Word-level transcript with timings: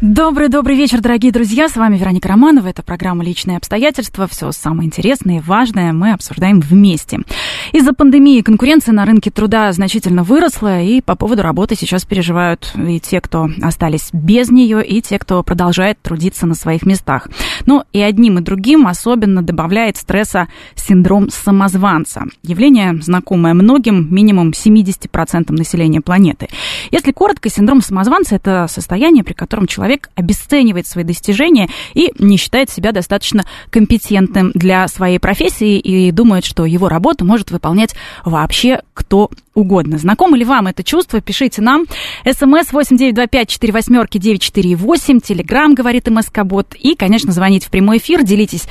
Добрый-добрый 0.00 0.76
вечер, 0.76 1.02
дорогие 1.02 1.30
друзья. 1.30 1.68
С 1.68 1.76
вами 1.76 1.98
Вероника 1.98 2.26
Романова. 2.26 2.68
Это 2.68 2.82
программа 2.82 3.22
«Личные 3.22 3.58
обстоятельства». 3.58 4.26
Все 4.26 4.50
самое 4.50 4.86
интересное 4.86 5.36
и 5.36 5.40
важное 5.40 5.92
мы 5.92 6.12
обсуждаем 6.12 6.60
вместе. 6.60 7.18
Из-за 7.72 7.92
пандемии 7.92 8.40
конкуренция 8.40 8.94
на 8.94 9.04
рынке 9.04 9.30
труда 9.30 9.70
значительно 9.72 10.22
выросла, 10.22 10.80
и 10.80 11.02
по 11.02 11.16
поводу 11.16 11.42
работы 11.42 11.74
сейчас 11.74 12.06
переживают 12.06 12.72
и 12.76 12.98
те, 12.98 13.20
кто 13.20 13.50
остались 13.60 14.08
без 14.14 14.50
нее, 14.50 14.82
и 14.82 15.02
те, 15.02 15.18
кто 15.18 15.42
продолжает 15.42 16.00
трудиться 16.00 16.46
на 16.46 16.54
своих 16.54 16.86
местах. 16.86 17.28
Но 17.66 17.84
и 17.92 18.00
одним 18.00 18.38
и 18.38 18.42
другим 18.42 18.86
особенно 18.86 19.42
добавляет 19.42 19.98
стресса 19.98 20.48
синдром 20.76 21.28
самозванца. 21.28 22.24
Явление, 22.42 22.98
знакомое 23.02 23.52
многим, 23.52 24.08
минимум 24.10 24.52
70% 24.52 25.52
населения 25.52 26.00
планеты. 26.00 26.48
Если 26.90 27.12
коротко, 27.12 27.50
синдром 27.50 27.82
самозванца– 27.82 28.34
это 28.36 28.66
состояние, 28.66 29.24
при 29.24 29.34
котором 29.34 29.66
человек 29.66 29.89
человек 29.90 30.10
обесценивает 30.14 30.86
свои 30.86 31.04
достижения 31.04 31.68
и 31.94 32.12
не 32.18 32.36
считает 32.36 32.70
себя 32.70 32.92
достаточно 32.92 33.44
компетентным 33.70 34.52
для 34.54 34.86
своей 34.86 35.18
профессии 35.18 35.78
и 35.78 36.12
думает, 36.12 36.44
что 36.44 36.64
его 36.64 36.88
работу 36.88 37.24
может 37.24 37.50
выполнять 37.50 37.94
вообще 38.24 38.82
кто 38.94 39.30
угодно. 39.54 39.96
Знакомо 39.98 40.36
ли 40.36 40.44
вам 40.44 40.66
это 40.68 40.84
чувство? 40.84 41.20
Пишите 41.20 41.60
нам. 41.60 41.86
СМС 42.24 42.72
8925-48-948, 42.72 45.20
Телеграм, 45.20 45.74
говорит 45.74 46.08
МСК-бот. 46.08 46.76
И, 46.78 46.94
конечно, 46.94 47.32
звоните 47.32 47.66
в 47.66 47.70
прямой 47.70 47.98
эфир, 47.98 48.22
делитесь 48.22 48.68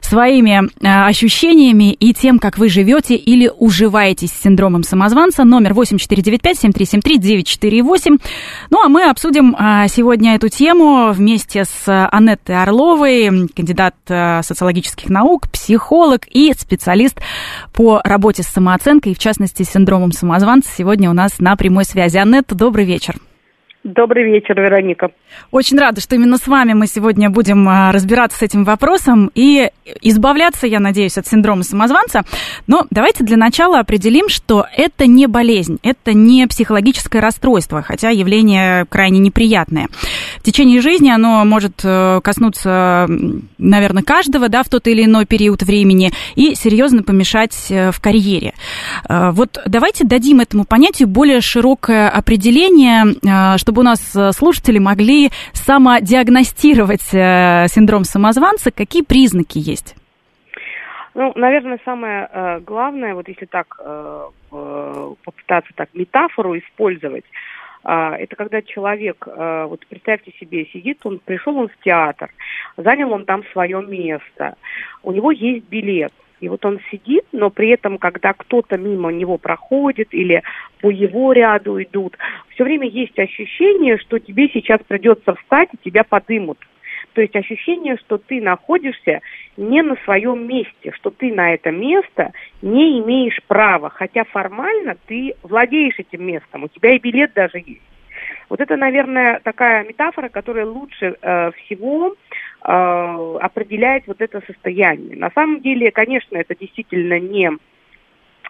своими 0.00 0.70
э, 0.80 1.06
ощущениями 1.06 1.92
и 1.92 2.14
тем, 2.14 2.38
как 2.38 2.56
вы 2.58 2.70
живете 2.70 3.14
или 3.14 3.52
уживаетесь 3.54 4.30
с 4.30 4.40
синдромом 4.42 4.84
самозванца. 4.84 5.44
Номер 5.44 5.72
8495-7373-948. 5.72 8.18
Ну, 8.70 8.82
а 8.82 8.88
мы 8.88 9.10
обсудим 9.10 9.54
э, 9.54 9.88
сегодня 9.88 10.34
эту 10.34 10.48
тему 10.48 11.12
вместе 11.12 11.64
с 11.64 12.08
Анеттой 12.10 12.62
Орловой, 12.62 13.48
кандидат 13.54 13.96
э, 14.08 14.40
социологических 14.42 15.10
наук, 15.10 15.50
психолог 15.50 16.26
и 16.30 16.54
специалист 16.56 17.20
по 17.74 18.00
работе 18.02 18.42
с 18.42 18.46
самооценкой, 18.46 19.14
в 19.14 19.18
частности, 19.18 19.62
с 19.62 19.70
синдромом 19.70 20.12
самозванца 20.12 20.31
самозванца 20.32 20.70
сегодня 20.74 21.10
у 21.10 21.12
нас 21.12 21.40
на 21.40 21.56
прямой 21.56 21.84
связи. 21.84 22.16
Аннетта, 22.16 22.54
добрый 22.54 22.86
вечер. 22.86 23.16
Добрый 23.84 24.24
вечер, 24.24 24.60
Вероника. 24.60 25.10
Очень 25.50 25.76
рада, 25.78 26.00
что 26.00 26.14
именно 26.14 26.36
с 26.36 26.46
вами 26.46 26.72
мы 26.72 26.86
сегодня 26.86 27.30
будем 27.30 27.68
а, 27.68 27.90
разбираться 27.90 28.38
с 28.38 28.42
этим 28.42 28.62
вопросом 28.62 29.30
и 29.34 29.70
избавляться, 30.00 30.68
я 30.68 30.78
надеюсь, 30.78 31.18
от 31.18 31.26
синдрома 31.26 31.64
самозванца. 31.64 32.22
Но 32.68 32.86
давайте 32.90 33.24
для 33.24 33.36
начала 33.36 33.80
определим, 33.80 34.28
что 34.28 34.66
это 34.76 35.06
не 35.06 35.26
болезнь, 35.26 35.78
это 35.82 36.12
не 36.12 36.46
психологическое 36.46 37.18
расстройство, 37.18 37.82
хотя 37.82 38.10
явление 38.10 38.86
крайне 38.88 39.18
неприятное. 39.18 39.88
В 40.38 40.42
течение 40.42 40.80
жизни 40.80 41.10
оно 41.10 41.44
может 41.44 41.80
э, 41.82 42.20
коснуться, 42.22 43.08
наверное, 43.58 44.04
каждого 44.04 44.48
да, 44.48 44.62
в 44.62 44.68
тот 44.68 44.86
или 44.86 45.04
иной 45.04 45.26
период 45.26 45.62
времени 45.62 46.12
и 46.36 46.54
серьезно 46.54 47.02
помешать 47.02 47.66
э, 47.70 47.90
в 47.90 48.00
карьере. 48.00 48.54
Э, 49.08 49.30
вот 49.32 49.58
давайте 49.66 50.04
дадим 50.04 50.38
этому 50.38 50.64
понятию 50.64 51.08
более 51.08 51.40
широкое 51.40 52.08
определение, 52.08 53.58
чтобы 53.58 53.71
чтобы 53.72 53.80
у 53.80 53.84
нас 53.84 54.14
э, 54.14 54.32
слушатели 54.32 54.78
могли 54.78 55.30
самодиагностировать 55.54 57.08
э, 57.14 57.68
синдром 57.68 58.04
самозванца, 58.04 58.70
какие 58.70 59.02
признаки 59.02 59.56
есть? 59.56 59.96
Ну, 61.14 61.32
наверное, 61.36 61.78
самое 61.82 62.28
э, 62.30 62.60
главное, 62.60 63.14
вот 63.14 63.28
если 63.28 63.46
так 63.46 63.78
э, 63.78 64.28
попытаться 64.50 65.72
так 65.74 65.88
метафору 65.94 66.58
использовать, 66.58 67.24
э, 67.84 67.90
это 67.90 68.36
когда 68.36 68.60
человек, 68.60 69.26
вот 69.26 69.86
представьте 69.88 70.32
себе, 70.38 70.66
сидит, 70.66 70.98
он 71.04 71.18
пришел 71.24 71.56
он 71.56 71.68
в 71.68 71.82
театр, 71.82 72.30
занял 72.76 73.10
он 73.10 73.24
там 73.24 73.42
свое 73.52 73.82
место, 73.82 74.56
у 75.02 75.12
него 75.12 75.32
есть 75.32 75.66
билет, 75.70 76.12
и 76.42 76.48
вот 76.48 76.64
он 76.64 76.80
сидит, 76.90 77.24
но 77.30 77.50
при 77.50 77.68
этом, 77.68 77.98
когда 77.98 78.32
кто-то 78.32 78.76
мимо 78.76 79.12
него 79.12 79.38
проходит 79.38 80.08
или 80.10 80.42
по 80.80 80.90
его 80.90 81.32
ряду 81.32 81.80
идут, 81.80 82.18
все 82.48 82.64
время 82.64 82.88
есть 82.88 83.16
ощущение, 83.16 83.96
что 83.98 84.18
тебе 84.18 84.48
сейчас 84.48 84.80
придется 84.86 85.36
встать 85.36 85.68
и 85.72 85.88
тебя 85.88 86.02
подымут. 86.02 86.58
То 87.12 87.20
есть 87.20 87.36
ощущение, 87.36 87.96
что 87.96 88.18
ты 88.18 88.40
находишься 88.40 89.20
не 89.56 89.82
на 89.82 89.94
своем 90.04 90.48
месте, 90.48 90.90
что 90.96 91.10
ты 91.10 91.32
на 91.32 91.54
это 91.54 91.70
место 91.70 92.32
не 92.60 92.98
имеешь 92.98 93.40
права, 93.46 93.88
хотя 93.90 94.24
формально 94.24 94.96
ты 95.06 95.36
владеешь 95.44 96.00
этим 96.00 96.26
местом, 96.26 96.64
у 96.64 96.68
тебя 96.68 96.96
и 96.96 96.98
билет 96.98 97.34
даже 97.34 97.58
есть. 97.58 97.82
Вот 98.48 98.60
это, 98.60 98.76
наверное, 98.76 99.40
такая 99.44 99.84
метафора, 99.84 100.28
которая 100.28 100.66
лучше 100.66 101.16
э, 101.22 101.50
всего 101.52 102.16
определяет 102.64 104.06
вот 104.06 104.20
это 104.20 104.40
состояние. 104.46 105.16
На 105.16 105.30
самом 105.30 105.60
деле, 105.60 105.90
конечно, 105.90 106.36
это 106.36 106.54
действительно 106.54 107.18
не 107.18 107.50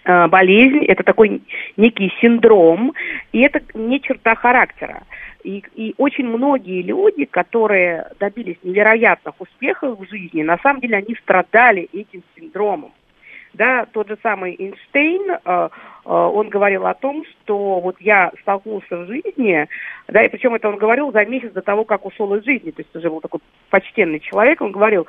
э, 0.04 0.28
болезнь, 0.28 0.84
это 0.84 1.02
такой 1.02 1.42
некий 1.76 2.12
синдром, 2.20 2.92
и 3.32 3.40
это 3.40 3.62
не 3.74 4.00
черта 4.00 4.34
характера. 4.34 5.04
И, 5.44 5.64
и 5.74 5.94
очень 5.96 6.26
многие 6.26 6.82
люди, 6.82 7.24
которые 7.24 8.08
добились 8.20 8.58
невероятных 8.62 9.34
успехов 9.40 9.98
в 9.98 10.08
жизни, 10.08 10.42
на 10.42 10.58
самом 10.58 10.80
деле 10.80 10.98
они 10.98 11.14
страдали 11.16 11.88
этим 11.92 12.22
синдромом 12.36 12.92
да, 13.54 13.86
тот 13.92 14.08
же 14.08 14.18
самый 14.22 14.56
Эйнштейн, 14.58 15.30
э, 15.30 15.38
э, 15.44 15.68
он 16.04 16.48
говорил 16.48 16.86
о 16.86 16.94
том, 16.94 17.24
что 17.24 17.80
вот 17.80 17.96
я 18.00 18.32
столкнулся 18.40 18.96
в 18.96 19.06
жизни, 19.06 19.68
да, 20.08 20.22
и 20.22 20.28
причем 20.28 20.54
это 20.54 20.68
он 20.68 20.76
говорил 20.76 21.12
за 21.12 21.24
месяц 21.24 21.52
до 21.52 21.62
того, 21.62 21.84
как 21.84 22.04
ушел 22.04 22.34
из 22.34 22.44
жизни, 22.44 22.70
то 22.70 22.82
есть 22.82 22.94
уже 22.94 23.08
был 23.08 23.20
такой 23.20 23.40
почтенный 23.70 24.20
человек, 24.20 24.60
он 24.60 24.72
говорил, 24.72 25.06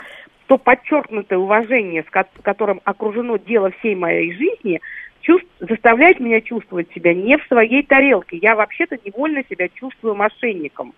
то 0.47 0.57
подчеркнутое 0.57 1.39
уважение, 1.39 2.03
с 2.03 2.41
которым 2.43 2.81
окружено 2.83 3.37
дело 3.37 3.71
всей 3.79 3.95
моей 3.95 4.33
жизни, 4.33 4.81
заставляет 5.59 6.19
меня 6.19 6.41
чувствовать 6.41 6.91
себя 6.93 7.13
не 7.13 7.37
в 7.37 7.47
своей 7.47 7.81
тарелке. 7.83 8.37
Я 8.37 8.55
вообще-то 8.55 8.97
невольно 9.05 9.43
себя 9.49 9.69
чувствую 9.69 10.15
мошенником. 10.15 10.93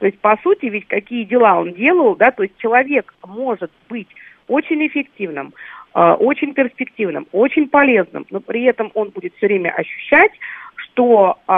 То 0.00 0.06
есть, 0.06 0.18
по 0.18 0.36
сути, 0.42 0.66
ведь 0.66 0.88
какие 0.88 1.22
дела 1.24 1.60
он 1.60 1.72
делал, 1.72 2.16
да, 2.16 2.32
то 2.32 2.42
есть 2.42 2.56
человек 2.58 3.14
может 3.24 3.70
быть 3.88 4.08
очень 4.48 4.84
эффективным, 4.86 5.54
Э, 5.54 5.77
очень 6.14 6.54
перспективным, 6.54 7.26
очень 7.32 7.68
полезным, 7.68 8.26
но 8.30 8.40
при 8.40 8.64
этом 8.64 8.90
он 8.94 9.10
будет 9.10 9.34
все 9.36 9.46
время 9.46 9.70
ощущать, 9.70 10.32
что 10.76 11.38
э, 11.46 11.52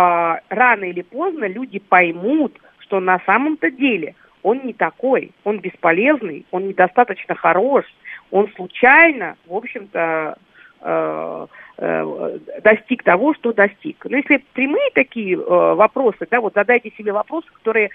рано 0.48 0.84
или 0.84 1.02
поздно 1.02 1.46
люди 1.46 1.78
поймут, 1.78 2.56
что 2.78 3.00
на 3.00 3.20
самом-то 3.26 3.70
деле 3.70 4.14
он 4.42 4.60
не 4.64 4.72
такой, 4.72 5.32
он 5.44 5.58
бесполезный, 5.58 6.46
он 6.50 6.68
недостаточно 6.68 7.34
хорош, 7.34 7.84
он 8.30 8.48
случайно, 8.56 9.36
в 9.46 9.54
общем-то, 9.54 10.36
э, 10.80 11.46
э, 11.78 12.38
достиг 12.62 13.02
того, 13.02 13.34
что 13.34 13.52
достиг. 13.52 14.04
Но 14.08 14.16
если 14.16 14.42
прямые 14.54 14.90
такие 14.94 15.36
э, 15.36 15.38
вопросы, 15.38 16.26
да, 16.30 16.40
вот 16.40 16.54
задайте 16.54 16.90
себе 16.96 17.12
вопросы, 17.12 17.48
которые 17.52 17.90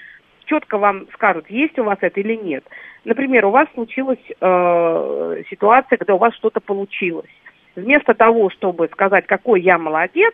четко 0.46 0.78
вам 0.78 1.08
скажут, 1.14 1.50
есть 1.50 1.78
у 1.80 1.84
вас 1.84 1.98
это 2.02 2.20
или 2.20 2.36
нет. 2.36 2.64
Например, 3.04 3.46
у 3.46 3.52
вас 3.52 3.68
случилась 3.74 4.20
э, 4.40 5.44
ситуация, 5.50 5.98
когда 5.98 6.16
у 6.16 6.20
вас 6.20 6.34
что-то 6.36 6.60
получилось. 6.60 7.30
Вместо 7.76 8.14
того, 8.14 8.50
чтобы 8.50 8.88
сказать, 8.92 9.28
какой 9.28 9.62
я 9.62 9.78
молодец, 9.78 10.34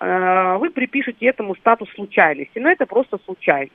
э, 0.00 0.56
вы 0.58 0.70
припишете 0.70 1.26
этому 1.26 1.56
статус 1.56 1.88
случайности. 1.94 2.58
Но 2.58 2.70
это 2.70 2.86
просто 2.86 3.18
случайно. 3.24 3.70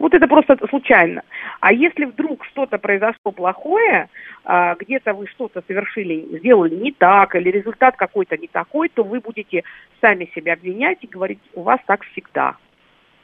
Вот 0.00 0.14
это 0.14 0.26
просто 0.26 0.56
случайно. 0.68 1.22
А 1.60 1.74
если 1.74 2.06
вдруг 2.06 2.46
что-то 2.46 2.78
произошло 2.78 3.32
плохое, 3.32 4.08
а, 4.44 4.74
где-то 4.74 5.12
вы 5.12 5.26
что-то 5.26 5.62
совершили, 5.66 6.38
сделали 6.38 6.74
не 6.74 6.90
так, 6.90 7.34
или 7.34 7.50
результат 7.50 7.96
какой-то 7.96 8.38
не 8.38 8.48
такой, 8.48 8.88
то 8.88 9.04
вы 9.04 9.20
будете 9.20 9.62
сами 10.00 10.30
себя 10.34 10.54
обвинять 10.54 10.98
и 11.02 11.06
говорить, 11.06 11.38
у 11.52 11.62
вас 11.62 11.80
так 11.86 12.02
всегда. 12.04 12.56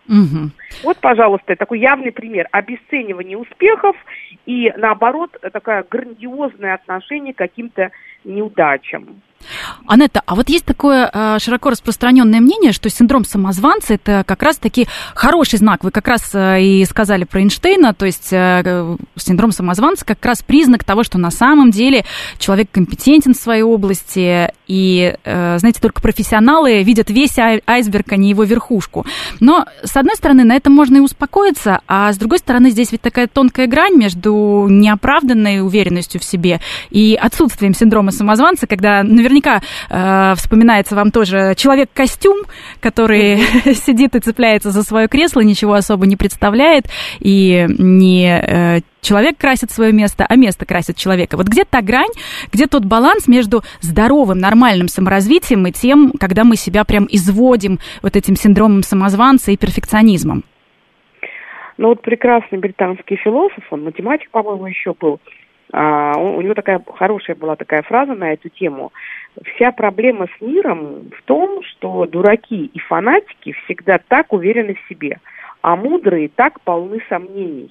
Угу. 0.09 0.51
Вот, 0.85 0.99
пожалуйста, 0.99 1.57
такой 1.57 1.81
явный 1.81 2.13
пример 2.13 2.49
обесценивания 2.53 3.37
успехов 3.37 3.97
и, 4.47 4.73
наоборот, 4.77 5.37
такое 5.53 5.85
грандиозное 5.89 6.75
отношение 6.75 7.35
к 7.35 7.39
каким-то 7.39 7.91
неудачам. 8.27 9.23
Анетта, 9.87 10.23
а 10.27 10.35
вот 10.35 10.49
есть 10.49 10.65
такое 10.65 11.09
э, 11.13 11.39
широко 11.39 11.71
распространенное 11.71 12.41
мнение, 12.41 12.73
что 12.73 12.89
синдром 12.91 13.25
самозванца 13.25 13.95
это 13.95 14.25
как 14.27 14.43
раз-таки 14.43 14.89
хороший 15.15 15.59
знак. 15.59 15.85
Вы 15.85 15.93
как 15.93 16.09
раз 16.09 16.35
э, 16.35 16.63
и 16.63 16.85
сказали 16.85 17.25
про 17.25 17.41
Эйнштейна, 17.41 17.95
то 17.95 18.07
есть 18.07 18.33
э, 18.33 18.97
синдром 19.17 19.53
самозванца 19.53 20.05
как 20.05 20.25
раз 20.25 20.43
признак 20.43 20.83
того, 20.83 21.05
что 21.05 21.19
на 21.19 21.31
самом 21.31 21.71
деле 21.71 22.05
человек 22.39 22.71
компетентен 22.73 23.35
в 23.35 23.37
своей 23.37 23.63
области, 23.63 24.51
и, 24.67 25.15
знаете, 25.25 25.81
только 25.81 26.03
профессионалы 26.03 26.83
видят 26.83 27.09
весь 27.09 27.39
айсберг, 27.39 28.13
а 28.13 28.17
не 28.17 28.31
его 28.31 28.43
верхушку. 28.43 29.07
Но, 29.39 29.67
с 29.85 29.97
одной 29.97 30.17
стороны, 30.17 30.43
на 30.43 30.57
этом 30.57 30.73
можно 30.73 30.97
и 30.97 31.01
успокоиться, 31.01 31.81
а 31.87 32.13
с 32.13 32.19
другой 32.19 32.39
стороны, 32.39 32.71
здесь 32.71 32.91
ведь 32.91 33.01
такая 33.01 33.29
тонкая 33.29 33.69
грань 33.69 33.95
между 33.97 34.67
неоправданной 34.69 35.61
уверенностью 35.61 36.21
в 36.21 36.25
себе 36.25 36.61
и 36.91 37.15
отсутствием 37.15 37.75
синдрома 37.75 38.11
самозванца, 38.17 38.67
когда 38.67 39.03
наверняка 39.03 39.61
э, 39.89 40.35
вспоминается 40.37 40.97
вам 40.97 41.11
тоже 41.11 41.55
человек-костюм, 41.57 42.43
который 42.81 43.37
сидит 43.75 44.15
и 44.17 44.21
цепляется 44.21 44.71
за 44.71 44.83
свое 44.83 45.09
кресло, 45.09 45.41
ничего 45.41 45.75
особо 45.75 46.07
не 46.07 46.17
представляет, 46.17 46.87
и 47.21 47.67
не 47.79 48.27
э, 48.27 48.81
человек 49.01 49.39
красит 49.39 49.71
свое 49.71 49.93
место, 49.93 50.27
а 50.29 50.37
место 50.37 50.67
красит 50.67 50.97
человека. 50.97 51.37
Вот 51.37 51.47
где 51.47 51.65
та 51.65 51.83
грань, 51.83 52.11
где 52.53 52.67
тот 52.67 52.85
баланс 52.85 53.29
между 53.29 53.63
здоровым, 53.81 54.39
нормальным 54.39 54.89
саморазвитием 54.89 55.67
и 55.67 55.73
тем, 55.73 56.13
когда 56.19 56.45
мы 56.45 56.57
себя 56.57 56.85
прям 56.85 57.07
изводим 57.11 57.79
вот 58.03 58.17
этим 58.17 58.35
синдромом 58.37 58.83
самозванца 58.83 59.53
и 59.53 59.57
перфекционизмом? 59.57 60.43
Ну 61.79 61.89
вот 61.89 62.01
прекрасный 62.03 62.59
британский 62.59 63.17
философ, 63.17 63.63
он 63.71 63.85
математик, 63.85 64.31
по-моему, 64.31 64.67
еще 64.67 64.95
был, 64.99 65.21
а, 65.73 66.19
у 66.19 66.41
него 66.41 66.55
такая 66.55 66.83
хорошая 66.95 67.37
была 67.37 67.57
такая 67.57 67.83
фраза 67.83 68.15
на 68.15 68.33
эту 68.33 68.49
тему. 68.49 68.93
Вся 69.55 69.73
проблема 69.73 70.27
с 70.37 70.41
миром 70.41 71.11
в 71.11 71.23
том, 71.25 71.63
что 71.65 72.07
дураки 72.07 72.67
и 72.67 72.79
фанатики 72.79 73.53
всегда 73.65 73.99
так 73.99 74.33
уверены 74.33 74.75
в 74.75 74.89
себе, 74.89 75.19
а 75.63 75.77
мудрые 75.77 76.29
так 76.29 76.61
полны 76.61 77.03
сомнений. 77.09 77.71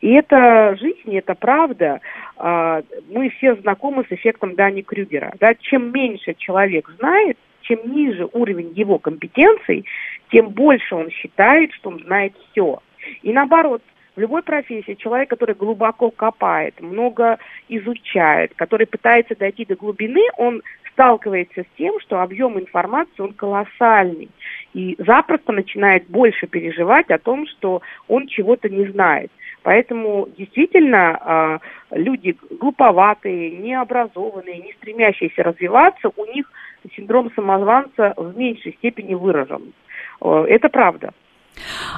И 0.00 0.12
это 0.12 0.76
жизнь, 0.78 1.16
это 1.16 1.34
правда. 1.34 2.00
А, 2.36 2.82
мы 3.08 3.30
все 3.30 3.56
знакомы 3.56 4.04
с 4.08 4.12
эффектом 4.12 4.54
Дани 4.54 4.82
Крюгера. 4.82 5.32
Да? 5.40 5.54
Чем 5.54 5.92
меньше 5.92 6.34
человек 6.34 6.88
знает, 6.98 7.38
чем 7.62 7.80
ниже 7.84 8.28
уровень 8.32 8.72
его 8.74 8.98
компетенций, 8.98 9.84
тем 10.30 10.50
больше 10.50 10.94
он 10.94 11.10
считает, 11.10 11.72
что 11.72 11.90
он 11.90 12.00
знает 12.04 12.34
все. 12.50 12.80
И 13.22 13.32
наоборот, 13.32 13.82
в 14.16 14.20
любой 14.20 14.42
профессии 14.42 14.94
человек, 14.94 15.28
который 15.28 15.54
глубоко 15.54 16.10
копает, 16.10 16.80
много 16.80 17.38
изучает, 17.68 18.52
который 18.56 18.86
пытается 18.86 19.36
дойти 19.36 19.66
до 19.66 19.76
глубины, 19.76 20.22
он 20.38 20.62
сталкивается 20.92 21.62
с 21.62 21.66
тем, 21.76 22.00
что 22.00 22.22
объем 22.22 22.58
информации, 22.58 23.20
он 23.20 23.34
колоссальный. 23.34 24.30
И 24.72 24.96
запросто 24.98 25.52
начинает 25.52 26.08
больше 26.08 26.46
переживать 26.46 27.10
о 27.10 27.18
том, 27.18 27.46
что 27.46 27.82
он 28.08 28.26
чего-то 28.26 28.70
не 28.70 28.86
знает. 28.86 29.30
Поэтому 29.62 30.28
действительно 30.38 31.60
э, 31.92 31.96
люди 31.98 32.36
глуповатые, 32.50 33.50
необразованные, 33.50 34.58
не 34.58 34.72
стремящиеся 34.74 35.42
развиваться, 35.42 36.10
у 36.16 36.24
них 36.32 36.50
синдром 36.94 37.30
самозванца 37.34 38.14
в 38.16 38.36
меньшей 38.38 38.72
степени 38.74 39.14
выражен. 39.14 39.74
Э, 40.22 40.46
это 40.48 40.70
правда. 40.70 41.12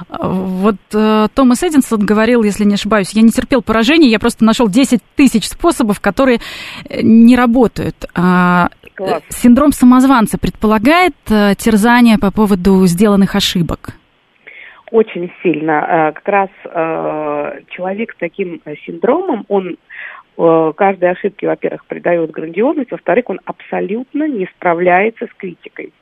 Вот 0.09 0.77
э, 0.93 1.27
Томас 1.33 1.63
Эдинсон 1.63 2.05
говорил, 2.05 2.43
если 2.43 2.63
не 2.63 2.75
ошибаюсь, 2.75 3.11
я 3.13 3.21
не 3.21 3.29
терпел 3.29 3.61
поражений, 3.61 4.09
я 4.09 4.19
просто 4.19 4.43
нашел 4.45 4.67
10 4.67 5.01
тысяч 5.15 5.47
способов, 5.47 5.99
которые 5.99 6.39
э, 6.89 7.01
не 7.01 7.35
работают. 7.35 7.95
А, 8.15 8.69
Класс. 8.95 9.23
Синдром 9.29 9.71
самозванца 9.71 10.37
предполагает 10.37 11.15
э, 11.29 11.55
терзание 11.57 12.17
по 12.17 12.31
поводу 12.31 12.85
сделанных 12.85 13.35
ошибок? 13.35 13.95
Очень 14.91 15.31
сильно. 15.43 15.71
Э, 15.71 16.11
как 16.13 16.27
раз 16.27 16.49
э, 16.65 17.61
человек 17.69 18.13
с 18.13 18.17
таким 18.17 18.61
синдромом, 18.85 19.45
он 19.47 19.77
э, 20.37 20.73
каждой 20.75 21.11
ошибке, 21.11 21.47
во-первых, 21.47 21.85
придает 21.85 22.31
грандиозность, 22.31 22.91
во-вторых, 22.91 23.29
он 23.29 23.39
абсолютно 23.45 24.27
не 24.27 24.47
справляется 24.55 25.27
с 25.27 25.33
критикой. 25.37 25.93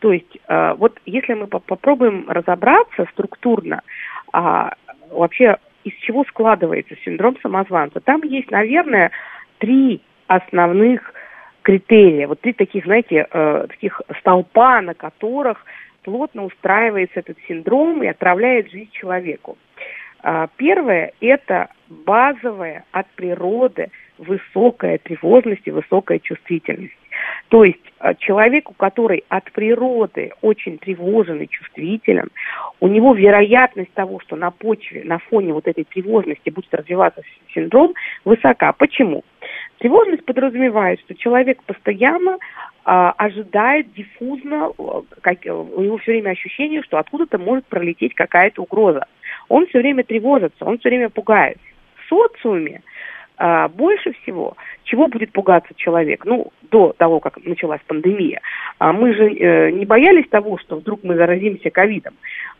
То 0.00 0.12
есть 0.12 0.38
э, 0.48 0.74
вот 0.74 0.98
если 1.06 1.34
мы 1.34 1.46
попробуем 1.46 2.24
разобраться 2.28 3.06
структурно, 3.12 3.82
а, 4.32 4.74
вообще 5.10 5.58
из 5.84 5.94
чего 6.00 6.24
складывается 6.24 6.94
синдром 7.04 7.36
самозванца, 7.42 8.00
там 8.00 8.22
есть, 8.22 8.50
наверное, 8.50 9.10
три 9.58 10.02
основных 10.26 11.12
критерия, 11.62 12.26
вот 12.26 12.40
три 12.40 12.52
таких, 12.54 12.84
знаете, 12.84 13.26
э, 13.30 13.66
таких 13.68 14.00
столпа, 14.20 14.80
на 14.80 14.94
которых 14.94 15.64
плотно 16.02 16.44
устраивается 16.44 17.20
этот 17.20 17.36
синдром 17.46 18.02
и 18.02 18.06
отправляет 18.06 18.70
жизнь 18.70 18.90
человеку. 18.92 19.58
Э, 20.22 20.48
первое– 20.56 21.12
это 21.20 21.68
базовая 21.88 22.84
от 22.92 23.06
природы 23.10 23.90
высокая 24.16 24.98
тревожность 24.98 25.66
и 25.66 25.70
высокая 25.70 26.18
чувствительность. 26.18 26.96
То 27.48 27.64
есть 27.64 27.80
э, 28.00 28.14
человеку, 28.18 28.74
который 28.74 29.24
от 29.28 29.50
природы 29.52 30.32
очень 30.40 30.78
тревожен 30.78 31.40
и 31.40 31.48
чувствителен, 31.48 32.28
у 32.80 32.88
него 32.88 33.14
вероятность 33.14 33.92
того, 33.92 34.20
что 34.20 34.36
на 34.36 34.50
почве, 34.50 35.02
на 35.04 35.18
фоне 35.18 35.52
вот 35.52 35.66
этой 35.66 35.84
тревожности 35.84 36.50
будет 36.50 36.72
развиваться 36.72 37.22
синдром, 37.54 37.94
высока. 38.24 38.72
Почему? 38.72 39.24
Тревожность 39.78 40.24
подразумевает, 40.24 41.00
что 41.00 41.14
человек 41.14 41.62
постоянно 41.62 42.38
а, 42.84 43.12
ожидает 43.12 43.92
диффузно, 43.94 44.72
э, 44.78 44.82
как, 45.20 45.46
э, 45.46 45.52
у 45.52 45.80
него 45.80 45.98
все 45.98 46.12
время 46.12 46.30
ощущение, 46.30 46.82
что 46.82 46.98
откуда-то 46.98 47.38
может 47.38 47.66
пролететь 47.66 48.14
какая-то 48.14 48.62
угроза. 48.62 49.06
Он 49.48 49.66
все 49.66 49.78
время 49.78 50.04
тревожится, 50.04 50.64
он 50.64 50.78
все 50.78 50.88
время 50.88 51.08
пугает. 51.08 51.58
В 51.96 52.08
социуме 52.08 52.82
а, 53.42 53.68
больше 53.68 54.12
всего, 54.22 54.54
чего 54.84 55.08
будет 55.08 55.32
пугаться 55.32 55.72
человек, 55.74 56.26
ну, 56.26 56.52
до 56.70 56.92
того, 56.92 57.20
как 57.20 57.42
началась 57.42 57.80
пандемия, 57.86 58.42
а, 58.78 58.92
мы 58.92 59.14
же 59.14 59.30
э, 59.30 59.70
не 59.70 59.86
боялись 59.86 60.28
того, 60.28 60.58
что 60.58 60.76
вдруг 60.76 61.02
мы 61.04 61.14
заразимся 61.14 61.70
ковидом, 61.70 62.12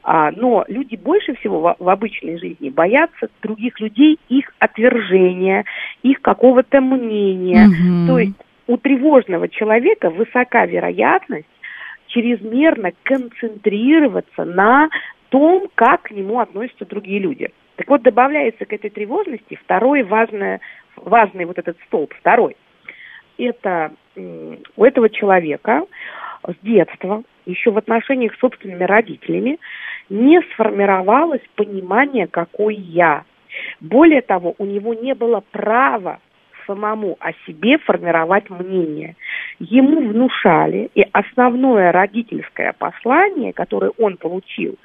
а, 0.03 0.31
но 0.31 0.65
люди 0.69 0.97
больше 0.97 1.35
всего 1.35 1.61
в, 1.61 1.77
в 1.79 1.88
обычной 1.91 2.38
жизни 2.38 2.71
боятся 2.71 3.29
других 3.43 3.79
людей, 3.79 4.19
их 4.31 4.55
отвержения, 4.59 5.67
их 6.03 6.23
какого-то 6.23 6.81
мнения. 6.81 7.69
Mm-hmm. 7.69 8.06
То 8.06 8.19
есть 8.19 8.38
у 8.67 8.79
тревожного 8.79 9.50
человека 9.50 10.09
высока 10.09 10.65
вероятность 10.65 11.47
чрезмерно 12.06 12.93
концентрироваться 13.03 14.47
на 14.47 14.88
том, 15.29 15.69
как 15.75 16.05
к 16.05 16.11
нему 16.11 16.41
относятся 16.41 16.87
другие 16.87 17.19
люди. 17.19 17.50
Так 17.81 17.88
вот, 17.88 18.03
добавляется 18.03 18.67
к 18.67 18.75
этой 18.75 18.91
тревожности 18.91 19.59
второй 19.65 20.03
важный, 20.03 20.59
важный 20.97 21.47
вот 21.47 21.59
этот 21.59 21.79
столб, 21.87 22.12
второй. 22.12 22.55
Это 23.38 23.93
у 24.77 24.85
этого 24.85 25.09
человека 25.09 25.87
с 26.47 26.55
детства, 26.62 27.23
еще 27.47 27.71
в 27.71 27.79
отношениях 27.79 28.35
с 28.35 28.38
собственными 28.38 28.85
родителями, 28.85 29.59
не 30.10 30.43
сформировалось 30.53 31.41
понимание, 31.55 32.27
какой 32.27 32.75
я. 32.75 33.25
Более 33.81 34.20
того, 34.20 34.55
у 34.58 34.67
него 34.67 34.93
не 34.93 35.15
было 35.15 35.43
права 35.51 36.20
самому 36.67 37.17
о 37.19 37.32
себе 37.46 37.79
формировать 37.79 38.51
мнение. 38.51 39.17
Ему 39.58 40.06
внушали, 40.06 40.91
и 40.94 41.06
основное 41.13 41.93
родительское 41.93 42.75
послание, 42.75 43.55
которое 43.55 43.93
он 43.96 44.19
получил, 44.19 44.77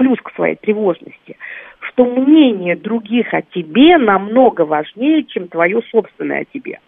плюс 0.00 0.18
к 0.22 0.34
своей 0.34 0.56
тревожности, 0.56 1.36
что 1.80 2.06
мнение 2.06 2.74
других 2.74 3.34
о 3.34 3.42
тебе 3.42 3.98
намного 3.98 4.62
важнее, 4.62 5.24
чем 5.24 5.46
твое 5.48 5.82
собственное 5.90 6.40
о 6.40 6.44
тебе. 6.46 6.80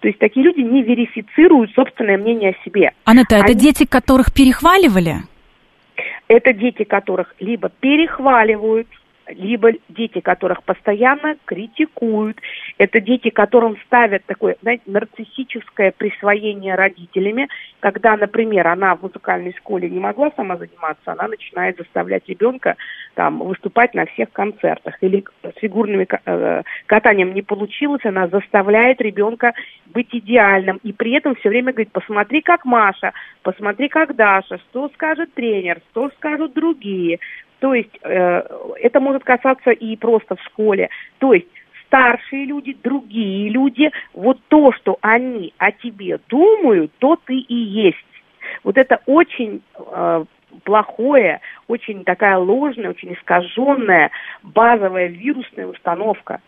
То 0.00 0.08
есть 0.08 0.18
такие 0.18 0.44
люди 0.44 0.60
не 0.60 0.82
верифицируют 0.82 1.70
собственное 1.74 2.18
мнение 2.18 2.50
о 2.50 2.64
себе. 2.64 2.90
Анетта, 3.04 3.36
Они... 3.36 3.44
это 3.44 3.54
дети, 3.54 3.86
которых 3.86 4.34
перехваливали? 4.34 5.18
Это 6.26 6.52
дети, 6.52 6.82
которых 6.82 7.32
либо 7.38 7.68
перехваливают, 7.68 8.88
либо 9.30 9.72
дети, 9.88 10.20
которых 10.20 10.62
постоянно 10.62 11.36
критикуют. 11.44 12.40
Это 12.78 13.00
дети, 13.00 13.30
которым 13.30 13.76
ставят 13.86 14.24
такое, 14.26 14.56
знаете, 14.62 14.82
нарциссическое 14.86 15.92
присвоение 15.96 16.74
родителями, 16.74 17.48
когда, 17.80 18.16
например, 18.16 18.66
она 18.66 18.94
в 18.94 19.02
музыкальной 19.02 19.54
школе 19.56 19.88
не 19.88 20.00
могла 20.00 20.30
сама 20.36 20.56
заниматься, 20.56 21.12
она 21.12 21.28
начинает 21.28 21.76
заставлять 21.78 22.28
ребенка 22.28 22.76
там 23.14 23.40
выступать 23.40 23.94
на 23.94 24.06
всех 24.06 24.30
концертах. 24.32 24.96
Или 25.02 25.24
с 25.42 25.58
фигурным 25.58 26.06
э, 26.08 26.62
катанием 26.86 27.34
не 27.34 27.42
получилось, 27.42 28.04
она 28.04 28.28
заставляет 28.28 29.00
ребенка 29.00 29.54
быть 29.86 30.08
идеальным. 30.12 30.78
И 30.82 30.92
при 30.92 31.12
этом 31.12 31.34
все 31.36 31.48
время 31.48 31.72
говорит, 31.72 31.92
посмотри, 31.92 32.40
как 32.42 32.64
Маша, 32.64 33.12
посмотри, 33.42 33.88
как 33.88 34.14
Даша, 34.14 34.58
что 34.58 34.88
скажет 34.90 35.32
тренер, 35.34 35.80
что 35.90 36.10
скажут 36.10 36.52
другие. 36.54 37.18
То 37.60 37.74
есть 37.74 37.96
э, 38.02 38.42
это 38.80 39.00
может 39.00 39.24
касаться 39.24 39.70
и 39.70 39.96
просто 39.96 40.36
в 40.36 40.42
школе. 40.42 40.90
То 41.18 41.34
есть 41.34 41.48
старшие 41.86 42.44
люди, 42.44 42.76
другие 42.82 43.48
люди, 43.48 43.90
вот 44.14 44.38
то, 44.48 44.72
что 44.72 44.98
они 45.00 45.52
о 45.58 45.72
тебе 45.72 46.18
думают, 46.28 46.92
то 46.98 47.16
ты 47.24 47.34
и 47.36 47.54
есть. 47.54 47.98
Вот 48.62 48.76
это 48.78 49.00
очень 49.06 49.62
э, 49.76 50.24
плохое, 50.64 51.40
очень 51.66 52.04
такая 52.04 52.38
ложная, 52.38 52.90
очень 52.90 53.14
искаженная 53.14 54.10
базовая 54.42 55.06
вирусная 55.06 55.66
установка. 55.66 56.40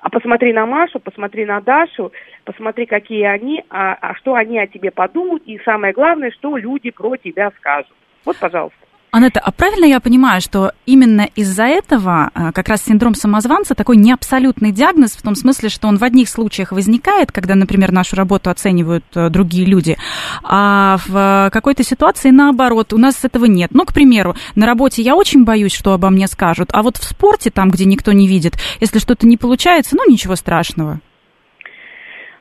А 0.00 0.08
посмотри 0.08 0.52
на 0.52 0.66
Машу, 0.66 1.00
посмотри 1.00 1.44
на 1.44 1.60
Дашу, 1.60 2.12
посмотри, 2.44 2.86
какие 2.86 3.24
они, 3.24 3.64
а, 3.70 3.96
а 4.00 4.14
что 4.14 4.34
они 4.34 4.58
о 4.58 4.66
тебе 4.66 4.90
подумают, 4.90 5.42
и 5.46 5.58
самое 5.64 5.92
главное, 5.92 6.30
что 6.30 6.56
люди 6.56 6.90
про 6.90 7.16
тебя 7.16 7.50
скажут. 7.58 7.92
Вот, 8.24 8.38
пожалуйста. 8.38 8.83
Анетта, 9.14 9.38
а 9.38 9.52
правильно 9.52 9.84
я 9.84 10.00
понимаю, 10.00 10.40
что 10.40 10.72
именно 10.86 11.28
из-за 11.36 11.62
этого 11.62 12.32
а, 12.34 12.50
как 12.50 12.68
раз 12.68 12.82
синдром 12.82 13.14
самозванца 13.14 13.76
такой 13.76 13.96
неабсолютный 13.96 14.72
диагноз, 14.72 15.12
в 15.12 15.22
том 15.22 15.36
смысле, 15.36 15.68
что 15.68 15.86
он 15.86 15.98
в 15.98 16.02
одних 16.02 16.28
случаях 16.28 16.72
возникает, 16.72 17.30
когда, 17.30 17.54
например, 17.54 17.92
нашу 17.92 18.16
работу 18.16 18.50
оценивают 18.50 19.04
э, 19.14 19.30
другие 19.30 19.66
люди, 19.66 19.96
а 20.42 20.98
в 21.06 21.48
какой-то 21.52 21.84
ситуации 21.84 22.30
наоборот, 22.30 22.92
у 22.92 22.98
нас 22.98 23.24
этого 23.24 23.44
нет. 23.44 23.70
Ну, 23.72 23.84
к 23.84 23.94
примеру, 23.94 24.34
на 24.56 24.66
работе 24.66 25.00
я 25.00 25.14
очень 25.14 25.44
боюсь, 25.44 25.72
что 25.72 25.92
обо 25.92 26.10
мне 26.10 26.26
скажут, 26.26 26.70
а 26.72 26.82
вот 26.82 26.96
в 26.96 27.04
спорте, 27.04 27.52
там, 27.52 27.70
где 27.70 27.84
никто 27.84 28.10
не 28.10 28.26
видит, 28.26 28.54
если 28.80 28.98
что-то 28.98 29.28
не 29.28 29.36
получается, 29.36 29.94
ну, 29.94 30.10
ничего 30.10 30.34
страшного. 30.34 30.98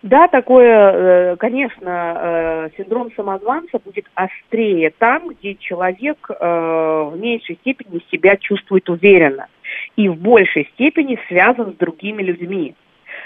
Да, 0.04 0.28
такое, 0.28 0.92
э, 1.32 1.36
конечно, 1.38 1.80
э, 1.88 2.70
синдром 2.76 3.10
самозванца 3.16 3.80
будет 3.80 4.06
острее 4.16 4.92
там, 4.98 5.30
где 5.30 5.56
человек 5.56 6.30
э, 6.30 6.36
в 6.36 7.18
меньшей 7.18 7.56
степени 7.56 8.02
себя 8.12 8.36
чувствует 8.36 8.90
уверенно 8.90 9.48
и 9.96 10.10
в 10.10 10.18
большей 10.18 10.66
степени 10.74 11.18
связан 11.30 11.72
с 11.72 11.78
другими 11.78 12.22
людьми. 12.22 12.76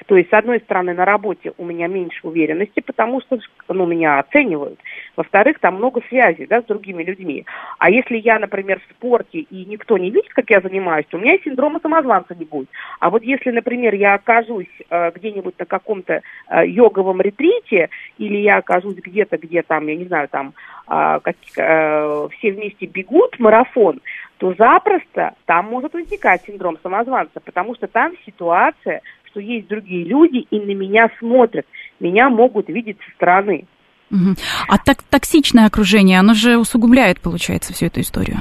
То 0.05 0.15
есть, 0.15 0.29
с 0.29 0.33
одной 0.33 0.59
стороны, 0.59 0.93
на 0.93 1.05
работе 1.05 1.53
у 1.57 1.65
меня 1.65 1.87
меньше 1.87 2.19
уверенности, 2.27 2.79
потому 2.79 3.21
что 3.21 3.39
ну, 3.67 3.85
меня 3.85 4.19
оценивают. 4.19 4.79
Во-вторых, 5.15 5.59
там 5.59 5.75
много 5.75 6.01
связей 6.07 6.45
да, 6.45 6.61
с 6.61 6.65
другими 6.65 7.03
людьми. 7.03 7.45
А 7.79 7.89
если 7.89 8.17
я, 8.17 8.39
например, 8.39 8.79
в 8.79 8.91
спорте 8.93 9.39
и 9.39 9.65
никто 9.65 9.97
не 9.97 10.11
видит, 10.11 10.33
как 10.33 10.49
я 10.49 10.61
занимаюсь, 10.61 11.05
то 11.09 11.17
у 11.17 11.19
меня 11.19 11.37
синдрома 11.43 11.79
самозванца 11.81 12.35
не 12.35 12.45
будет. 12.45 12.69
А 12.99 13.09
вот 13.09 13.23
если, 13.23 13.51
например, 13.51 13.95
я 13.95 14.13
окажусь 14.15 14.67
э, 14.89 15.11
где-нибудь 15.15 15.57
на 15.57 15.65
каком-то 15.65 16.21
э, 16.49 16.67
йоговом 16.67 17.21
ретрите, 17.21 17.89
или 18.17 18.37
я 18.37 18.57
окажусь 18.57 18.97
где-то, 18.97 19.37
где 19.37 19.63
там, 19.63 19.87
я 19.87 19.95
не 19.95 20.05
знаю, 20.05 20.27
там 20.29 20.53
э, 20.87 21.19
как, 21.23 21.35
э, 21.57 22.27
все 22.37 22.51
вместе 22.51 22.85
бегут 22.85 23.39
марафон, 23.39 24.01
то 24.37 24.53
запросто 24.53 25.33
там 25.45 25.65
может 25.65 25.93
возникать 25.93 26.43
синдром 26.45 26.77
самозванца, 26.83 27.39
потому 27.39 27.75
что 27.75 27.87
там 27.87 28.13
ситуация 28.25 29.01
что 29.27 29.39
есть 29.39 29.67
другие 29.67 30.03
люди 30.05 30.45
и 30.49 30.59
на 30.59 30.73
меня 30.73 31.09
смотрят. 31.19 31.65
Меня 31.99 32.29
могут 32.29 32.69
видеть 32.69 32.97
со 33.05 33.11
стороны. 33.15 33.65
Угу. 34.11 34.35
А 34.69 34.77
так, 34.77 35.03
токсичное 35.03 35.65
окружение, 35.65 36.19
оно 36.19 36.33
же 36.33 36.57
усугубляет, 36.57 37.19
получается, 37.21 37.73
всю 37.73 37.87
эту 37.87 38.01
историю. 38.01 38.37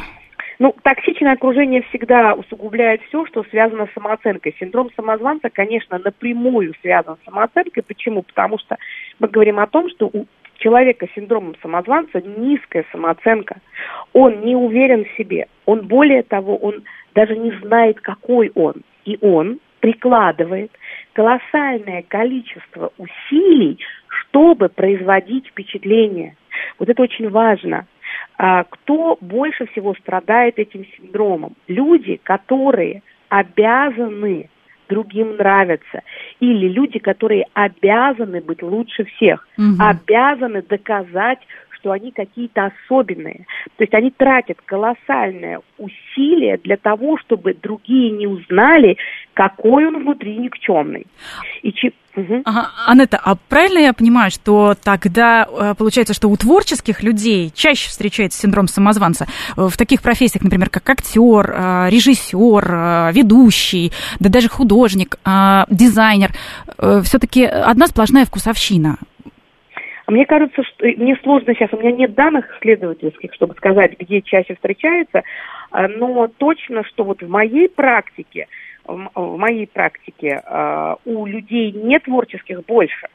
Ну, 0.59 0.75
токсичное 0.83 1.33
окружение 1.33 1.83
всегда 1.91 2.33
усугубляет 2.33 3.03
все, 3.09 3.27
что 3.27 3.45
связано 3.51 3.87
с 3.87 3.93
самооценкой. 3.93 4.55
Синдром 4.59 4.91
самозванца, 4.97 5.51
конечно, 5.51 5.99
напрямую 5.99 6.73
связан 6.81 7.17
с 7.17 7.25
самооценкой. 7.27 7.83
Почему? 7.83 8.23
Потому 8.23 8.59
что 8.59 8.77
мы 9.19 9.29
говорим 9.29 9.59
о 9.59 9.67
том, 9.67 9.91
что 9.91 10.07
у 10.07 10.27
человека 10.59 11.07
с 11.07 11.15
синдромом 11.15 11.57
самозванца 11.61 12.23
низкая 12.23 12.85
самооценка. 12.91 13.57
Он 14.15 14.41
не 14.41 14.57
уверен 14.57 15.05
в 15.05 15.17
себе. 15.19 15.47
Он, 15.67 15.87
более 15.87 16.23
того, 16.23 16.57
он 16.57 16.85
даже 17.15 17.37
не 17.37 17.53
знает, 17.63 18.01
какой 18.01 18.51
он. 18.55 18.77
И 19.05 19.19
он 19.21 19.59
прикладывает 19.81 20.71
колоссальное 21.13 22.03
количество 22.07 22.93
усилий, 22.99 23.79
чтобы 24.09 24.69
производить 24.69 25.47
впечатление. 25.49 26.37
Вот 26.79 26.89
это 26.89 27.03
очень 27.03 27.29
важно. 27.31 27.87
А, 28.39 28.65
кто 28.65 29.19
больше 29.21 29.67
всего 29.67 29.95
страдает 29.95 30.59
этим 30.59 30.85
синдромом? 30.97 31.55
Люди, 31.69 32.21
которые 32.23 33.03
обязаны 33.29 34.49
другим 34.89 35.37
нравиться. 35.37 36.03
Или 36.41 36.69
люди, 36.69 36.99
которые 36.99 37.45
обязаны 37.55 38.41
быть 38.41 38.63
лучше 38.63 39.05
всех, 39.05 39.47
угу. 39.59 39.77
обязаны 39.81 40.63
доказать, 40.63 41.41
что 41.87 41.93
они 41.93 42.11
какие-то 42.11 42.73
особенные. 42.73 43.47
То 43.77 43.85
есть 43.85 43.95
они 43.95 44.11
тратят 44.11 44.59
колоссальное 44.65 45.61
усилие 45.79 46.59
для 46.59 46.77
того, 46.77 47.17
чтобы 47.19 47.55
другие 47.55 48.11
не 48.11 48.27
узнали, 48.27 48.97
какой 49.35 49.87
он 49.87 50.01
внутри 50.01 50.37
никчемный. 50.37 51.07
И 51.63 51.73
чи... 51.73 51.93
Угу. 52.17 52.43
Ага, 52.45 52.71
Анетта, 52.87 53.21
а 53.23 53.37
правильно 53.37 53.79
я 53.79 53.93
понимаю, 53.93 54.33
что 54.33 54.75
тогда 54.83 55.47
э, 55.49 55.75
получается, 55.79 56.15
что 56.15 56.29
у 56.29 56.37
творческих 56.37 57.03
людей 57.03 57.53
чаще 57.55 57.89
встречается 57.89 58.41
синдром 58.41 58.67
самозванца 58.67 59.27
э, 59.57 59.69
в 59.69 59.77
таких 59.77 60.03
профессиях, 60.03 60.43
например, 60.43 60.71
как 60.71 60.89
актер, 60.91 61.53
э, 61.55 61.91
режиссер, 61.91 63.13
ведущий, 63.13 63.93
да 64.19 64.29
даже 64.29 64.49
художник, 64.49 65.19
дизайнер, 65.69 66.33
все-таки 67.03 67.45
одна 67.45 67.87
сплошная 67.87 68.25
вкусовщина. 68.25 68.99
Мне 70.07 70.25
кажется, 70.25 70.63
что 70.63 70.87
мне 70.87 71.17
сложно 71.23 71.55
сейчас, 71.55 71.73
у 71.73 71.79
меня 71.79 71.91
нет 71.91 72.15
данных 72.15 72.47
исследовательских, 72.57 73.35
чтобы 73.35 73.55
сказать, 73.55 73.99
где 73.99 74.23
чаще 74.23 74.55
встречается, 74.55 75.23
а, 75.71 75.89
но 75.89 76.29
точно, 76.29 76.85
что 76.85 77.05
вот 77.05 77.23
в 77.23 77.29
моей 77.29 77.69
практике, 77.69 78.47
в 78.85 79.37
моей 79.37 79.67
практике 79.67 80.43
а, 80.45 80.97
у 81.05 81.27
людей 81.27 81.73
не 81.73 81.99
творческих 81.99 82.65
больше. 82.65 83.09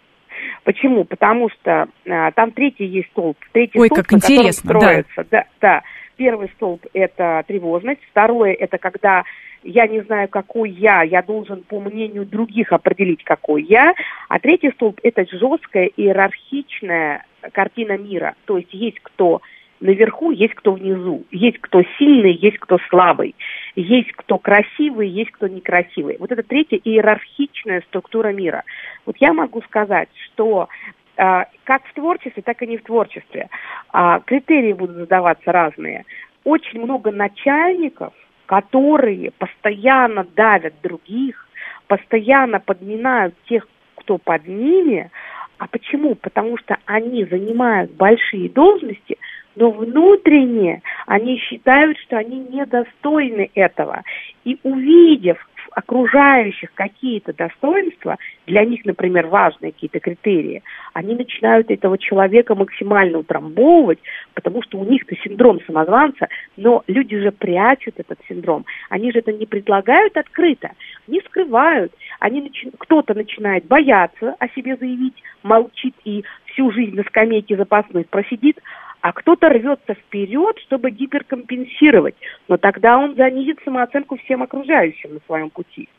Почему? 0.63 1.05
Потому 1.05 1.49
что 1.49 1.87
а, 2.09 2.31
там 2.31 2.51
третий 2.51 2.85
есть 2.85 3.09
столб. 3.11 3.37
Третий 3.53 3.79
Ой, 3.79 3.87
столб, 3.87 4.01
как 4.01 4.13
интересно, 4.13 4.75
строится. 4.75 5.15
Да. 5.15 5.23
да, 5.31 5.45
да. 5.61 5.81
Первый 6.17 6.49
столб– 6.55 6.85
это 6.93 7.43
тревожность, 7.47 8.01
второе– 8.09 8.53
это 8.59 8.77
когда 8.77 9.23
я 9.63 9.87
не 9.87 10.01
знаю, 10.01 10.27
какой 10.27 10.71
я, 10.71 11.03
я 11.03 11.21
должен 11.21 11.63
по 11.63 11.79
мнению 11.79 12.25
других 12.25 12.73
определить, 12.73 13.23
какой 13.23 13.63
я. 13.63 13.93
А 14.27 14.39
третий 14.39 14.71
столб– 14.71 14.99
это 15.03 15.25
жесткая 15.31 15.85
иерархичная 15.85 17.25
картина 17.51 17.97
мира. 17.97 18.35
То 18.45 18.57
есть 18.57 18.73
есть 18.73 18.99
кто 19.01 19.41
наверху, 19.79 20.31
есть 20.31 20.53
кто 20.55 20.73
внизу, 20.73 21.25
есть 21.31 21.59
кто 21.59 21.83
сильный, 21.97 22.33
есть 22.33 22.59
кто 22.59 22.77
слабый, 22.89 23.35
есть 23.75 24.11
кто 24.13 24.37
красивый, 24.37 25.09
есть 25.09 25.31
кто 25.31 25.47
некрасивый. 25.47 26.17
Вот 26.19 26.31
это 26.31 26.43
третья 26.43 26.77
иерархичная 26.77 27.81
структура 27.87 28.31
мира. 28.31 28.63
Вот 29.05 29.17
я 29.17 29.33
могу 29.33 29.61
сказать, 29.63 30.09
что 30.25 30.69
как 31.15 31.85
в 31.85 31.93
творчестве, 31.93 32.41
так 32.43 32.61
и 32.61 32.67
не 32.67 32.77
в 32.77 32.83
творчестве 32.83 33.49
э, 33.93 34.19
критерии 34.25 34.73
будут 34.73 34.95
задаваться 34.95 35.51
разные. 35.51 36.05
Очень 36.43 36.81
много 36.81 37.11
начальников– 37.11 38.13
которые 38.51 39.31
постоянно 39.31 40.25
давят 40.35 40.73
других, 40.83 41.47
постоянно 41.87 42.59
подминают 42.59 43.33
тех, 43.45 43.65
кто 43.95 44.17
под 44.17 44.45
ними. 44.45 45.09
А 45.57 45.67
почему? 45.67 46.15
Потому 46.15 46.57
что 46.57 46.75
они 46.83 47.23
занимают 47.23 47.91
большие 47.93 48.49
должности, 48.49 49.17
но 49.55 49.71
внутренне 49.71 50.81
они 51.07 51.37
считают, 51.37 51.97
что 51.99 52.17
они 52.17 52.39
недостойны 52.39 53.49
этого. 53.55 54.03
И 54.43 54.59
увидев 54.63 55.37
окружающих 55.71 56.73
какие-то 56.73 57.33
достоинства, 57.33 58.17
для 58.47 58.65
них, 58.65 58.85
например, 58.85 59.27
важные 59.27 59.71
какие-то 59.71 59.99
критерии, 59.99 60.63
они 60.93 61.15
начинают 61.15 61.71
этого 61.71 61.97
человека 61.97 62.55
максимально 62.55 63.19
утрамбовывать, 63.19 63.99
потому 64.33 64.61
что 64.63 64.77
у 64.77 64.85
них-то 64.85 65.15
синдром 65.17 65.59
самозванца, 65.65 66.27
но 66.57 66.83
люди 66.87 67.17
же 67.17 67.31
прячут 67.31 67.99
этот 67.99 68.19
синдром. 68.27 68.65
Они 68.89 69.11
же 69.11 69.19
это 69.19 69.31
не 69.31 69.45
предлагают 69.45 70.17
открыто, 70.17 70.71
не 71.07 71.19
скрывают. 71.21 71.93
Они 72.19 72.41
начи... 72.41 72.71
Кто-то 72.77 73.13
начинает 73.13 73.65
бояться 73.65 74.35
о 74.39 74.47
себе 74.49 74.75
заявить, 74.75 75.21
молчит 75.43 75.95
и 76.03 76.23
всю 76.45 76.71
жизнь 76.71 76.95
на 76.95 77.03
скамейке 77.03 77.55
запасных 77.55 78.07
просидит, 78.09 78.59
а 79.01 79.13
кто-то 79.13 79.49
рвется 79.49 79.95
вперед, 79.95 80.57
чтобы 80.59 80.91
гиперкомпенсировать, 80.91 82.15
но 82.47 82.57
тогда 82.57 82.97
он 82.97 83.15
занизит 83.15 83.59
самооценку 83.65 84.17
всем 84.17 84.43
окружающим 84.43 85.15
на 85.15 85.19
своем 85.25 85.49
пути. 85.49 85.89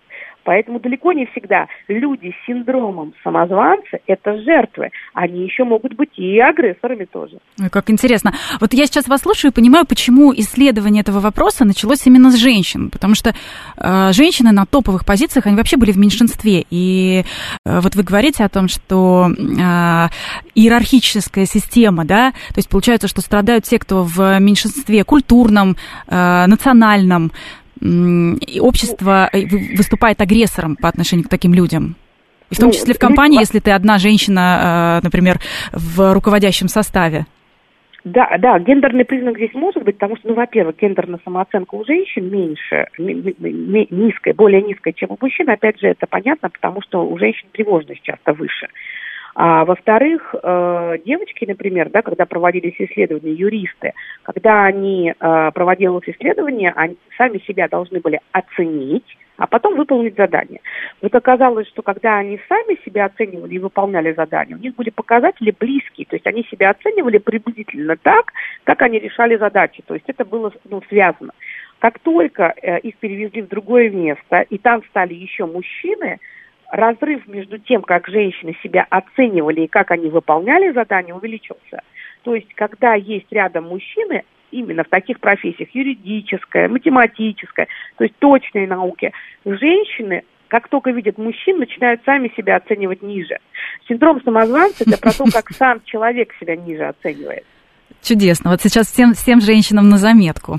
Поэтому 0.44 0.80
далеко 0.80 1.12
не 1.12 1.26
всегда 1.26 1.66
люди 1.88 2.30
с 2.32 2.46
синдромом 2.46 3.14
самозванца– 3.22 3.98
это 4.06 4.38
жертвы. 4.42 4.90
Они 5.14 5.44
еще 5.44 5.64
могут 5.64 5.94
быть 5.94 6.10
и 6.16 6.38
агрессорами 6.38 7.04
тоже. 7.04 7.38
Ой, 7.60 7.70
как 7.70 7.90
интересно. 7.90 8.32
Вот 8.60 8.72
я 8.74 8.86
сейчас 8.86 9.08
вас 9.08 9.22
слушаю 9.22 9.52
и 9.52 9.54
понимаю, 9.54 9.86
почему 9.86 10.32
исследование 10.34 11.02
этого 11.02 11.20
вопроса 11.20 11.64
началось 11.64 12.06
именно 12.06 12.30
с 12.30 12.36
женщин. 12.36 12.90
Потому 12.90 13.14
что 13.14 13.34
э, 13.76 14.12
женщины 14.12 14.52
на 14.52 14.66
топовых 14.66 15.04
позициях, 15.04 15.46
они 15.46 15.56
вообще 15.56 15.76
были 15.76 15.92
в 15.92 15.98
меньшинстве. 15.98 16.64
И 16.70 17.24
э, 17.64 17.80
вот 17.80 17.94
вы 17.94 18.02
говорите 18.02 18.44
о 18.44 18.48
том, 18.48 18.68
что 18.68 19.28
э, 19.30 20.08
иерархическая 20.54 21.46
система, 21.46 22.04
да, 22.04 22.32
то 22.32 22.56
есть 22.56 22.68
получается, 22.68 23.08
что 23.08 23.20
страдают 23.20 23.64
те, 23.64 23.78
кто 23.78 24.02
в 24.02 24.38
меньшинстве 24.40 25.04
культурном, 25.04 25.76
э, 26.08 26.46
национальном, 26.46 27.32
общество 27.80 29.28
э, 29.32 29.46
выступает 29.76 30.20
агрессором 30.20 30.76
по 30.76 30.88
отношению 30.88 31.26
к 31.26 31.30
таким 31.30 31.54
людям? 31.54 31.96
И 32.50 32.54
в 32.54 32.58
том 32.58 32.68
ну, 32.68 32.72
числе 32.72 32.94
в 32.94 32.98
компании, 32.98 33.40
если 33.40 33.60
ты 33.60 33.70
одна 33.70 33.98
женщина, 33.98 35.00
э, 35.00 35.04
например, 35.04 35.38
в 35.72 36.12
руководящем 36.12 36.68
составе. 36.68 37.26
Да, 38.04 38.36
да, 38.38 38.58
гендерный 38.58 39.04
признак 39.04 39.36
здесь 39.36 39.54
может 39.54 39.84
быть, 39.84 39.94
потому 39.94 40.16
что, 40.16 40.28
ну, 40.28 40.34
во-первых, 40.34 40.76
гендерная 40.76 41.20
самооценка 41.24 41.76
у 41.76 41.84
женщин 41.84 42.30
меньше, 42.30 42.88
низкая, 42.98 44.34
более 44.34 44.60
низкая, 44.60 44.92
чем 44.92 45.10
у 45.12 45.18
мужчин. 45.20 45.48
Опять 45.48 45.78
же, 45.78 45.86
это 45.86 46.06
понятно, 46.08 46.50
потому 46.50 46.82
что 46.82 47.06
у 47.06 47.16
женщин 47.16 47.46
тревожность 47.52 48.02
часто 48.02 48.32
выше. 48.32 48.66
А, 49.34 49.64
во-вторых, 49.64 50.34
э, 50.34 50.98
девочки, 51.06 51.46
например, 51.46 51.88
да, 51.90 52.02
когда 52.02 52.26
проводились 52.26 52.74
исследования, 52.78 53.32
юристы, 53.32 53.94
когда 54.24 54.64
они 54.64 55.14
э, 55.18 55.50
проводили 55.52 55.88
исследования, 56.06 56.72
они 56.76 56.98
сами 57.16 57.38
себя 57.38 57.66
должны 57.68 58.00
были 58.00 58.20
оценить, 58.32 59.16
а 59.38 59.46
потом 59.46 59.76
выполнить 59.76 60.16
задание. 60.16 60.60
Вот 61.00 61.14
оказалось, 61.14 61.66
что 61.68 61.82
когда 61.82 62.18
они 62.18 62.38
сами 62.48 62.78
себя 62.84 63.06
оценивали 63.06 63.54
и 63.54 63.58
выполняли 63.58 64.12
задание, 64.12 64.56
у 64.56 64.60
них 64.60 64.74
были 64.74 64.90
показатели 64.90 65.54
близкие, 65.58 66.06
то 66.06 66.16
есть 66.16 66.26
они 66.26 66.44
себя 66.44 66.70
оценивали 66.70 67.18
приблизительно 67.18 67.96
так, 67.96 68.32
как 68.64 68.82
они 68.82 68.98
решали 68.98 69.36
задачи, 69.36 69.82
то 69.86 69.94
есть 69.94 70.08
это 70.08 70.24
было 70.24 70.52
ну, 70.68 70.82
связано. 70.88 71.32
Как 71.78 71.98
только 72.00 72.54
э, 72.62 72.78
их 72.80 72.96
перевезли 72.98 73.42
в 73.42 73.48
другое 73.48 73.90
место, 73.90 74.42
и 74.42 74.58
там 74.58 74.82
стали 74.90 75.14
еще 75.14 75.46
мужчины, 75.46 76.20
разрыв 76.72 77.28
между 77.28 77.58
тем, 77.58 77.82
как 77.82 78.08
женщины 78.08 78.56
себя 78.62 78.86
оценивали 78.88 79.60
и 79.60 79.68
как 79.68 79.90
они 79.90 80.08
выполняли 80.08 80.72
задание, 80.72 81.14
увеличился. 81.14 81.82
То 82.22 82.34
есть, 82.34 82.52
когда 82.54 82.94
есть 82.94 83.30
рядом 83.30 83.64
мужчины, 83.64 84.24
именно 84.50 84.82
в 84.82 84.88
таких 84.88 85.20
профессиях, 85.20 85.68
юридическая, 85.74 86.68
математическая, 86.68 87.68
то 87.98 88.04
есть 88.04 88.16
точные 88.18 88.66
науки, 88.66 89.12
женщины 89.44 90.24
как 90.48 90.68
только 90.68 90.90
видят 90.90 91.16
мужчин, 91.16 91.58
начинают 91.58 92.02
сами 92.04 92.30
себя 92.36 92.56
оценивать 92.56 93.00
ниже. 93.00 93.38
Синдром 93.88 94.22
самозванца– 94.22 94.84
это 94.86 94.98
про 95.00 95.12
то, 95.12 95.24
как 95.32 95.50
сам 95.56 95.80
человек 95.86 96.34
себя 96.38 96.56
ниже 96.56 96.84
оценивает. 96.84 97.44
Чудесно. 98.02 98.50
Вот 98.50 98.60
сейчас 98.60 98.88
всем, 98.88 99.14
всем 99.14 99.40
женщинам 99.40 99.88
на 99.88 99.96
заметку. 99.96 100.58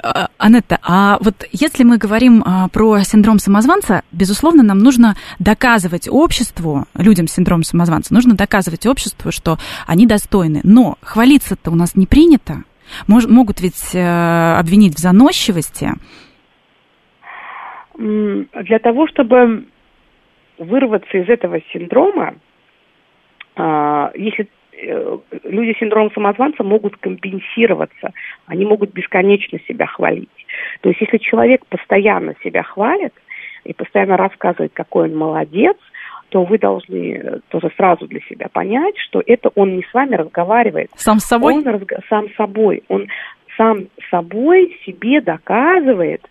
А, 0.00 0.28
Анетта, 0.38 0.78
а 0.82 1.18
вот 1.20 1.34
если 1.50 1.82
мы 1.82 1.98
говорим 1.98 2.42
а, 2.44 2.68
про 2.68 3.00
синдром 3.00 3.38
самозванца, 3.38 4.02
безусловно, 4.12 4.62
нам 4.62 4.78
нужно 4.78 5.16
доказывать 5.38 6.08
обществу, 6.08 6.86
людям 6.94 7.26
с 7.26 7.32
синдромом 7.32 7.64
самозванца, 7.64 8.14
нужно 8.14 8.34
доказывать 8.34 8.86
обществу, 8.86 9.32
что 9.32 9.56
они 9.86 10.06
достойны. 10.06 10.60
Но 10.62 10.96
хвалиться-то 11.02 11.70
у 11.70 11.74
нас 11.74 11.96
не 11.96 12.06
принято. 12.06 12.62
Мож, 13.06 13.26
могут 13.26 13.60
ведь 13.60 13.94
э, 13.94 14.56
обвинить 14.58 14.94
в 14.94 14.98
заносчивости. 14.98 15.92
Для 17.96 18.78
того, 18.78 19.08
чтобы 19.08 19.66
вырваться 20.58 21.18
из 21.18 21.28
этого 21.28 21.60
синдрома, 21.72 22.34
а, 23.56 24.12
если 24.14 24.48
люди 25.44 25.74
с 25.74 25.78
синдромом 25.78 26.12
самозванца 26.12 26.62
могут 26.62 26.96
компенсироваться, 26.96 28.12
они 28.46 28.64
могут 28.64 28.92
бесконечно 28.92 29.58
себя 29.66 29.86
хвалить. 29.86 30.28
То 30.80 30.88
есть 30.88 31.00
если 31.00 31.18
человек 31.18 31.64
постоянно 31.66 32.34
себя 32.42 32.62
хвалит 32.62 33.14
и 33.64 33.72
постоянно 33.72 34.16
рассказывает, 34.16 34.72
какой 34.74 35.08
он 35.08 35.16
молодец, 35.16 35.76
то 36.30 36.44
вы 36.44 36.58
должны 36.58 37.14
э, 37.14 37.38
тоже 37.48 37.70
сразу 37.76 38.06
для 38.06 38.20
себя 38.20 38.48
понять, 38.52 38.96
что 38.98 39.22
это 39.24 39.50
он 39.54 39.76
не 39.76 39.82
с 39.82 39.94
вами 39.94 40.14
разговаривает. 40.14 40.90
Сам 40.94 41.18
с 41.18 41.24
собой? 41.24 41.54
Он 41.54 41.66
разг... 41.66 41.90
Сам 42.08 42.28
с 42.28 42.34
собой. 42.34 42.82
Он 42.88 43.08
сам 43.56 43.86
собой 44.10 44.78
себе 44.84 45.20
доказывает, 45.22 46.22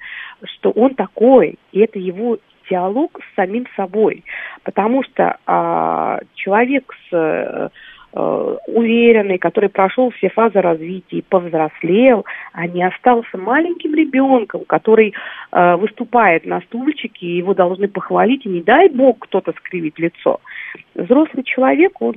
что 0.43 0.69
он 0.71 0.93
такой, 0.93 1.57
и 1.71 1.79
это 1.79 1.97
его 1.97 2.37
диалог 2.69 3.19
с 3.19 3.35
самим 3.35 3.65
собой. 3.75 4.23
Потому 4.63 5.03
что 5.03 5.37
а, 5.47 6.19
человек 6.35 6.93
с 7.09 7.15
э, 7.15 7.17
Э, 7.17 7.69
уверенный, 8.67 9.37
который 9.37 9.69
прошел 9.69 10.09
все 10.11 10.29
фазы 10.29 10.61
развития 10.61 11.17
и 11.17 11.21
повзрослел, 11.21 12.25
а 12.53 12.67
не 12.67 12.83
остался 12.83 13.37
маленьким 13.37 13.93
ребенком, 13.95 14.65
который 14.65 15.13
э, 15.51 15.75
выступает 15.75 16.45
на 16.45 16.61
стульчике, 16.61 17.25
и 17.25 17.37
его 17.37 17.53
должны 17.53 17.87
похвалить, 17.87 18.45
и 18.45 18.49
не 18.49 18.61
дай 18.61 18.89
бог 18.89 19.19
кто-то 19.19 19.53
скривит 19.53 19.99
лицо. 19.99 20.39
Взрослый 20.95 21.43
человек, 21.43 22.01
он 22.01 22.15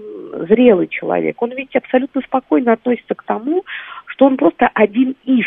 зрелый 0.48 0.88
человек, 0.88 1.40
он 1.42 1.52
ведь 1.52 1.74
абсолютно 1.76 2.20
спокойно 2.22 2.72
относится 2.72 3.14
к 3.14 3.22
тому, 3.24 3.64
что 4.06 4.26
он 4.26 4.36
просто 4.36 4.70
один 4.72 5.16
из, 5.24 5.46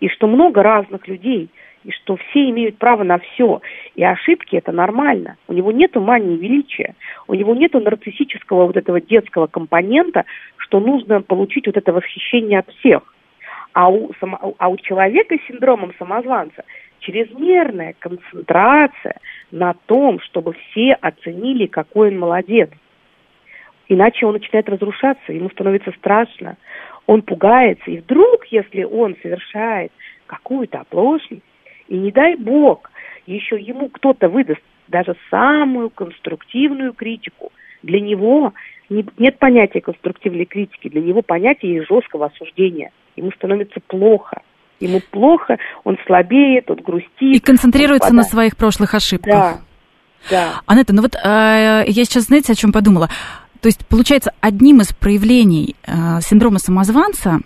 и 0.00 0.08
что 0.08 0.26
много 0.26 0.62
разных 0.62 1.06
людей– 1.08 1.50
и 1.84 1.90
что 1.92 2.16
все 2.16 2.50
имеют 2.50 2.78
право 2.78 3.04
на 3.04 3.18
все. 3.18 3.60
И 3.94 4.02
ошибки 4.02 4.56
это 4.56 4.72
нормально. 4.72 5.36
У 5.46 5.52
него 5.52 5.70
нет 5.70 5.94
мании 5.94 6.36
величия, 6.36 6.94
у 7.28 7.34
него 7.34 7.54
нет 7.54 7.74
нарциссического 7.74 8.66
вот 8.66 8.76
этого 8.76 9.00
детского 9.00 9.46
компонента, 9.46 10.24
что 10.56 10.80
нужно 10.80 11.20
получить 11.20 11.66
вот 11.66 11.76
это 11.76 11.92
восхищение 11.92 12.60
от 12.60 12.68
всех. 12.74 13.02
А 13.72 13.90
у, 13.90 14.12
а 14.58 14.68
у 14.68 14.76
человека 14.76 15.36
с 15.36 15.46
синдромом 15.48 15.92
самозванца 15.98 16.64
чрезмерная 17.00 17.94
концентрация 17.98 19.16
на 19.50 19.74
том, 19.86 20.20
чтобы 20.20 20.54
все 20.54 20.92
оценили, 20.92 21.66
какой 21.66 22.08
он 22.08 22.18
молодец. 22.18 22.70
Иначе 23.88 24.24
он 24.24 24.34
начинает 24.34 24.68
разрушаться, 24.68 25.32
ему 25.32 25.50
становится 25.50 25.92
страшно, 25.98 26.56
он 27.06 27.20
пугается. 27.20 27.90
И 27.90 27.98
вдруг, 27.98 28.46
если 28.46 28.84
он 28.84 29.16
совершает 29.20 29.92
какую-то 30.26 30.80
оплошность, 30.80 31.42
и 31.88 31.96
не 31.96 32.10
дай 32.10 32.36
бог, 32.36 32.90
еще 33.26 33.58
ему 33.58 33.88
кто-то 33.88 34.28
выдаст 34.28 34.60
даже 34.88 35.16
самую 35.30 35.90
конструктивную 35.90 36.92
критику. 36.92 37.52
Для 37.82 38.00
него 38.00 38.52
не, 38.88 39.04
нет 39.18 39.38
понятия 39.38 39.80
конструктивной 39.80 40.44
критики, 40.44 40.88
для 40.88 41.00
него 41.00 41.22
понятие 41.22 41.84
жесткого 41.84 42.26
осуждения. 42.26 42.90
Ему 43.16 43.30
становится 43.32 43.80
плохо. 43.86 44.42
Ему 44.80 45.00
плохо, 45.10 45.58
он 45.84 45.96
слабеет, 46.06 46.70
он 46.70 46.76
грустит. 46.78 47.12
И 47.20 47.40
концентрируется 47.40 48.12
на 48.12 48.24
своих 48.24 48.56
прошлых 48.56 48.94
ошибках. 48.94 49.32
Да, 49.32 49.60
да. 50.30 50.60
Анетта, 50.66 50.94
ну 50.94 51.02
вот 51.02 51.14
э, 51.14 51.18
я 51.24 52.04
сейчас, 52.04 52.24
знаете, 52.24 52.52
о 52.52 52.56
чем 52.56 52.72
подумала? 52.72 53.08
То 53.60 53.68
есть, 53.68 53.86
получается, 53.86 54.32
одним 54.40 54.80
из 54.80 54.92
проявлений 54.92 55.76
э, 55.86 56.20
синдрома 56.20 56.58
самозванца 56.58 57.40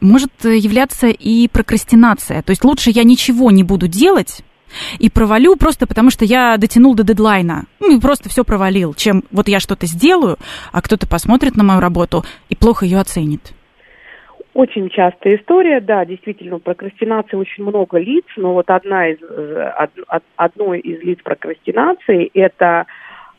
может 0.00 0.32
являться 0.44 1.08
и 1.08 1.48
прокрастинация. 1.48 2.42
То 2.42 2.50
есть 2.50 2.64
лучше 2.64 2.90
я 2.90 3.04
ничего 3.04 3.50
не 3.50 3.62
буду 3.62 3.88
делать, 3.88 4.42
и 4.98 5.10
провалю 5.10 5.56
просто 5.56 5.86
потому, 5.86 6.10
что 6.10 6.24
я 6.24 6.56
дотянул 6.56 6.94
до 6.94 7.04
дедлайна. 7.04 7.64
Ну, 7.80 8.00
просто 8.00 8.28
все 8.28 8.44
провалил, 8.44 8.94
чем 8.94 9.24
вот 9.30 9.48
я 9.48 9.60
что-то 9.60 9.86
сделаю, 9.86 10.36
а 10.72 10.82
кто-то 10.82 11.06
посмотрит 11.06 11.56
на 11.56 11.64
мою 11.64 11.80
работу 11.80 12.24
и 12.48 12.56
плохо 12.56 12.84
ее 12.84 12.98
оценит. 12.98 13.52
Очень 14.54 14.90
частая 14.90 15.36
история, 15.36 15.80
да, 15.80 16.04
действительно, 16.04 16.58
прокрастинации 16.58 17.36
очень 17.36 17.64
много 17.64 17.98
лиц, 17.98 18.24
но 18.36 18.52
вот 18.52 18.68
одна 18.68 19.08
из, 19.08 19.18
од, 19.22 20.22
одно 20.36 20.74
из 20.74 21.02
лиц 21.02 21.20
прокрастинации– 21.24 22.30
это 22.34 22.84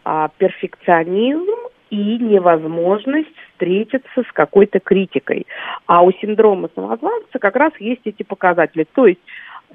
а, 0.03 0.29
перфекционизм 0.39 1.51
и 1.93 2.17
невозможность 2.17 3.29
встретиться 3.51 4.23
с 4.27 4.31
какой-то 4.33 4.79
критикой. 4.79 5.45
А 5.85 6.01
у 6.01 6.11
синдрома 6.11 6.69
самозванца 6.73 7.37
как 7.37 7.55
раз 7.55 7.71
есть 7.79 8.01
эти 8.05 8.23
показатели. 8.23 8.87
То 8.95 9.05
есть 9.05 9.19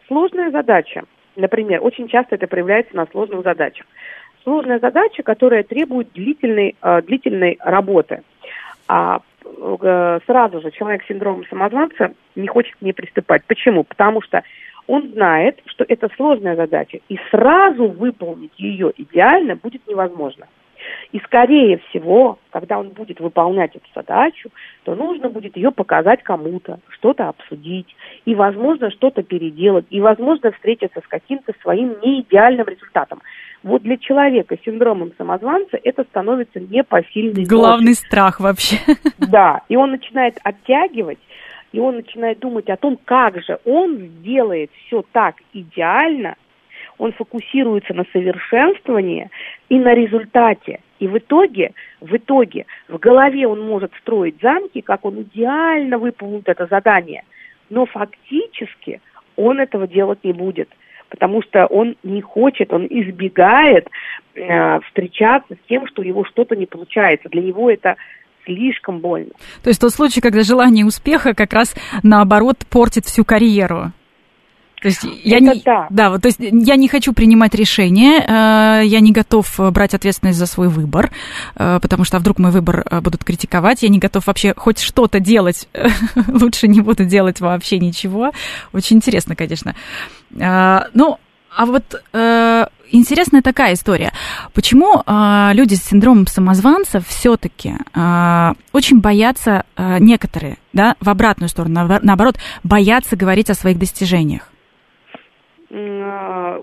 сложная 0.09 0.51
задача, 0.51 1.05
например, 1.37 1.79
очень 1.81 2.09
часто 2.09 2.35
это 2.35 2.49
проявляется 2.49 2.97
на 2.97 3.07
сложных 3.07 3.45
задачах. 3.45 3.87
Сложная 4.43 4.81
задача, 4.81 5.23
которая 5.23 5.63
требует 5.63 6.13
длительной, 6.13 6.75
э, 6.83 7.03
длительной 7.03 7.57
работы. 7.61 8.23
А 8.89 9.21
э, 9.45 10.19
сразу 10.27 10.61
же 10.61 10.73
человек 10.73 11.05
с 11.05 11.07
синдромом 11.07 11.47
самозванца 11.47 12.15
не 12.35 12.49
хочет 12.49 12.75
к 12.75 12.83
ней 12.83 12.93
приступать. 12.93 13.45
Почему? 13.47 13.85
Потому 13.85 14.23
что 14.23 14.43
он 14.89 15.13
знает, 15.13 15.61
что 15.67 15.85
это 15.87 16.09
сложная 16.17 16.57
задача, 16.57 16.99
и 17.09 17.17
сразу 17.31 17.87
выполнить 17.87 18.59
ее 18.59 18.93
идеально 18.97 19.55
будет 19.55 19.87
невозможно. 19.87 20.47
И 21.13 21.19
скорее 21.21 21.79
всего, 21.89 22.39
когда 22.51 22.79
он 22.79 22.91
будет 22.91 23.21
выполнять 23.21 23.75
эту 23.75 23.87
задачу, 23.95 24.51
то 24.85 24.95
нужно 24.95 25.29
будет 25.29 25.57
ее 25.57 25.71
показать 25.71 26.23
кому-то, 26.23 26.79
что-то 26.91 27.29
обсудить, 27.29 27.95
и, 28.25 28.35
возможно, 28.35 28.91
что-то 28.91 29.23
переделать, 29.23 29.87
и, 29.91 30.01
возможно, 30.01 30.53
встретиться 30.53 31.01
с 31.01 31.09
каким-то 31.09 31.53
своим 31.63 31.97
неидеальным 32.03 32.67
результатом. 32.67 33.21
Вот 33.63 33.83
для 33.83 33.97
человека 33.97 34.57
с 34.57 34.65
синдромом 34.65 35.13
самозванца 35.19 35.79
это 35.83 36.05
становится 36.05 36.61
непосильной 36.61 37.45
Главный 37.45 37.91
ночью. 37.91 38.07
страх 38.07 38.41
вообще. 38.41 38.77
Да, 39.19 39.63
и 39.69 39.77
он 39.77 39.91
начинает 39.91 40.39
оттягивать, 40.43 41.19
и 41.73 41.81
он 41.81 41.97
начинает 41.97 42.39
думать 42.39 42.69
о 42.71 42.77
том, 42.77 42.99
как 43.05 43.43
же 43.43 43.59
он 43.65 43.97
сделает 43.97 44.71
все 44.87 45.05
так 45.13 45.37
идеально, 45.53 46.37
он 46.99 47.13
фокусируется 47.13 47.95
на 47.95 48.05
совершенствовании 48.13 49.31
и 49.69 49.79
на 49.79 49.95
результате. 49.95 50.81
И 50.99 51.07
в 51.07 51.17
итоге, 51.17 51.73
в 52.01 52.15
итоге, 52.15 52.67
в 52.89 52.99
голове 52.99 53.47
он 53.47 53.61
может 53.61 53.93
строить 54.01 54.37
замки, 54.43 54.81
как 54.81 55.05
он 55.05 55.23
идеально 55.23 55.99
выполнит 55.99 56.49
это 56.49 56.67
задание. 56.67 57.23
Но 57.71 57.87
фактически 57.87 59.01
он 59.37 59.61
этого 59.61 59.87
делать 59.87 60.25
не 60.25 60.33
будет 60.33 60.69
потому 61.11 61.43
что 61.43 61.65
он 61.65 61.97
не 62.03 62.21
хочет, 62.21 62.71
он 62.71 62.87
избегает 62.87 63.89
э, 64.35 64.81
встречаться 64.81 65.55
с 65.55 65.69
тем, 65.69 65.87
что 65.87 66.03
у 66.03 66.05
него 66.05 66.25
что-то 66.27 66.55
не 66.55 66.67
получается. 66.67 67.31
Для 67.31 67.41
него 67.41 67.71
это 67.71 67.97
слишком 68.45 68.99
больно. 68.99 69.31
То 69.63 69.71
есть 69.71 69.81
тот 69.81 69.91
случай, 69.93 70.21
когда 70.21 70.43
желание 70.43 70.85
успеха 70.85 71.35
как 71.35 71.53
раз 71.53 71.75
наоборот 72.03 72.59
портит 72.71 73.05
всю 73.05 73.25
карьеру. 73.25 73.93
То 74.81 74.89
есть 74.89 75.05
я 75.25 75.41
не, 75.41 75.61
да. 75.65 75.87
да, 75.91 76.11
вот, 76.11 76.23
то 76.23 76.29
есть 76.29 76.39
я 76.41 76.77
не 76.77 76.89
хочу 76.89 77.13
принимать 77.13 77.55
решения, 77.55 78.21
э, 78.21 78.87
я 78.87 79.01
не 79.01 79.13
готов 79.13 79.53
брать 79.73 79.95
ответственность 79.95 80.39
за 80.39 80.47
свой 80.47 80.69
выбор, 80.69 81.11
э, 81.57 81.79
потому 81.83 82.05
что 82.05 82.17
а 82.17 82.21
вдруг 82.21 82.39
мой 82.39 82.53
выбор 82.53 82.85
э, 82.89 83.01
будут 83.01 83.25
критиковать, 83.25 83.83
я 83.83 83.89
не 83.89 83.99
готов 83.99 84.27
вообще 84.27 84.55
хоть 84.57 84.79
что-то 84.81 85.19
делать, 85.21 85.69
лучше 86.29 86.69
не 86.69 86.81
буду 86.81 87.05
делать 87.05 87.41
вообще 87.41 87.79
ничего. 87.79 88.33
Очень 88.73 88.97
интересно, 88.97 89.35
конечно. 89.35 89.75
Ну, 90.31 91.19
а 91.57 91.67
вот 91.67 92.01
э, 92.13 92.67
интересная 92.93 93.43
такая 93.43 93.75
история. 93.75 94.13
Почему 94.53 95.03
э, 95.05 95.51
люди 95.55 95.75
с 95.75 95.83
синдромом 95.83 96.27
самозванца 96.27 97.01
все-таки 97.01 97.75
э, 97.95 98.53
очень 98.73 99.01
боятся, 99.01 99.65
э, 99.77 99.99
некоторые, 99.99 100.59
да, 100.73 100.95
в 101.01 101.09
обратную 101.09 101.49
сторону, 101.49 101.99
наоборот, 102.03 102.37
боятся 102.63 103.17
говорить 103.17 103.51
о 103.51 103.55
своих 103.55 103.79
достижениях? 103.79 104.53
Э, 105.71 106.63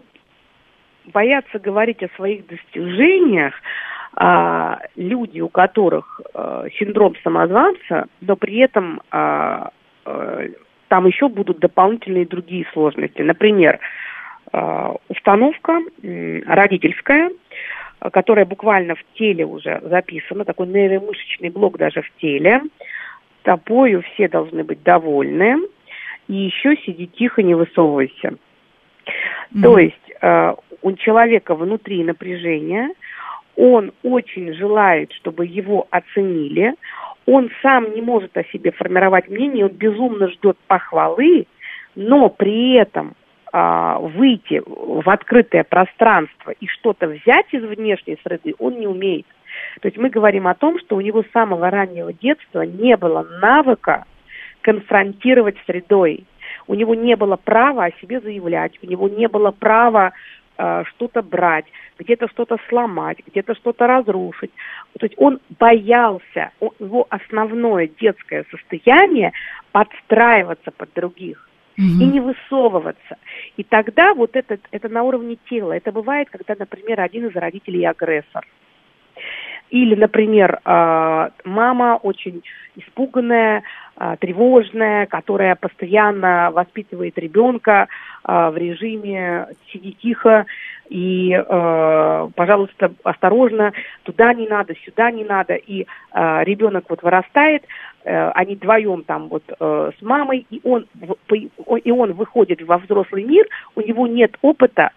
боятся 1.05 1.59
говорить 1.59 2.01
о 2.03 2.09
своих 2.15 2.47
достижениях 2.47 3.53
а, 4.15 4.79
люди, 4.95 5.41
у 5.41 5.49
которых 5.49 6.21
а, 6.33 6.65
синдром 6.77 7.15
самозванца, 7.23 8.07
но 8.21 8.35
при 8.35 8.57
этом 8.59 9.01
а, 9.11 9.71
а, 10.05 10.41
там 10.87 11.05
еще 11.05 11.27
будут 11.27 11.59
дополнительные 11.59 12.25
другие 12.25 12.65
сложности. 12.71 13.21
Например, 13.21 13.79
а, 14.53 14.95
установка 15.09 15.81
родительская, 16.45 17.29
которая 18.13 18.45
буквально 18.45 18.95
в 18.95 19.03
теле 19.15 19.45
уже 19.45 19.81
записана, 19.83 20.45
такой 20.45 20.67
нейромышечный 20.67 21.49
блок 21.49 21.77
даже 21.77 22.01
в 22.01 22.11
теле. 22.21 22.61
Тобою 23.43 24.01
все 24.13 24.27
должны 24.27 24.63
быть 24.63 24.81
довольны. 24.83 25.57
И 26.27 26.33
еще 26.33 26.75
сиди 26.77 27.07
тихо, 27.07 27.43
не 27.43 27.53
высовывайся. 27.53 28.35
То 29.61 29.77
есть 29.77 30.11
э, 30.21 30.55
у 30.81 30.91
человека 30.93 31.55
внутри 31.55 32.03
напряжение, 32.03 32.89
он 33.55 33.93
очень 34.03 34.53
желает, 34.53 35.11
чтобы 35.13 35.45
его 35.45 35.87
оценили, 35.89 36.75
он 37.25 37.49
сам 37.61 37.93
не 37.93 38.01
может 38.01 38.35
о 38.37 38.43
себе 38.45 38.71
формировать 38.71 39.29
мнение, 39.29 39.65
он 39.65 39.71
безумно 39.71 40.27
ждет 40.29 40.57
похвалы, 40.67 41.47
но 41.95 42.29
при 42.29 42.73
этом 42.73 43.15
э, 43.51 43.97
выйти 43.99 44.61
в 44.65 45.09
открытое 45.09 45.63
пространство 45.63 46.51
и 46.51 46.67
что-то 46.67 47.07
взять 47.07 47.47
из 47.51 47.63
внешней 47.63 48.17
среды 48.23 48.53
он 48.59 48.79
не 48.79 48.87
умеет. 48.87 49.25
То 49.81 49.87
есть 49.87 49.97
мы 49.97 50.09
говорим 50.09 50.47
о 50.47 50.55
том, 50.55 50.79
что 50.79 50.97
у 50.97 51.01
него 51.01 51.23
с 51.23 51.31
самого 51.31 51.69
раннего 51.69 52.11
детства 52.11 52.61
не 52.61 52.97
было 52.97 53.25
навыка 53.41 54.05
конфронтировать 54.61 55.55
с 55.59 55.65
средой 55.65 56.25
у 56.67 56.73
него 56.73 56.95
не 56.95 57.15
было 57.15 57.35
права 57.35 57.85
о 57.85 57.91
себе 58.01 58.19
заявлять, 58.19 58.79
у 58.81 58.87
него 58.87 59.09
не 59.09 59.27
было 59.27 59.51
права 59.51 60.13
э, 60.57 60.83
что-то 60.85 61.21
брать, 61.21 61.65
где-то 61.99 62.27
что-то 62.27 62.57
сломать, 62.69 63.17
где-то 63.27 63.55
что-то 63.55 63.87
разрушить. 63.87 64.51
То 64.99 65.05
есть 65.05 65.15
он 65.17 65.39
боялся, 65.59 66.51
он, 66.59 66.71
его 66.79 67.05
основное 67.09 67.87
детское 67.87 68.45
состояние 68.51 69.31
подстраиваться 69.71 70.71
под 70.71 70.93
других 70.93 71.49
mm-hmm. 71.77 72.01
и 72.01 72.05
не 72.05 72.19
высовываться. 72.19 73.17
И 73.57 73.63
тогда 73.63 74.13
вот 74.13 74.35
это, 74.35 74.57
это 74.71 74.89
на 74.89 75.03
уровне 75.03 75.37
тела. 75.49 75.73
Это 75.73 75.91
бывает, 75.91 76.29
когда, 76.29 76.55
например, 76.57 77.01
один 77.01 77.27
из 77.27 77.35
родителей 77.35 77.85
агрессор. 77.85 78.45
Или, 79.69 79.95
например, 79.95 80.59
э, 80.63 81.29
мама 81.43 81.99
очень 82.01 82.43
испуганная, 82.75 83.63
тревожная, 84.19 85.05
которая 85.05 85.55
постоянно 85.55 86.51
воспитывает 86.51 87.17
ребенка 87.17 87.87
э, 88.27 88.49
в 88.49 88.57
режиме 88.57 89.47
«сиди 89.71 89.93
тихо» 89.93 90.45
и, 90.87 91.35
пожалуйста, 92.35 92.93
осторожно, 93.03 93.73
туда 94.03 94.35
не 94.35 94.47
надо, 94.47 94.75
сюда 94.85 95.09
не 95.09 95.23
надо. 95.23 95.55
И 95.55 95.87
ребенок 96.13 96.85
вот 96.89 97.01
вырастает, 97.01 97.63
они 98.03 98.53
вдвоем 98.53 99.01
там 99.01 99.29
вот 99.29 99.41
с 99.49 100.01
мамой, 100.03 100.45
и 100.51 100.61
он, 100.63 100.85
и 101.31 101.91
он 101.91 102.13
выходит 102.13 102.61
во 102.61 102.77
взрослый 102.77 103.23
мир, 103.23 103.47
у 103.75 103.81
него 103.81 104.05
нет 104.05 104.37
опыта 104.43 104.91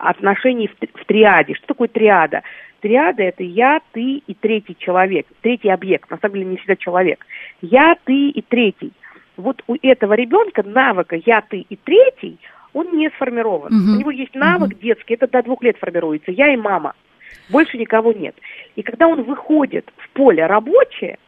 отношений 0.00 0.68
в, 0.68 1.00
в 1.00 1.04
триаде. 1.04 1.54
Что 1.54 1.68
такое 1.68 1.88
триада? 1.88 2.42
Триада– 2.80 3.22
это 3.24 3.42
я, 3.42 3.80
ты 3.92 4.22
и 4.26 4.34
третий 4.34 4.76
человек, 4.78 5.26
третий 5.42 5.68
объект, 5.68 6.10
на 6.10 6.18
самом 6.18 6.34
деле 6.34 6.46
не 6.46 6.56
всегда 6.56 6.76
человек. 6.76 7.26
Я, 7.60 7.96
ты 8.04 8.30
и 8.30 8.42
третий. 8.42 8.92
Вот 9.36 9.62
у 9.66 9.76
этого 9.82 10.14
ребенка 10.14 10.62
навыка 10.62 11.16
«я, 11.24 11.40
ты 11.42 11.60
и 11.68 11.76
третий» 11.76 12.38
он 12.72 12.96
не 12.96 13.10
сформирован. 13.10 13.72
Uh-huh. 13.72 13.96
У 13.96 13.98
него 13.98 14.10
есть 14.10 14.34
навык 14.34 14.72
uh-huh. 14.72 14.80
детский, 14.80 15.14
это 15.14 15.26
до 15.26 15.42
двух 15.42 15.62
лет 15.62 15.76
формируется. 15.78 16.30
Я 16.30 16.52
и 16.52 16.56
мама. 16.56 16.94
Больше 17.50 17.78
никого 17.78 18.12
нет. 18.12 18.36
И 18.76 18.82
когда 18.82 19.08
он 19.08 19.22
выходит 19.22 19.90
в 19.96 20.08
поле 20.10 20.46
рабочее, 20.46 21.18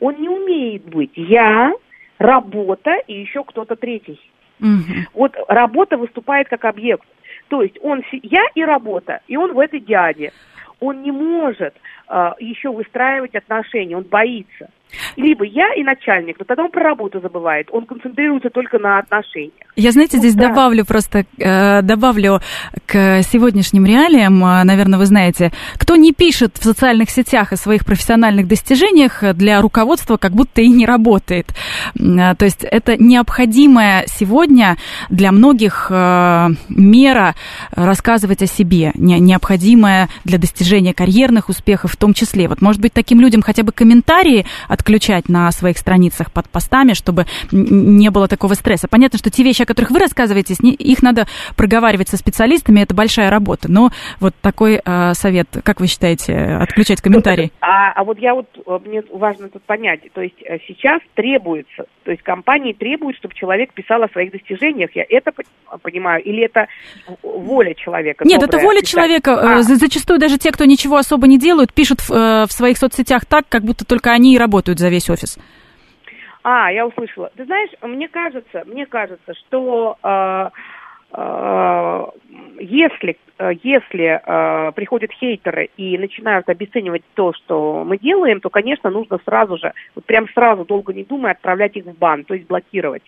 он 0.00 0.16
не 0.20 0.28
умеет 0.28 0.84
быть 0.84 1.12
я, 1.14 1.72
работа 2.18 2.96
и 3.06 3.20
еще 3.20 3.44
кто-то 3.44 3.76
третий. 3.76 4.20
Uh-huh. 4.60 5.06
Вот 5.14 5.36
работа 5.46 5.96
выступает 5.96 6.48
как 6.48 6.64
объект. 6.64 7.06
То 7.48 7.62
есть 7.62 7.78
он 7.82 8.02
я 8.22 8.42
и 8.54 8.62
работа, 8.62 9.20
и 9.26 9.36
он 9.36 9.52
в 9.54 9.58
этой 9.58 9.80
диаде 9.80 10.32
он 10.80 11.02
не 11.02 11.10
может 11.10 11.74
э, 12.08 12.32
еще 12.38 12.70
выстраивать 12.70 13.34
отношения, 13.34 13.96
он 13.96 14.04
боится. 14.04 14.70
Либо 15.16 15.44
я 15.44 15.74
и 15.74 15.82
начальник, 15.82 16.36
но 16.38 16.44
тогда 16.44 16.64
он 16.64 16.70
про 16.70 16.82
работу 16.82 17.20
забывает, 17.20 17.68
он 17.70 17.86
концентрируется 17.86 18.50
только 18.50 18.78
на 18.78 18.98
отношениях. 18.98 19.52
Я, 19.76 19.92
знаете, 19.92 20.18
здесь 20.18 20.34
да. 20.34 20.48
добавлю 20.48 20.84
просто, 20.84 21.24
э, 21.38 21.82
добавлю 21.82 22.40
к 22.86 23.22
сегодняшним 23.22 23.84
реалиям, 23.84 24.44
э, 24.44 24.64
наверное, 24.64 24.98
вы 24.98 25.06
знаете, 25.06 25.52
кто 25.74 25.96
не 25.96 26.12
пишет 26.12 26.56
в 26.56 26.64
социальных 26.64 27.10
сетях 27.10 27.52
о 27.52 27.56
своих 27.56 27.84
профессиональных 27.84 28.48
достижениях, 28.48 29.22
для 29.34 29.60
руководства 29.60 30.16
как 30.16 30.32
будто 30.32 30.62
и 30.62 30.68
не 30.68 30.86
работает. 30.86 31.46
Э, 31.94 32.34
то 32.34 32.44
есть 32.44 32.64
это 32.64 32.96
необходимая 32.96 34.04
сегодня 34.06 34.76
для 35.10 35.32
многих 35.32 35.90
мера 35.90 37.34
рассказывать 37.70 38.42
о 38.42 38.46
себе, 38.46 38.92
необходимая 38.94 40.08
для 40.24 40.38
достижения 40.38 40.94
карьерных 40.94 41.48
успехов 41.48 41.92
в 41.92 41.96
том 41.96 42.14
числе. 42.14 42.48
Вот, 42.48 42.60
может 42.60 42.80
быть, 42.80 42.92
таким 42.92 43.20
людям 43.20 43.42
хотя 43.42 43.62
бы 43.62 43.72
комментарии 43.72 44.46
отключать 44.78 45.28
на 45.28 45.50
своих 45.50 45.76
страницах 45.76 46.32
под 46.32 46.48
постами, 46.48 46.92
чтобы 46.92 47.26
не 47.50 48.10
было 48.10 48.28
такого 48.28 48.54
стресса. 48.54 48.88
Понятно, 48.88 49.18
что 49.18 49.30
те 49.30 49.42
вещи, 49.42 49.62
о 49.62 49.66
которых 49.66 49.90
вы 49.90 49.98
рассказываете, 49.98 50.54
их 50.54 51.02
надо 51.02 51.26
проговаривать 51.56 52.08
со 52.08 52.16
специалистами, 52.16 52.80
это 52.80 52.94
большая 52.94 53.30
работа. 53.30 53.70
Но 53.70 53.90
вот 54.20 54.34
такой 54.40 54.80
э, 54.82 55.14
совет, 55.14 55.48
как 55.64 55.80
вы 55.80 55.88
считаете, 55.88 56.34
отключать 56.34 57.00
комментарии? 57.00 57.50
А, 57.60 57.92
а 57.92 58.04
вот 58.04 58.18
я 58.18 58.34
вот, 58.34 58.46
э, 58.66 58.78
мне 58.86 59.02
важно 59.12 59.48
тут 59.48 59.62
понять, 59.64 60.00
то 60.12 60.20
есть 60.20 60.40
э, 60.44 60.58
сейчас 60.68 61.00
требуется, 61.14 61.84
то 62.04 62.10
есть 62.10 62.22
компании 62.22 62.72
требуют, 62.72 63.16
чтобы 63.16 63.34
человек 63.34 63.72
писал 63.72 64.02
о 64.02 64.08
своих 64.08 64.30
достижениях, 64.30 64.90
я 64.94 65.04
это 65.08 65.32
понимаю, 65.82 66.22
или 66.22 66.44
это 66.44 66.68
воля 67.22 67.74
человека? 67.74 68.24
Нет, 68.24 68.42
это 68.42 68.58
воля 68.58 68.80
писать? 68.80 68.90
человека. 68.90 69.30
Э, 69.32 69.58
а. 69.58 69.62
Зачастую 69.62 70.18
даже 70.18 70.38
те, 70.38 70.52
кто 70.52 70.64
ничего 70.64 70.96
особо 70.96 71.26
не 71.26 71.38
делают, 71.38 71.74
пишут 71.74 72.00
в, 72.00 72.10
в 72.46 72.52
своих 72.52 72.78
соцсетях 72.78 73.26
так, 73.26 73.44
как 73.48 73.62
будто 73.62 73.84
только 73.84 74.10
они 74.10 74.34
и 74.34 74.38
работают 74.38 74.67
работают 74.68 74.78
за 74.78 74.88
весь 74.88 75.10
офис? 75.10 75.38
А, 76.42 76.70
я 76.70 76.86
услышала. 76.86 77.30
Ты 77.36 77.44
знаешь, 77.44 77.70
мне 77.82 78.08
кажется, 78.08 78.62
мне 78.66 78.86
кажется, 78.86 79.34
что 79.34 79.96
э, 80.02 80.50
э, 81.12 82.06
если, 82.60 83.16
если 83.62 84.20
э, 84.24 84.72
приходят 84.72 85.10
хейтеры 85.12 85.68
и 85.76 85.98
начинают 85.98 86.48
обесценивать 86.48 87.02
то, 87.14 87.32
что 87.32 87.84
мы 87.84 87.98
делаем, 87.98 88.40
то, 88.40 88.50
конечно, 88.50 88.90
нужно 88.90 89.18
сразу 89.24 89.56
же, 89.58 89.72
вот 89.94 90.04
прям 90.04 90.28
сразу, 90.30 90.64
долго 90.64 90.92
не 90.92 91.04
думая, 91.04 91.32
отправлять 91.32 91.76
их 91.76 91.84
в 91.84 91.98
бан, 91.98 92.24
то 92.24 92.34
есть 92.34 92.46
блокировать. 92.46 93.02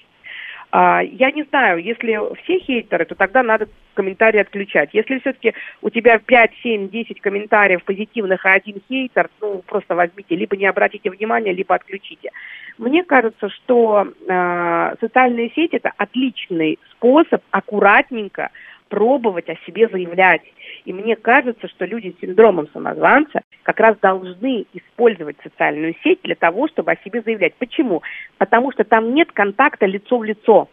А, 0.73 1.03
я 1.03 1.31
не 1.33 1.43
знаю, 1.45 1.79
если 1.79 2.19
все 2.43 2.59
хейтеры, 2.61 3.05
то 3.05 3.15
тогда 3.15 3.43
надо 3.43 3.69
комментарии 3.95 4.41
отключать. 4.41 4.91
Если 4.93 5.19
все-таки 5.19 5.55
у 5.83 5.91
тебя 5.91 6.19
5, 6.19 6.51
7, 6.63 6.89
10 6.89 7.21
комментариев 7.21 7.83
позитивных, 7.85 8.47
а 8.47 8.53
один 8.53 8.81
хейтер, 8.89 9.29
ну, 9.41 9.63
просто 9.67 9.95
возьмите, 9.95 10.37
либо 10.37 10.57
не 10.57 10.67
обратите 10.67 11.11
внимания, 11.11 11.53
либо 11.53 11.75
отключите. 11.75 12.31
Мне 12.79 13.03
кажется, 13.03 13.51
что 13.51 14.07
э, 14.07 14.95
социальные 15.01 15.51
сети– 15.51 15.77
это 15.77 15.93
отличный 15.97 16.79
способ 16.93 17.43
аккуратненько 17.51 18.51
пробовать 18.91 19.49
о 19.49 19.57
себе 19.65 19.89
заявлять. 19.89 20.43
И 20.85 20.93
мне 20.93 21.17
кажется, 21.17 21.69
что 21.69 21.87
люди 21.87 22.15
с 22.15 22.21
синдромом 22.21 22.69
самозванца 22.73 23.41
как 23.63 23.81
раз 23.81 23.97
должны 24.03 24.67
использовать 24.75 25.37
социальную 25.43 25.95
сеть 26.03 26.21
для 26.23 26.35
того, 26.35 26.69
чтобы 26.69 26.93
о 26.93 27.03
себе 27.05 27.23
заявлять. 27.23 27.55
Почему? 27.55 28.03
Потому 28.37 28.73
что 28.73 28.85
там 28.85 29.15
нет 29.15 29.33
контакта 29.33 29.87
лицо 29.87 30.19
в 30.19 30.25
лицо. 30.25 30.69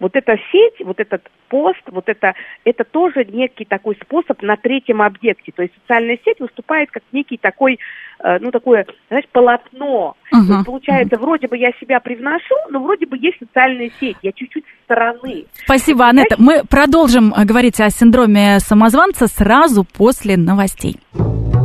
Вот 0.00 0.16
эта 0.16 0.36
сеть, 0.50 0.84
вот 0.84 1.00
этот 1.00 1.22
пост, 1.48 1.82
вот 1.86 2.08
это, 2.08 2.34
это 2.64 2.84
тоже 2.84 3.24
некий 3.24 3.64
такой 3.64 3.96
способ 4.02 4.42
на 4.42 4.56
третьем 4.56 5.02
объекте. 5.02 5.52
То 5.54 5.62
есть 5.62 5.74
социальная 5.82 6.18
сеть 6.24 6.40
выступает 6.40 6.90
как 6.90 7.02
некий 7.12 7.36
такой, 7.36 7.78
э, 8.22 8.38
ну, 8.40 8.50
такое, 8.50 8.86
знаешь, 9.08 9.26
полотно. 9.32 10.16
Uh-huh. 10.32 10.46
То 10.46 10.52
есть, 10.54 10.66
получается, 10.66 11.16
uh-huh. 11.16 11.20
вроде 11.20 11.48
бы 11.48 11.56
я 11.56 11.70
себя 11.80 12.00
привношу, 12.00 12.54
но 12.70 12.82
вроде 12.82 13.06
бы 13.06 13.16
есть 13.18 13.38
социальная 13.38 13.90
сеть. 14.00 14.16
Я 14.22 14.32
чуть-чуть 14.32 14.64
со 14.64 14.84
стороны. 14.84 15.44
Спасибо, 15.64 16.06
Анетта. 16.06 16.36
Мы 16.38 16.62
продолжим 16.68 17.32
э, 17.32 17.44
говорить 17.44 17.80
о 17.80 17.90
синдроме 17.90 18.58
самозванца 18.60 19.26
сразу 19.26 19.84
после 19.84 20.36
новостей. 20.36 20.96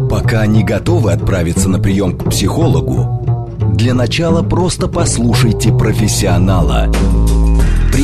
Пока 0.10 0.46
не 0.48 0.64
готовы 0.64 1.12
отправиться 1.12 1.70
на 1.70 1.80
прием 1.80 2.18
к 2.18 2.30
психологу, 2.30 3.20
для 3.76 3.94
начала 3.94 4.44
просто 4.44 4.88
послушайте 4.88 5.72
профессионала. 5.72 6.88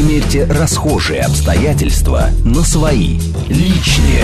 Примерьте 0.05 0.45
расхожие 0.45 1.21
обстоятельства 1.21 2.29
на 2.43 2.61
свои, 2.61 3.17
личные. 3.49 4.21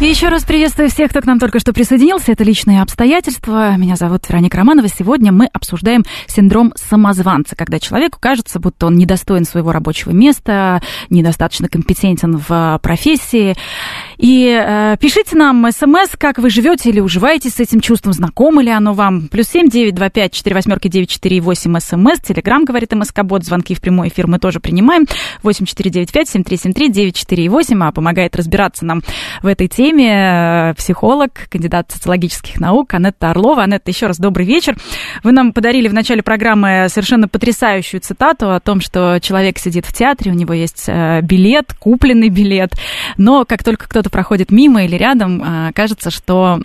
И 0.00 0.06
еще 0.06 0.28
раз 0.28 0.44
приветствую 0.44 0.90
всех, 0.90 1.10
кто 1.10 1.22
к 1.22 1.24
нам 1.24 1.38
только 1.38 1.60
что 1.60 1.72
присоединился. 1.72 2.32
Это 2.32 2.44
«Личные 2.44 2.82
обстоятельства». 2.82 3.76
Меня 3.76 3.94
зовут 3.96 4.28
Вероника 4.28 4.58
Романова. 4.58 4.88
Сегодня 4.88 5.32
мы 5.32 5.46
обсуждаем 5.46 6.02
синдром 6.26 6.72
самозванца, 6.74 7.54
когда 7.56 7.78
человеку 7.78 8.18
кажется, 8.20 8.58
будто 8.58 8.86
он 8.86 8.96
недостоин 8.96 9.44
своего 9.44 9.72
рабочего 9.72 10.10
места, 10.10 10.82
недостаточно 11.10 11.68
компетентен 11.68 12.36
в 12.36 12.80
профессии. 12.82 13.54
И 14.18 14.46
э, 14.46 14.96
пишите 15.00 15.36
нам 15.36 15.64
смс, 15.70 16.10
как 16.18 16.38
вы 16.38 16.50
живете 16.50 16.90
или 16.90 17.00
уживаетесь 17.00 17.54
с 17.54 17.60
этим 17.60 17.80
чувством, 17.80 18.12
знакомо 18.12 18.62
ли 18.62 18.70
оно 18.70 18.94
вам. 18.94 19.28
Плюс 19.28 19.46
семь 19.46 19.68
девять 19.68 19.94
два 19.94 20.10
пять 20.10 20.32
четыре 20.32 20.56
восьмерки 20.56 20.88
девять 20.88 21.08
четыре 21.08 21.40
восемь 21.40 21.78
смс. 21.78 22.20
Телеграмм 22.20 22.64
говорит 22.64 22.92
МСК-бот. 22.92 23.44
Звонки 23.44 23.74
в 23.74 23.80
прямой 23.80 24.08
эфир 24.08 24.26
мы 24.26 24.38
тоже 24.38 24.58
принимаем. 24.58 25.06
Восемь 25.42 25.66
четыре 25.66 25.90
девять 25.90 26.12
пять 26.12 26.28
семь 26.28 26.42
три 26.42 26.56
семь 26.56 26.72
три 26.72 26.90
девять 26.90 27.16
четыре 27.16 27.48
восемь. 27.48 27.82
А 27.82 27.92
помогает 27.92 28.36
разбираться 28.36 28.84
нам 28.84 29.00
в 29.40 29.46
этой 29.46 29.68
теме 29.68 29.83
э, 29.92 30.74
психолог, 30.74 31.32
кандидат 31.50 31.90
социологических 31.90 32.60
наук 32.60 32.94
Анетта 32.94 33.30
Орлова. 33.30 33.62
Анетта, 33.62 33.90
еще 33.90 34.06
раз 34.06 34.18
добрый 34.18 34.46
вечер. 34.46 34.76
Вы 35.22 35.32
нам 35.32 35.52
подарили 35.52 35.88
в 35.88 35.94
начале 35.94 36.22
программы 36.22 36.86
совершенно 36.88 37.28
потрясающую 37.28 38.00
цитату 38.00 38.52
о 38.52 38.60
том, 38.60 38.80
что 38.80 39.18
человек 39.20 39.58
сидит 39.58 39.86
в 39.86 39.92
театре, 39.92 40.30
у 40.30 40.34
него 40.34 40.54
есть 40.54 40.84
э, 40.86 41.20
билет, 41.22 41.74
купленный 41.78 42.28
билет, 42.28 42.72
но 43.16 43.44
как 43.44 43.64
только 43.64 43.88
кто-то 43.88 44.10
проходит 44.10 44.50
мимо 44.50 44.84
или 44.84 44.96
рядом, 44.96 45.42
а, 45.44 45.72
кажется, 45.72 46.10
что 46.10 46.60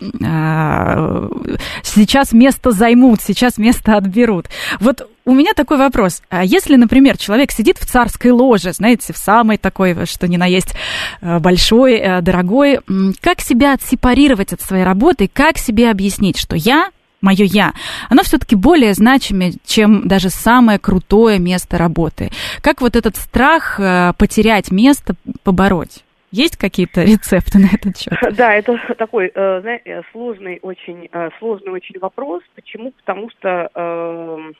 сейчас 1.84 2.32
место 2.32 2.71
займут, 2.71 3.21
сейчас 3.21 3.58
место 3.58 3.97
отберут. 3.97 4.47
Вот 4.79 5.08
у 5.30 5.34
меня 5.34 5.54
такой 5.54 5.78
вопрос. 5.78 6.22
А 6.30 6.44
если, 6.44 6.76
например, 6.76 7.18
человек 7.18 7.52
сидит 7.52 7.78
в 7.78 7.86
царской 7.86 8.32
ложе, 8.32 8.74
знаете, 8.74 9.13
в 9.13 9.18
самой 9.18 9.58
такой, 9.58 10.06
что 10.06 10.28
ни 10.28 10.38
на 10.38 10.46
есть, 10.46 10.76
большой, 11.22 12.22
дорогой, 12.22 12.80
как 13.22 13.42
себя 13.42 13.74
отсепарировать 13.74 14.54
от 14.54 14.62
своей 14.62 14.84
работы, 14.84 15.30
как 15.32 15.58
себе 15.58 15.92
объяснить, 15.92 16.38
что 16.38 16.56
я 16.56 16.89
мое 17.22 17.44
я, 17.44 17.74
оно 18.10 18.24
все-таки 18.24 18.56
более 18.56 18.94
значимое, 18.94 19.54
чем 19.65 20.08
даже 20.08 20.30
самое 20.30 20.80
крутое 20.80 21.38
место 21.38 21.78
работы. 21.78 22.30
Как 22.62 22.82
вот 22.82 22.96
этот 22.96 23.18
страх 23.18 23.80
потерять 24.18 24.72
место 24.72 25.15
побороть? 25.44 26.04
Есть 26.32 26.58
какие-то 26.58 27.02
рецепты 27.04 27.60
на 27.60 27.68
этот 27.74 27.98
счет? 27.98 28.13
Да, 28.36 28.54
это 28.54 28.80
такой, 28.98 29.32
э, 29.34 29.62
знаете, 29.62 30.04
сложный 30.12 30.60
очень, 30.62 31.10
э, 31.12 31.30
сложный 31.39 31.72
очень 31.72 32.00
вопрос. 32.00 32.44
Почему? 32.56 32.92
Потому 32.92 33.30
что 33.32 33.70
э, 33.74 34.52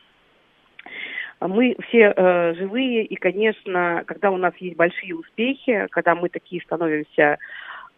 мы 1.48 1.76
все 1.88 2.14
э, 2.16 2.54
живые, 2.56 3.06
и, 3.06 3.16
конечно, 3.16 4.04
когда 4.06 4.32
у 4.32 4.38
нас 4.38 4.54
есть 4.58 4.76
большие 4.76 5.16
успехи, 5.16 5.88
когда 5.92 6.16
мы 6.16 6.30
такие 6.30 6.62
становимся, 6.62 7.38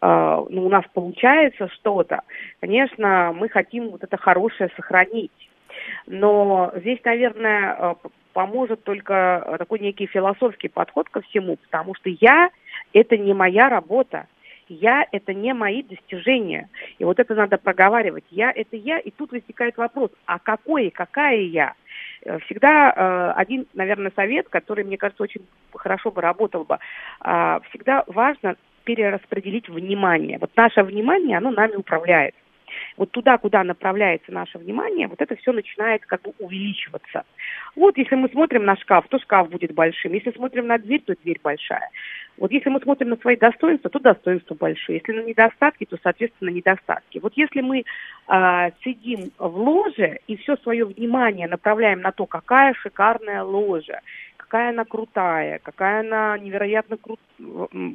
э, 0.02 0.46
ну, 0.50 0.66
у 0.66 0.70
нас 0.70 0.86
получается 0.94 1.68
что-то, 1.70 2.22
конечно, 2.60 3.34
мы 3.36 3.50
хотим 3.50 3.90
вот 3.90 4.04
это 4.04 4.18
хорошее 4.18 4.70
сохранить. 4.76 5.32
Но 6.06 6.72
здесь, 6.76 7.00
наверное, 7.04 7.76
э, 7.78 7.96
поможет 8.34 8.84
только 8.84 9.56
такой 9.58 9.80
некий 9.80 10.06
философский 10.06 10.70
подход 10.70 11.10
ко 11.10 11.22
всему, 11.22 11.58
потому 11.58 11.96
что 11.96 12.10
я 12.10 12.50
это 12.94 13.18
не 13.18 13.34
моя 13.34 13.70
работа. 13.70 14.28
Я– 14.70 15.06
это 15.12 15.34
не 15.34 15.54
мои 15.54 15.84
достижения. 15.84 16.70
И 16.98 17.04
вот 17.04 17.20
это 17.20 17.36
надо 17.36 17.58
проговаривать. 17.58 18.24
Я– 18.30 18.52
это 18.56 18.78
я. 18.78 19.00
И 19.00 19.12
тут 19.12 19.34
возникает 19.34 19.76
вопрос, 19.76 20.12
а 20.26 20.40
какой 20.40 20.88
и 20.88 20.92
какая 20.92 21.42
я? 21.42 21.74
Э, 22.26 22.40
всегда 22.40 22.94
э, 22.96 23.34
один, 23.36 23.68
наверное, 23.74 24.12
совет, 24.16 24.50
который, 24.50 24.84
мне 24.84 24.98
кажется, 24.98 25.24
очень 25.24 25.46
хорошо 25.74 26.12
бы 26.12 26.22
работал 26.22 26.64
бы. 26.64 26.78
Э, 27.24 27.60
всегда 27.70 28.04
важно 28.08 28.56
перераспределить 28.84 29.70
внимание. 29.70 30.38
Вот 30.40 30.52
наше 30.56 30.84
внимание, 30.84 31.38
оно 31.38 31.52
нами 31.52 31.76
управляет 31.76 32.36
вот 32.98 33.12
туда, 33.12 33.38
куда 33.38 33.64
направляется 33.64 34.32
наше 34.32 34.58
внимание, 34.58 35.08
вот 35.08 35.22
это 35.22 35.36
все 35.36 35.52
начинает 35.52 36.06
как 36.06 36.22
бы 36.22 36.34
увеличиваться. 36.40 37.24
Вот 37.76 37.98
если 37.98 38.16
мы 38.16 38.30
смотрим 38.30 38.66
на 38.66 38.76
шкаф, 38.76 39.06
то 39.10 39.20
шкаф 39.20 39.50
будет 39.50 39.74
большим. 39.74 40.14
Если 40.14 40.32
смотрим 40.32 40.68
на 40.68 40.78
дверь, 40.78 41.02
то 41.02 41.16
дверь 41.24 41.40
большая. 41.44 41.90
Вот 42.38 42.52
если 42.52 42.70
мы 42.70 42.80
смотрим 42.80 43.10
на 43.10 43.18
свои 43.18 43.36
достоинства, 43.36 43.90
то 43.90 44.00
достоинства 44.00 44.56
большие. 44.56 44.98
Если 44.98 45.22
на 45.22 45.26
недостатки, 45.26 45.86
то, 45.86 45.98
соответственно, 46.02 46.50
недостатки. 46.50 47.20
Вот 47.20 47.34
если 47.36 47.62
мы 47.62 47.80
э, 47.82 48.72
сидим 48.84 49.32
в 49.38 49.58
ложе 49.58 50.20
и 50.28 50.38
все 50.38 50.58
свое 50.58 50.86
внимание 50.86 51.48
направляем 51.48 52.02
на 52.02 52.12
то, 52.12 52.26
какая 52.26 52.74
шикарная 52.74 53.44
ложа, 53.44 54.02
какая 54.52 54.72
она 54.72 54.84
крутая, 54.84 55.60
какая 55.64 56.02
она 56.02 56.38
невероятно 56.38 56.98
крут... 56.98 57.22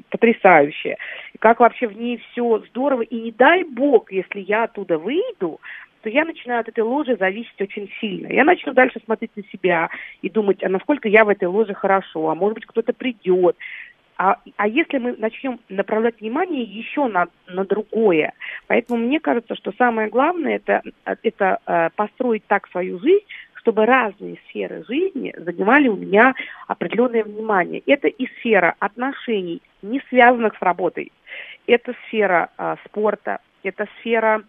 потрясающая, 0.09 0.97
и 1.35 1.39
как 1.39 1.61
вообще 1.61 1.87
в 1.87 1.97
ней 1.97 2.17
все 2.17 2.61
здорово. 2.71 3.03
И 3.03 3.21
не 3.21 3.31
дай 3.31 3.63
бог, 3.63 4.11
если 4.11 4.41
я 4.41 4.65
оттуда 4.65 4.97
выйду, 4.97 5.61
то 6.01 6.09
я 6.09 6.25
начинаю 6.25 6.61
от 6.61 6.69
этой 6.69 6.81
ложи 6.83 7.15
зависеть 7.17 7.61
очень 7.61 7.91
сильно. 8.01 8.29
Я 8.33 8.45
начну 8.45 8.73
дальше 8.73 9.01
смотреть 9.05 9.37
на 9.37 9.43
себя 9.53 9.91
и 10.23 10.31
думать, 10.31 10.65
а 10.65 10.71
насколько 10.71 11.09
я 11.09 11.27
в 11.27 11.29
этой 11.29 11.47
ложе 11.47 11.75
хорошо, 11.75 12.31
а 12.31 12.35
может 12.35 12.55
быть 12.55 12.67
кто-то 12.67 12.95
придет. 12.95 13.57
А, 14.17 14.39
а 14.57 14.67
если 14.67 14.97
мы 14.97 15.15
начнем 15.19 15.61
направлять 15.69 16.23
внимание 16.23 16.63
еще 16.63 17.07
на, 17.07 17.27
на 17.49 17.67
другое, 17.67 18.33
поэтому 18.67 18.99
мне 18.99 19.21
кажется, 19.21 19.55
что 19.57 19.73
самое 19.77 20.09
главное 20.09 20.57
это, 20.57 20.81
это 21.05 21.59
э, 21.67 21.91
построить 21.95 22.47
так 22.47 22.67
свою 22.69 22.99
жизнь, 22.99 23.27
чтобы 23.67 23.85
разные 23.85 24.39
сферы 24.49 24.85
жизни 24.89 25.35
занимали 25.37 25.89
у 25.89 25.97
меня 25.97 26.37
определенное 26.69 27.25
внимание. 27.25 27.83
Это 27.85 28.07
и 28.07 28.29
сфера 28.39 28.77
отношений, 28.79 29.61
не 29.83 30.01
связанных 30.09 30.57
с 30.57 30.63
работой. 30.63 31.11
Это 31.67 31.93
сфера 32.07 32.51
а, 32.57 32.77
спорта, 32.85 33.41
это 33.65 33.89
сфера 33.99 34.45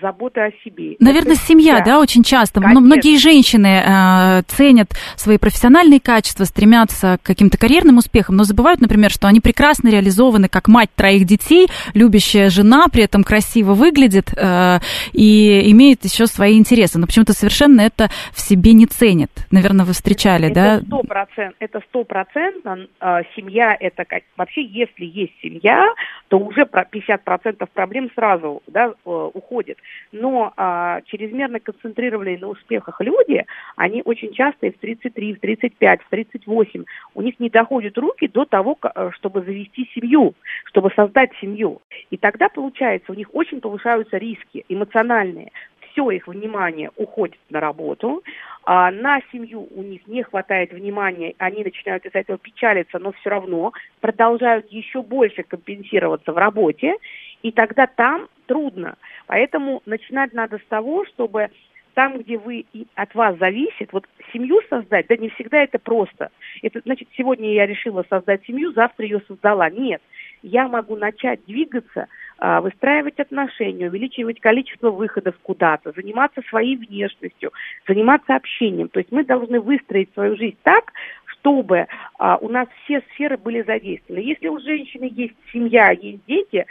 заботы 0.00 0.40
о 0.40 0.50
себе. 0.64 0.96
Наверное, 0.98 1.32
это 1.32 1.42
семья, 1.42 1.80
да, 1.84 2.00
очень 2.00 2.22
часто. 2.22 2.60
Конечно. 2.60 2.80
Многие 2.80 3.18
женщины 3.18 3.82
э, 3.84 4.42
ценят 4.46 4.88
свои 5.16 5.38
профессиональные 5.38 6.00
качества, 6.00 6.44
стремятся 6.44 7.18
к 7.22 7.26
каким-то 7.26 7.58
карьерным 7.58 7.98
успехам, 7.98 8.36
но 8.36 8.44
забывают, 8.44 8.80
например, 8.80 9.10
что 9.10 9.28
они 9.28 9.40
прекрасно 9.40 9.88
реализованы 9.88 10.48
как 10.48 10.68
мать 10.68 10.90
троих 10.94 11.26
детей, 11.26 11.68
любящая 11.94 12.50
жена, 12.50 12.86
при 12.90 13.02
этом 13.04 13.24
красиво 13.24 13.74
выглядит 13.74 14.32
э, 14.36 14.78
и 15.12 15.70
имеет 15.72 16.04
еще 16.04 16.26
свои 16.26 16.58
интересы, 16.58 16.98
но 16.98 17.06
почему-то 17.06 17.32
совершенно 17.32 17.80
это 17.82 18.08
в 18.32 18.40
себе 18.40 18.72
не 18.72 18.86
ценит. 18.86 19.30
Наверное, 19.50 19.84
вы 19.84 19.92
встречали, 19.92 20.50
это 20.50 20.82
да? 20.86 20.98
100%, 20.98 21.54
это 21.58 21.80
стопроцентно. 21.88 22.86
Э, 23.00 23.20
семья, 23.34 23.76
это 23.78 24.04
как... 24.04 24.22
Вообще, 24.36 24.64
если 24.64 25.04
есть 25.04 25.32
семья, 25.42 25.86
то 26.28 26.38
уже 26.38 26.62
50% 26.62 27.66
проблем 27.72 28.10
сразу, 28.14 28.62
да, 28.66 28.92
э, 29.04 29.25
уходит. 29.28 29.78
Но 30.12 30.52
а, 30.56 31.00
чрезмерно 31.02 31.60
концентрированные 31.60 32.38
на 32.38 32.48
успехах 32.48 33.00
люди, 33.00 33.44
они 33.76 34.02
очень 34.04 34.32
часто 34.32 34.66
и 34.66 34.70
в 34.70 34.78
33, 34.78 35.34
в 35.34 35.40
35, 35.40 36.02
в 36.02 36.08
38, 36.08 36.84
у 37.14 37.22
них 37.22 37.38
не 37.40 37.50
доходят 37.50 37.96
руки 37.98 38.28
до 38.28 38.44
того, 38.44 38.78
э, 38.82 39.10
чтобы 39.14 39.42
завести 39.42 39.88
семью, 39.94 40.34
чтобы 40.64 40.90
создать 40.94 41.30
семью. 41.40 41.80
И 42.10 42.16
тогда, 42.16 42.48
получается, 42.48 43.12
у 43.12 43.14
них 43.14 43.28
очень 43.34 43.60
повышаются 43.60 44.16
риски 44.18 44.64
эмоциональные 44.68 45.50
все 45.96 46.10
их 46.10 46.28
внимание 46.28 46.90
уходит 46.96 47.38
на 47.48 47.58
работу, 47.60 48.22
а 48.64 48.90
на 48.90 49.20
семью 49.32 49.66
у 49.74 49.82
них 49.82 50.06
не 50.06 50.22
хватает 50.22 50.72
внимания, 50.72 51.34
они 51.38 51.64
начинают 51.64 52.04
из-за 52.04 52.18
этого 52.18 52.38
печалиться, 52.38 52.98
но 52.98 53.12
все 53.12 53.30
равно 53.30 53.72
продолжают 54.00 54.70
еще 54.70 55.02
больше 55.02 55.42
компенсироваться 55.42 56.32
в 56.32 56.36
работе, 56.36 56.96
и 57.46 57.52
тогда 57.52 57.86
там 57.86 58.28
трудно. 58.46 58.96
Поэтому 59.28 59.80
начинать 59.86 60.32
надо 60.32 60.58
с 60.58 60.64
того, 60.68 61.06
чтобы 61.06 61.50
там, 61.94 62.18
где 62.18 62.36
вы 62.38 62.66
от 62.96 63.14
вас 63.14 63.38
зависит, 63.38 63.92
вот 63.92 64.04
семью 64.32 64.60
создать, 64.68 65.06
да 65.06 65.16
не 65.16 65.28
всегда 65.30 65.62
это 65.62 65.78
просто. 65.78 66.30
Это 66.62 66.80
значит, 66.84 67.08
сегодня 67.16 67.54
я 67.54 67.66
решила 67.66 68.04
создать 68.10 68.44
семью, 68.44 68.72
завтра 68.72 69.06
ее 69.06 69.22
создала. 69.28 69.70
Нет, 69.70 70.02
я 70.42 70.66
могу 70.66 70.96
начать 70.96 71.38
двигаться, 71.46 72.08
а, 72.38 72.60
выстраивать 72.60 73.20
отношения, 73.20 73.86
увеличивать 73.86 74.40
количество 74.40 74.90
выходов 74.90 75.36
куда-то, 75.44 75.92
заниматься 75.92 76.42
своей 76.48 76.76
внешностью, 76.76 77.52
заниматься 77.86 78.34
общением. 78.34 78.88
То 78.88 78.98
есть 78.98 79.12
мы 79.12 79.24
должны 79.24 79.60
выстроить 79.60 80.12
свою 80.14 80.36
жизнь 80.36 80.58
так, 80.64 80.92
чтобы 81.46 81.86
а, 82.18 82.36
у 82.38 82.48
нас 82.48 82.68
все 82.84 83.02
сферы 83.12 83.36
были 83.36 83.62
задействованы. 83.62 84.22
Если 84.22 84.48
у 84.48 84.58
женщины 84.58 85.08
есть 85.10 85.34
семья, 85.52 85.90
есть 85.92 86.24
дети, 86.26 86.66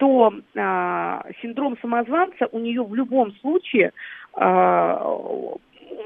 то 0.00 0.32
а, 0.56 1.22
синдром 1.42 1.76
самозванца 1.82 2.48
у 2.52 2.58
нее 2.58 2.82
в 2.82 2.94
любом 2.94 3.32
случае 3.42 3.92
а, 4.32 4.98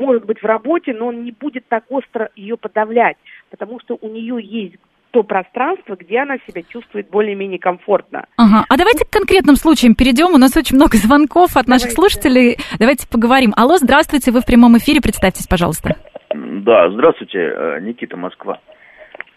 может 0.01 0.25
быть 0.27 0.43
в 0.43 0.45
работе, 0.45 0.93
но 0.93 1.07
он 1.07 1.23
не 1.23 1.31
будет 1.31 1.65
так 1.69 1.85
остро 1.89 2.29
ее 2.35 2.57
подавлять, 2.57 3.17
потому 3.51 3.79
что 3.79 3.97
у 4.01 4.09
нее 4.09 4.39
есть 4.43 4.75
то 5.13 5.23
пространство, 5.23 5.95
где 5.95 6.19
она 6.19 6.39
себя 6.39 6.63
чувствует 6.69 7.09
более-менее 7.09 7.61
комфортно. 7.61 8.27
Ага. 8.37 8.65
А 8.69 8.77
давайте 8.77 9.05
к 9.05 9.11
конкретным 9.11 9.55
случаям 9.55 9.95
перейдем. 9.95 10.35
У 10.35 10.39
нас 10.39 10.57
очень 10.57 10.75
много 10.75 10.97
звонков 10.97 11.57
от 11.57 11.69
наших 11.69 11.95
давайте. 11.95 12.19
слушателей. 12.19 12.57
Давайте 12.81 13.09
поговорим. 13.09 13.53
Алло, 13.57 13.77
здравствуйте, 13.77 14.33
вы 14.33 14.41
в 14.41 14.45
прямом 14.45 14.77
эфире, 14.79 15.01
представьтесь, 15.01 15.47
пожалуйста. 15.47 15.95
Да, 16.35 16.91
здравствуйте, 16.91 17.39
э, 17.39 17.81
Никита, 17.83 18.17
Москва. 18.17 18.59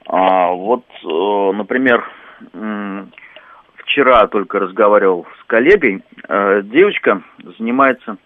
А, 0.08 0.52
вот, 0.52 0.84
э, 1.04 1.52
например, 1.54 2.04
вчера 3.88 4.28
только 4.28 4.60
разговаривал 4.60 5.26
с 5.40 5.44
коллегой. 5.46 6.04
Э, 6.28 6.62
девочка 6.64 7.24
занимается 7.58 8.18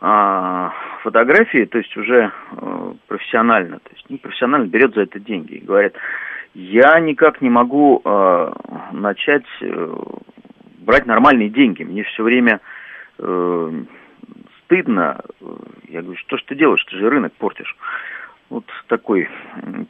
а, 0.00 0.72
фотографии, 1.02 1.64
то 1.64 1.78
есть 1.78 1.96
уже 1.96 2.30
э, 2.52 2.92
профессионально, 3.08 3.78
то 3.78 3.90
есть 3.94 4.08
не 4.10 4.18
профессионально 4.18 4.66
берет 4.66 4.94
за 4.94 5.02
это 5.02 5.18
деньги 5.18 5.54
и 5.54 5.64
говорят, 5.64 5.94
я 6.52 7.00
никак 7.00 7.40
не 7.40 7.48
могу 7.48 8.02
э, 8.04 8.52
начать 8.92 9.46
брать 10.80 11.06
нормальные 11.06 11.48
деньги, 11.48 11.82
мне 11.82 12.04
все 12.04 12.22
время 12.22 12.60
стыдно, 13.16 15.20
я 15.88 16.02
говорю, 16.02 16.18
что 16.18 16.36
ж 16.36 16.42
ты 16.42 16.54
делаешь, 16.54 16.84
ты 16.84 16.96
же 16.96 17.08
рынок 17.08 17.32
портишь. 17.34 17.74
Вот 18.50 18.64
такой, 18.88 19.30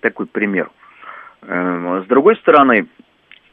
такой 0.01 0.27
пример. 0.27 0.71
С 1.43 2.05
другой 2.07 2.37
стороны, 2.37 2.87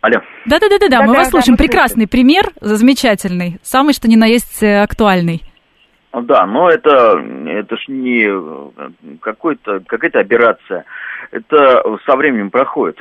Алло. 0.02 0.20
Да-да-да, 0.46 1.04
мы 1.04 1.14
вас 1.14 1.30
слушаем. 1.30 1.58
Прекрасный 1.58 2.08
пример, 2.08 2.46
замечательный, 2.60 3.60
самый 3.62 3.94
что 3.94 4.10
ни 4.10 4.16
на 4.16 4.26
есть 4.26 4.64
э, 4.64 4.82
актуальный. 4.82 5.44
Да, 6.12 6.46
но 6.46 6.70
это, 6.70 7.24
это 7.48 7.78
ж 7.78 7.86
не 7.88 9.18
какой-то, 9.20 9.80
какая-то 9.86 10.20
операция. 10.20 10.86
Это 11.32 11.84
со 12.06 12.16
временем 12.18 12.50
проходит. 12.50 12.98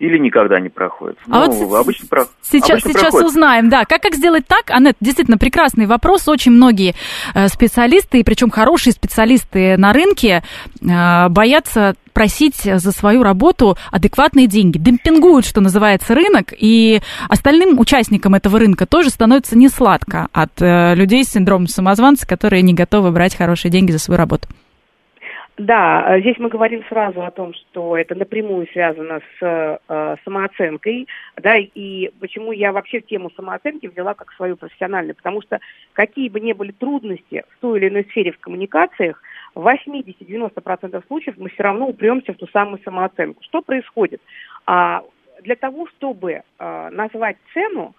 Или 0.00 0.16
никогда 0.16 0.58
не 0.60 0.70
проходит. 0.70 1.18
А 1.28 1.46
ну, 1.46 1.66
вот 1.66 1.78
обычно, 1.78 2.08
про... 2.08 2.24
сейчас, 2.40 2.70
обычно 2.70 2.92
сейчас 2.92 3.02
проходит. 3.02 3.26
узнаем, 3.26 3.68
да, 3.68 3.84
как, 3.84 4.00
как 4.00 4.14
сделать 4.14 4.46
так, 4.46 4.70
Аннет, 4.70 4.96
действительно 4.98 5.36
прекрасный 5.36 5.84
вопрос, 5.84 6.26
очень 6.26 6.52
многие 6.52 6.94
э, 7.34 7.48
специалисты, 7.48 8.20
и 8.20 8.24
причем 8.24 8.48
хорошие 8.48 8.94
специалисты 8.94 9.76
на 9.76 9.92
рынке 9.92 10.42
э, 10.80 11.28
боятся 11.28 11.96
просить 12.14 12.56
за 12.62 12.92
свою 12.92 13.22
работу 13.22 13.76
адекватные 13.90 14.46
деньги. 14.46 14.78
Демпингуют, 14.78 15.44
что 15.44 15.60
называется, 15.60 16.14
рынок, 16.14 16.54
и 16.56 17.02
остальным 17.28 17.78
участникам 17.78 18.34
этого 18.34 18.58
рынка 18.58 18.86
тоже 18.86 19.10
становится 19.10 19.56
несладко 19.56 20.28
от 20.32 20.62
э, 20.62 20.94
людей 20.94 21.24
с 21.24 21.28
синдромом 21.28 21.66
самозванца, 21.66 22.26
которые 22.26 22.62
не 22.62 22.72
готовы 22.72 23.10
брать 23.10 23.36
хорошие 23.36 23.70
деньги 23.70 23.92
за 23.92 23.98
свою 23.98 24.16
работу. 24.16 24.48
Да, 25.60 26.18
здесь 26.20 26.38
мы 26.38 26.48
говорим 26.48 26.82
сразу 26.88 27.22
о 27.22 27.30
том, 27.30 27.52
что 27.52 27.94
это 27.94 28.14
напрямую 28.14 28.66
связано 28.72 29.20
с 29.38 29.78
э, 29.88 30.16
самооценкой, 30.24 31.06
да, 31.36 31.58
и 31.58 32.10
почему 32.18 32.52
я 32.52 32.72
вообще 32.72 33.02
тему 33.02 33.30
самооценки 33.36 33.86
взяла 33.86 34.14
как 34.14 34.32
свою 34.32 34.56
профессиональную, 34.56 35.16
потому 35.16 35.42
что 35.42 35.60
какие 35.92 36.30
бы 36.30 36.40
ни 36.40 36.54
были 36.54 36.72
трудности 36.72 37.44
в 37.50 37.60
той 37.60 37.78
или 37.78 37.90
иной 37.90 38.04
сфере 38.04 38.32
в 38.32 38.38
коммуникациях, 38.38 39.22
в 39.54 39.68
80-90% 39.68 41.06
случаев 41.06 41.34
мы 41.36 41.50
все 41.50 41.62
равно 41.62 41.88
упремся 41.88 42.32
в 42.32 42.38
ту 42.38 42.46
самую 42.46 42.80
самооценку. 42.82 43.42
Что 43.42 43.60
происходит? 43.60 44.22
А, 44.64 45.02
для 45.42 45.56
того, 45.56 45.88
чтобы 45.88 46.40
а, 46.58 46.88
назвать 46.88 47.36
цену, 47.52 47.94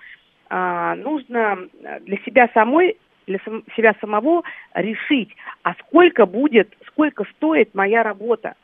а, 0.50 0.95
нужно 0.95 1.60
для 2.08 2.17
себя 2.26 2.50
самой 2.56 2.97
для 3.32 3.39
сам, 3.46 3.63
себя 3.76 3.96
самого 4.00 4.44
решить, 4.74 5.36
а 5.63 5.74
сколько 5.76 6.26
будет, 6.26 6.74
сколько 6.88 7.24
стоит 7.36 7.74
моя 7.74 8.04
работа. 8.04 8.56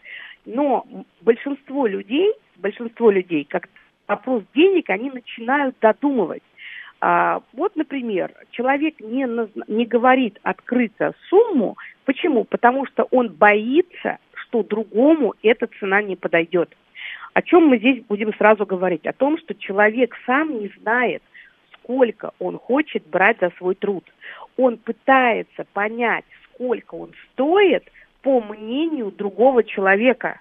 Но 0.45 0.85
большинство 1.21 1.87
людей, 1.87 2.33
большинство 2.57 3.09
людей, 3.09 3.45
как 3.45 3.69
вопрос 4.07 4.43
денег, 4.53 4.89
они 4.89 5.09
начинают 5.11 5.75
додумывать. 5.81 6.43
А, 6.99 7.41
вот, 7.53 7.75
например, 7.75 8.31
человек 8.51 8.99
не, 8.99 9.27
не 9.67 9.85
говорит 9.85 10.39
открыто 10.43 11.13
сумму. 11.29 11.77
Почему? 12.05 12.43
Потому 12.43 12.85
что 12.87 13.03
он 13.11 13.29
боится, 13.29 14.17
что 14.33 14.63
другому 14.63 15.35
эта 15.43 15.67
цена 15.79 16.01
не 16.01 16.15
подойдет. 16.15 16.75
О 17.33 17.41
чем 17.41 17.67
мы 17.67 17.77
здесь 17.77 18.03
будем 18.05 18.33
сразу 18.33 18.65
говорить? 18.65 19.05
О 19.05 19.13
том, 19.13 19.37
что 19.37 19.53
человек 19.53 20.15
сам 20.25 20.59
не 20.59 20.71
знает, 20.81 21.21
сколько 21.87 22.31
он 22.39 22.57
хочет 22.57 23.05
брать 23.07 23.37
за 23.39 23.51
свой 23.57 23.75
труд. 23.75 24.03
Он 24.57 24.77
пытается 24.77 25.65
понять, 25.73 26.25
сколько 26.45 26.95
он 26.95 27.11
стоит 27.31 27.83
по 28.21 28.41
мнению 28.41 29.11
другого 29.11 29.63
человека 29.63 30.39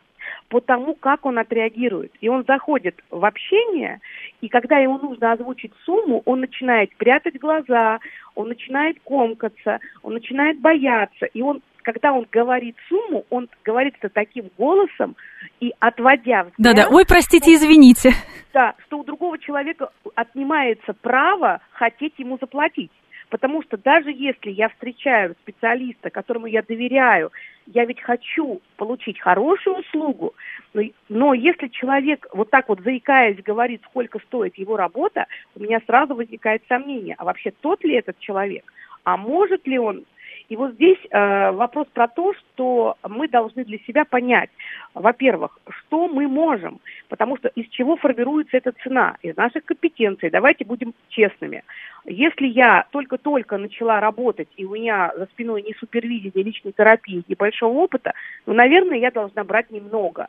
по 0.48 0.61
тому, 0.61 0.94
как 0.94 1.26
он 1.26 1.38
отреагирует. 1.38 2.12
И 2.20 2.29
он 2.29 2.44
заходит 2.46 2.96
в 3.11 3.24
общение, 3.24 4.00
и 4.40 4.48
когда 4.48 4.79
ему 4.79 4.98
нужно 4.98 5.33
озвучить 5.33 5.72
сумму, 5.85 6.22
он 6.24 6.40
начинает 6.40 6.94
прятать 6.96 7.38
глаза, 7.38 7.98
он 8.35 8.48
начинает 8.48 8.98
комкаться, 9.05 9.81
он 10.02 10.14
начинает 10.14 10.61
бояться, 10.61 11.26
и 11.26 11.42
он 11.42 11.62
когда 11.83 12.12
он 12.12 12.26
говорит 12.33 12.74
сумму, 12.88 13.24
он 13.31 13.48
говорит 13.64 13.94
это 14.00 14.12
таким 14.12 14.50
голосом 14.59 15.14
и 15.61 15.72
отводя 15.79 16.42
взгляд... 16.42 16.55
Да-да, 16.59 16.88
ой, 16.90 17.05
простите, 17.07 17.55
извините. 17.55 18.11
Да, 18.52 18.74
что 18.85 18.98
у 18.98 19.05
другого 19.05 19.38
человека 19.38 19.90
отнимается 20.16 20.94
право 20.94 21.61
хотеть 21.70 22.14
ему 22.18 22.38
заплатить. 22.40 22.90
Потому 23.29 23.62
что 23.62 23.77
даже 23.77 24.11
если 24.11 24.51
я 24.51 24.69
встречаю 24.69 25.35
специалиста, 25.43 26.11
которому 26.11 26.47
я 26.47 26.62
доверяю, 26.62 27.33
я 27.67 27.85
ведь 27.85 28.01
хочу 28.01 28.61
получить 28.77 29.19
хорошую 29.19 29.79
услугу, 29.79 30.35
но, 30.73 30.83
но 31.09 31.35
если 31.35 31.67
человек 31.69 32.27
вот 32.33 32.51
так 32.51 32.69
вот 32.69 32.81
заикаясь 32.81 33.43
говорит, 33.43 33.83
сколько 33.91 34.21
стоит 34.21 34.57
его 34.57 34.77
работа, 34.77 35.27
у 35.57 35.61
меня 35.61 35.81
сразу 35.87 36.15
возникает 36.15 36.62
сомнение, 36.69 37.17
а 37.19 37.25
вообще 37.25 37.51
тот 37.51 37.83
ли 37.83 37.95
этот 37.95 38.19
человек? 38.21 38.73
А 39.03 39.17
может 39.17 39.67
ли 39.67 39.79
он 39.79 40.05
и 40.48 40.56
вот 40.56 40.74
здесь 40.74 40.98
э, 41.11 41.50
вопрос 41.50 41.88
про 41.92 42.06
то, 42.06 42.32
что 42.35 42.96
мы 43.09 43.28
должны 43.28 43.64
для 43.64 43.78
себя 43.78 44.04
понять, 44.04 44.50
во-первых, 44.94 45.59
что 45.68 46.09
мы 46.09 46.28
можем, 46.28 46.80
потому 47.09 47.37
что 47.37 47.48
из 47.48 47.68
чего 47.68 47.96
формируется 47.96 48.56
эта 48.56 48.72
цена, 48.82 49.16
из 49.22 49.37
наших 49.37 49.64
компетенций. 49.64 50.30
Давайте 50.30 50.64
будем 50.64 50.94
честными. 51.09 51.64
Если 52.04 52.46
я 52.46 52.87
только-только 52.92 53.59
начала 53.59 53.98
работать, 54.00 54.48
и 54.56 54.64
у 54.64 54.74
меня 54.74 55.12
за 55.16 55.26
спиной 55.26 55.62
не 55.62 55.74
супервизия, 55.74 56.30
личной 56.35 56.72
терапии, 56.72 57.24
ни 57.26 57.35
большого 57.35 57.78
опыта, 57.78 58.12
ну, 58.46 58.54
наверное, 58.54 58.98
я 58.98 59.11
должна 59.11 59.42
брать 59.42 59.70
немного. 59.70 60.28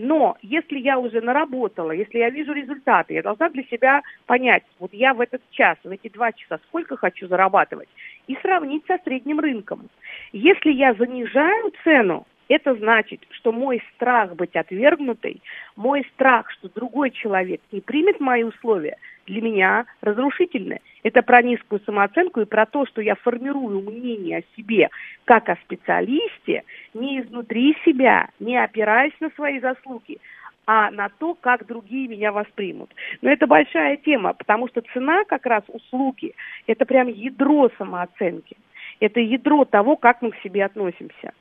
Но 0.00 0.36
если 0.42 0.78
я 0.78 0.96
уже 0.96 1.20
наработала, 1.20 1.90
если 1.90 2.18
я 2.18 2.30
вижу 2.30 2.52
результаты, 2.52 3.14
я 3.14 3.22
должна 3.22 3.48
для 3.48 3.64
себя 3.64 4.02
понять, 4.26 4.62
вот 4.78 4.94
я 4.94 5.12
в 5.12 5.20
этот 5.20 5.42
час, 5.50 5.76
в 5.82 5.90
эти 5.90 6.08
два 6.08 6.30
часа 6.30 6.60
сколько 6.68 6.96
хочу 6.96 7.26
зарабатывать, 7.26 7.88
и 8.28 8.36
сравнить 8.36 8.86
со 8.86 8.98
средним 9.02 9.40
рынком. 9.40 9.90
Если 10.30 10.70
я 10.70 10.94
занижаю 10.94 11.72
цену, 11.82 12.28
это 12.48 12.76
значит, 12.76 13.26
что 13.30 13.50
мой 13.50 13.82
страх 13.96 14.36
быть 14.36 14.54
отвергнутой, 14.54 15.42
мой 15.74 16.06
страх, 16.14 16.48
что 16.52 16.68
другой 16.68 17.10
человек 17.10 17.60
не 17.72 17.80
примет 17.80 18.20
мои 18.20 18.44
условия, 18.44 18.98
для 19.28 19.40
меня 19.40 19.86
разрушительны. 20.00 20.80
Это 21.02 21.22
про 21.22 21.42
низкую 21.42 21.80
самооценку 21.86 22.40
и 22.40 22.46
про 22.46 22.66
то, 22.66 22.86
что 22.86 23.00
я 23.00 23.14
формирую 23.14 23.80
мнение 23.82 24.38
о 24.38 24.56
себе 24.56 24.88
как 25.24 25.48
о 25.48 25.56
специалисте 25.64 26.64
не 26.94 27.20
изнутри 27.20 27.76
себя, 27.84 28.28
не 28.40 28.56
опираясь 28.56 29.14
на 29.20 29.30
свои 29.30 29.60
заслуги, 29.60 30.18
а 30.66 30.90
на 30.90 31.08
то, 31.08 31.34
как 31.34 31.66
другие 31.66 32.08
меня 32.08 32.32
воспримут. 32.32 32.90
Но 33.22 33.30
это 33.30 33.46
большая 33.46 33.96
тема, 33.96 34.32
потому 34.34 34.68
что 34.68 34.82
цена 34.92 35.24
как 35.24 35.46
раз 35.46 35.62
услуги– 35.68 36.34
это 36.66 36.84
прям 36.84 37.08
ядро 37.08 37.70
самооценки 37.78 38.56
это 39.00 39.20
ядро 39.20 39.64
того, 39.64 39.96
как 39.96 40.22
мы 40.22 40.32
к 40.32 40.36
себе 40.42 40.64
относимся. 40.64 41.32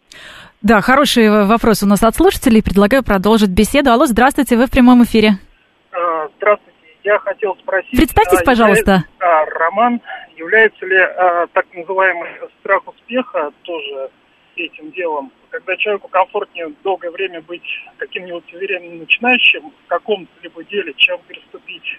Да, 0.61 0.81
хороший 0.81 1.29
вопрос 1.45 1.83
у 1.83 1.87
нас 1.87 2.03
от 2.03 2.15
слушателей. 2.15 2.63
Предлагаю 2.63 3.03
продолжить 3.03 3.49
беседу. 3.49 3.91
Алло, 3.91 4.05
здравствуйте, 4.05 4.57
вы 4.57 4.65
в 4.65 4.71
прямом 4.71 5.03
эфире. 5.03 5.31
А, 5.91 6.27
здравствуйте. 6.37 6.76
Я 7.07 7.19
хотел 7.19 7.55
спросить... 7.55 7.97
Представьтесь, 7.97 8.41
а, 8.41 8.43
пожалуйста. 8.43 9.03
А, 9.19 9.45
Роман, 9.45 10.01
является 10.35 10.85
ли 10.85 10.97
а, 10.97 11.47
так 11.53 11.65
называемый 11.73 12.29
страх 12.59 12.85
успеха 12.85 13.51
тоже 13.61 14.09
этим 14.57 14.91
делом? 14.91 15.31
Когда 15.49 15.77
человеку 15.77 16.09
комфортнее 16.09 16.73
долгое 16.83 17.11
время 17.11 17.41
быть 17.41 17.63
каким-нибудь 17.95 18.53
уверенным 18.53 18.99
начинающим 18.99 19.71
в 19.71 19.87
каком-либо 19.87 20.63
деле, 20.65 20.93
чем 20.97 21.17
переступить 21.29 21.97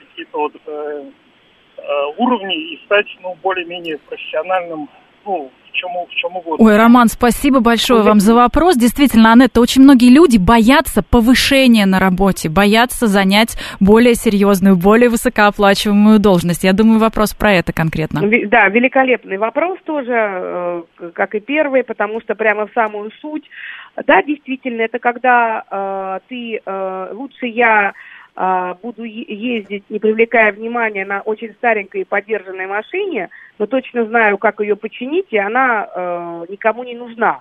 какие-то 0.00 0.38
вот 0.38 0.54
э, 0.64 1.10
Э, 1.78 2.06
уровней 2.16 2.74
и 2.74 2.84
стать, 2.84 3.06
ну, 3.22 3.36
более-менее 3.40 3.98
профессиональным, 3.98 4.88
ну, 5.24 5.50
чему, 5.78 6.06
в 6.10 6.14
чем 6.14 6.36
угодно. 6.36 6.66
Ой, 6.66 6.76
Роман, 6.76 7.08
спасибо 7.08 7.60
большое 7.60 8.02
вам 8.02 8.20
за 8.20 8.34
вопрос. 8.34 8.76
Действительно, 8.76 9.32
Анетта, 9.32 9.60
очень 9.60 9.82
многие 9.82 10.10
люди 10.10 10.38
боятся 10.38 11.02
повышения 11.02 11.86
на 11.86 11.98
работе, 11.98 12.48
боятся 12.48 13.06
занять 13.06 13.56
более 13.80 14.14
серьезную, 14.14 14.76
более 14.76 15.08
высокооплачиваемую 15.08 16.18
должность. 16.18 16.64
Я 16.64 16.72
думаю, 16.72 16.98
вопрос 16.98 17.34
про 17.34 17.52
это 17.52 17.72
конкретно. 17.72 18.20
Да, 18.48 18.68
великолепный 18.68 19.38
вопрос 19.38 19.78
тоже, 19.84 20.12
э, 20.12 20.82
как 21.14 21.34
и 21.34 21.40
первый, 21.40 21.84
потому 21.84 22.20
что 22.20 22.34
прямо 22.34 22.66
в 22.66 22.72
самую 22.72 23.10
суть. 23.20 23.44
Да, 24.06 24.22
действительно, 24.22 24.82
это 24.82 24.98
когда 24.98 25.64
э, 25.70 26.18
ты, 26.28 26.60
э, 26.64 27.08
лучше 27.12 27.46
я 27.46 27.92
буду 28.82 29.02
ездить, 29.02 29.84
не 29.88 29.98
привлекая 29.98 30.52
внимания 30.52 31.04
на 31.04 31.22
очень 31.22 31.52
старенькой 31.54 32.02
и 32.02 32.04
подержанной 32.04 32.66
машине, 32.66 33.30
но 33.58 33.66
точно 33.66 34.04
знаю, 34.04 34.38
как 34.38 34.60
ее 34.60 34.76
починить, 34.76 35.26
и 35.30 35.38
она 35.38 35.88
э, 35.88 36.44
никому 36.48 36.84
не 36.84 36.94
нужна. 36.94 37.40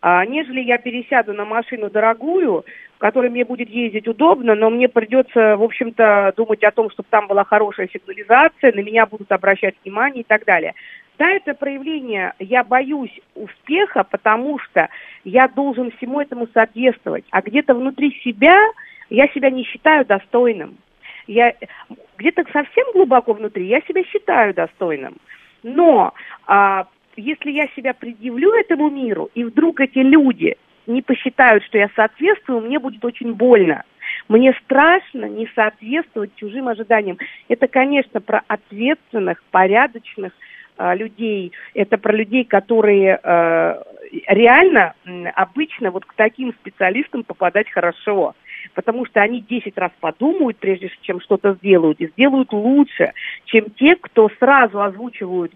А, 0.00 0.24
нежели 0.24 0.60
я 0.60 0.78
пересяду 0.78 1.34
на 1.34 1.44
машину 1.44 1.90
дорогую, 1.90 2.64
в 2.96 2.98
которой 2.98 3.30
мне 3.30 3.44
будет 3.44 3.68
ездить 3.68 4.08
удобно, 4.08 4.54
но 4.54 4.70
мне 4.70 4.88
придется, 4.88 5.56
в 5.56 5.62
общем-то, 5.62 6.32
думать 6.36 6.62
о 6.64 6.70
том, 6.70 6.90
чтобы 6.90 7.08
там 7.10 7.26
была 7.26 7.44
хорошая 7.44 7.88
сигнализация, 7.92 8.72
на 8.72 8.80
меня 8.80 9.06
будут 9.06 9.30
обращать 9.32 9.74
внимание 9.84 10.22
и 10.22 10.26
так 10.26 10.44
далее. 10.44 10.74
Да, 11.18 11.28
это 11.30 11.54
проявление, 11.54 12.32
я 12.38 12.62
боюсь 12.62 13.20
успеха, 13.34 14.04
потому 14.04 14.60
что 14.60 14.88
я 15.24 15.48
должен 15.48 15.90
всему 15.92 16.20
этому 16.20 16.46
соответствовать. 16.54 17.24
А 17.30 17.42
где-то 17.42 17.74
внутри 17.74 18.12
себя 18.22 18.56
я 19.10 19.28
себя 19.28 19.50
не 19.50 19.64
считаю 19.64 20.04
достойным. 20.04 20.78
Я 21.26 21.54
где-то 22.16 22.44
совсем 22.52 22.86
глубоко 22.92 23.32
внутри 23.32 23.66
я 23.66 23.80
себя 23.82 24.02
считаю 24.04 24.54
достойным. 24.54 25.16
Но 25.62 26.14
а, 26.46 26.86
если 27.16 27.50
я 27.50 27.66
себя 27.76 27.94
предъявлю 27.94 28.52
этому 28.54 28.90
миру, 28.90 29.30
и 29.34 29.44
вдруг 29.44 29.80
эти 29.80 29.98
люди 29.98 30.56
не 30.86 31.02
посчитают, 31.02 31.64
что 31.64 31.78
я 31.78 31.90
соответствую, 31.94 32.62
мне 32.62 32.78
будет 32.78 33.04
очень 33.04 33.34
больно. 33.34 33.82
Мне 34.28 34.54
страшно 34.64 35.26
не 35.26 35.46
соответствовать 35.54 36.34
чужим 36.36 36.68
ожиданиям. 36.68 37.18
Это, 37.48 37.66
конечно, 37.66 38.20
про 38.20 38.42
ответственных, 38.48 39.42
порядочных 39.50 40.32
э, 40.78 40.96
людей. 40.96 41.52
Это 41.74 41.98
про 41.98 42.12
людей, 42.12 42.44
которые 42.44 43.20
э, 43.22 43.82
реально 44.28 44.94
обычно 45.34 45.90
вот 45.90 46.04
к 46.06 46.14
таким 46.14 46.52
специалистам 46.54 47.24
попадать 47.24 47.70
хорошо 47.70 48.34
потому 48.74 49.06
что 49.06 49.20
они 49.20 49.40
10 49.40 49.76
раз 49.78 49.90
подумают, 50.00 50.58
прежде 50.58 50.90
чем 51.02 51.20
что-то 51.20 51.54
сделают, 51.54 52.00
и 52.00 52.08
сделают 52.08 52.52
лучше, 52.52 53.12
чем 53.46 53.66
те, 53.70 53.96
кто 53.96 54.28
сразу 54.38 54.80
озвучивают 54.80 55.52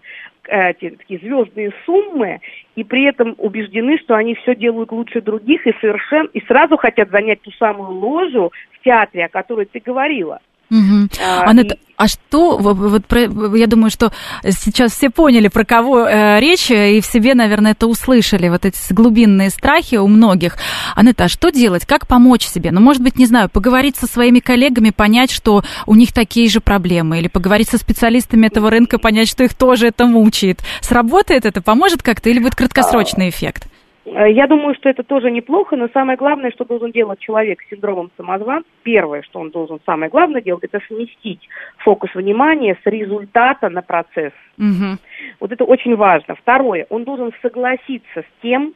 э, 0.47 0.73
такие 0.73 1.19
звездные 1.19 1.71
суммы 1.85 2.41
и 2.75 2.83
при 2.83 3.05
этом 3.05 3.35
убеждены, 3.37 3.97
что 3.97 4.15
они 4.15 4.35
все 4.35 4.55
делают 4.55 4.91
лучше 4.91 5.21
других 5.21 5.65
и 5.67 5.73
совершенно 5.79 6.29
и 6.33 6.41
сразу 6.41 6.77
хотят 6.77 7.09
занять 7.09 7.41
ту 7.41 7.51
самую 7.51 7.91
ложу 7.91 8.51
в 8.71 8.83
театре, 8.83 9.25
о 9.25 9.29
которой 9.29 9.65
ты 9.65 9.79
говорила. 9.79 10.41
Угу. 10.73 11.09
А, 11.23 11.41
Анетта, 11.43 11.75
и... 11.75 11.77
а 11.97 12.07
что, 12.07 12.57
вот, 12.57 13.05
про, 13.05 13.21
я 13.55 13.67
думаю, 13.67 13.91
что 13.91 14.11
сейчас 14.43 14.93
все 14.93 15.11
поняли, 15.11 15.49
про 15.49 15.65
кого 15.65 16.07
э, 16.07 16.39
речь, 16.39 16.71
и 16.71 16.99
в 16.99 17.05
себе, 17.05 17.35
наверное, 17.35 17.73
это 17.73 17.85
услышали, 17.85 18.49
вот 18.49 18.65
эти 18.65 18.77
глубинные 18.91 19.51
страхи 19.51 19.95
у 19.95 20.07
многих. 20.07 20.57
Анетта, 20.95 21.25
а 21.25 21.29
что 21.29 21.51
делать, 21.51 21.85
как 21.85 22.07
помочь 22.07 22.47
себе? 22.47 22.71
Ну, 22.71 22.81
может 22.81 23.03
быть, 23.03 23.19
не 23.19 23.27
знаю, 23.27 23.49
поговорить 23.49 23.97
со 23.97 24.07
своими 24.07 24.39
коллегами, 24.39 24.89
понять, 24.89 25.29
что 25.29 25.63
у 25.85 25.93
них 25.93 26.11
такие 26.11 26.49
же 26.49 26.59
проблемы, 26.59 27.19
или 27.19 27.27
поговорить 27.27 27.69
со 27.69 27.77
специалистами 27.77 28.47
этого 28.47 28.71
рынка, 28.71 28.97
понять, 28.97 29.29
что 29.29 29.43
их 29.43 29.53
тоже 29.53 29.87
это 29.87 30.07
мучает. 30.07 30.61
Сработает 30.81 31.45
это, 31.45 31.61
поможет 31.61 32.01
как-то, 32.01 32.31
или 32.31 32.39
будет 32.39 32.55
краткосрочный 32.55 33.29
эффект? 33.29 33.67
Э, 34.05 34.31
я 34.31 34.47
думаю, 34.47 34.75
что 34.75 34.89
это 34.89 35.03
тоже 35.03 35.31
неплохо, 35.31 35.75
но 35.75 35.87
самое 35.89 36.17
главное, 36.17 36.51
что 36.51 36.65
должен 36.65 36.91
делать 36.91 37.19
человек 37.19 37.61
с 37.61 37.69
синдромом 37.69 38.11
самозванца, 38.17 38.69
первое, 38.83 39.21
что 39.21 39.39
он 39.39 39.49
должен 39.49 39.79
самое 39.85 40.09
главное 40.09 40.41
делать, 40.41 40.63
это 40.63 40.79
сместить 40.87 41.47
фокус 41.77 42.13
внимания 42.13 42.77
с 42.83 42.85
результата 42.85 43.69
на 43.69 43.81
процесс. 43.81 44.33
Угу. 44.57 44.97
Вот 45.39 45.51
это 45.51 45.63
очень 45.63 45.95
важно. 45.95 46.35
Второе, 46.35 46.85
он 46.89 47.03
должен 47.03 47.31
согласиться 47.41 48.21
с 48.21 48.41
тем, 48.41 48.73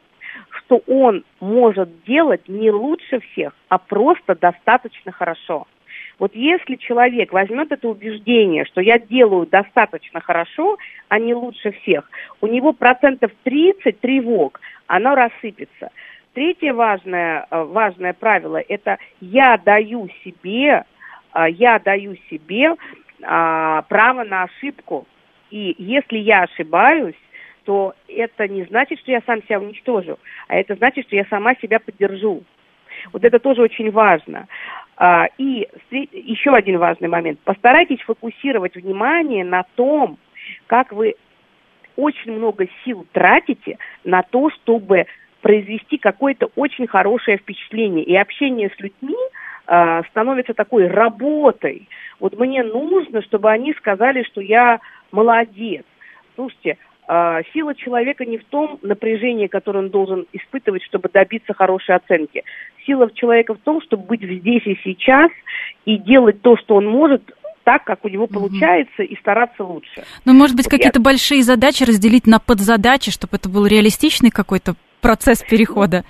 что 0.50 0.82
он 0.86 1.24
может 1.40 2.04
делать 2.04 2.48
не 2.48 2.70
лучше 2.70 3.20
всех, 3.20 3.52
а 3.68 3.78
просто 3.78 4.34
достаточно 4.34 5.12
хорошо. 5.12 5.66
Вот 6.18 6.34
если 6.34 6.76
человек 6.76 7.32
возьмет 7.32 7.70
это 7.70 7.88
убеждение, 7.88 8.64
что 8.64 8.80
я 8.80 8.98
делаю 8.98 9.46
достаточно 9.46 10.20
хорошо, 10.20 10.76
а 11.08 11.18
не 11.18 11.32
лучше 11.32 11.72
всех, 11.72 12.10
у 12.40 12.46
него 12.46 12.72
процентов 12.72 13.30
30 13.44 14.00
тревог, 14.00 14.60
оно 14.86 15.14
рассыпется. 15.14 15.90
Третье 16.34 16.72
важное, 16.72 17.46
э, 17.50 17.62
важное 17.62 18.12
правило– 18.12 18.62
это 18.68 18.98
я 19.20 19.56
даю 19.58 20.08
себе, 20.24 20.84
э, 21.34 21.50
я 21.50 21.78
даю 21.78 22.16
себе 22.30 22.74
а, 23.22 23.82
право 23.82 24.24
на 24.24 24.44
ошибку. 24.44 25.06
И 25.50 25.74
если 25.78 26.18
я 26.18 26.42
ошибаюсь, 26.42 27.16
то 27.64 27.94
это 28.06 28.46
не 28.48 28.64
значит, 28.64 29.00
что 29.00 29.10
я 29.10 29.20
сам 29.26 29.42
себя 29.42 29.60
уничтожу, 29.60 30.18
а 30.46 30.56
это 30.56 30.74
значит, 30.76 31.06
что 31.06 31.16
я 31.16 31.24
сама 31.26 31.54
себя 31.56 31.80
поддержу. 31.80 32.42
Вот 33.12 33.24
это 33.24 33.38
тоже 33.38 33.62
очень 33.62 33.90
важно. 33.90 34.46
А, 35.00 35.28
и 35.38 35.68
еще 35.90 36.50
один 36.54 36.78
важный 36.78 37.06
момент. 37.06 37.38
Постарайтесь 37.44 38.00
фокусировать 38.00 38.74
внимание 38.74 39.44
на 39.44 39.62
том, 39.76 40.18
как 40.66 40.92
вы 40.92 41.14
очень 41.94 42.32
много 42.32 42.66
сил 42.84 43.06
тратите 43.12 43.78
на 44.02 44.22
то, 44.22 44.50
чтобы 44.50 45.06
произвести 45.40 45.98
какое-то 45.98 46.50
очень 46.56 46.88
хорошее 46.88 47.38
впечатление. 47.38 48.04
И 48.04 48.16
общение 48.16 48.70
с 48.76 48.80
людьми 48.80 49.16
э, 49.68 50.02
становится 50.10 50.52
такой 50.52 50.88
работой. 50.88 51.88
Вот 52.18 52.36
мне 52.36 52.64
нужно, 52.64 53.22
чтобы 53.22 53.52
они 53.52 53.74
сказали, 53.74 54.24
что 54.24 54.40
я 54.40 54.80
молодец. 55.12 55.84
Слушайте, 56.34 56.76
сила 57.54 57.74
человека 57.74 58.26
не 58.26 58.36
в 58.36 58.44
том 58.44 58.78
напряжении, 58.82 59.46
которое 59.46 59.78
он 59.78 59.88
должен 59.88 60.26
испытывать, 60.32 60.82
чтобы 60.82 61.08
добиться 61.08 61.54
хорошей 61.54 61.94
оценки. 61.94 62.44
Сила 62.84 63.10
человека 63.14 63.54
в 63.54 63.58
том, 63.58 63.80
чтобы 63.80 64.04
быть 64.04 64.22
здесь 64.22 64.66
и 64.66 64.78
сейчас 64.84 65.30
и 65.86 65.96
делать 65.96 66.42
то, 66.42 66.56
что 66.58 66.74
он 66.76 66.86
может 66.86 67.22
так, 67.64 67.84
как 67.84 68.04
у 68.04 68.08
него 68.08 68.26
получается, 68.26 69.02
и 69.02 69.14
стараться 69.16 69.62
лучше. 69.62 70.04
Ну, 70.24 70.32
может 70.32 70.56
быть, 70.56 70.68
какие-то 70.68 71.00
большие 71.00 71.42
задачи 71.42 71.84
разделить 71.84 72.26
на 72.26 72.38
подзадачи, 72.38 73.10
чтобы 73.10 73.36
это 73.36 73.50
был 73.50 73.66
реалистичный 73.66 74.30
какой-то 74.30 74.72
процесс 75.02 75.42
перехода? 75.42 76.04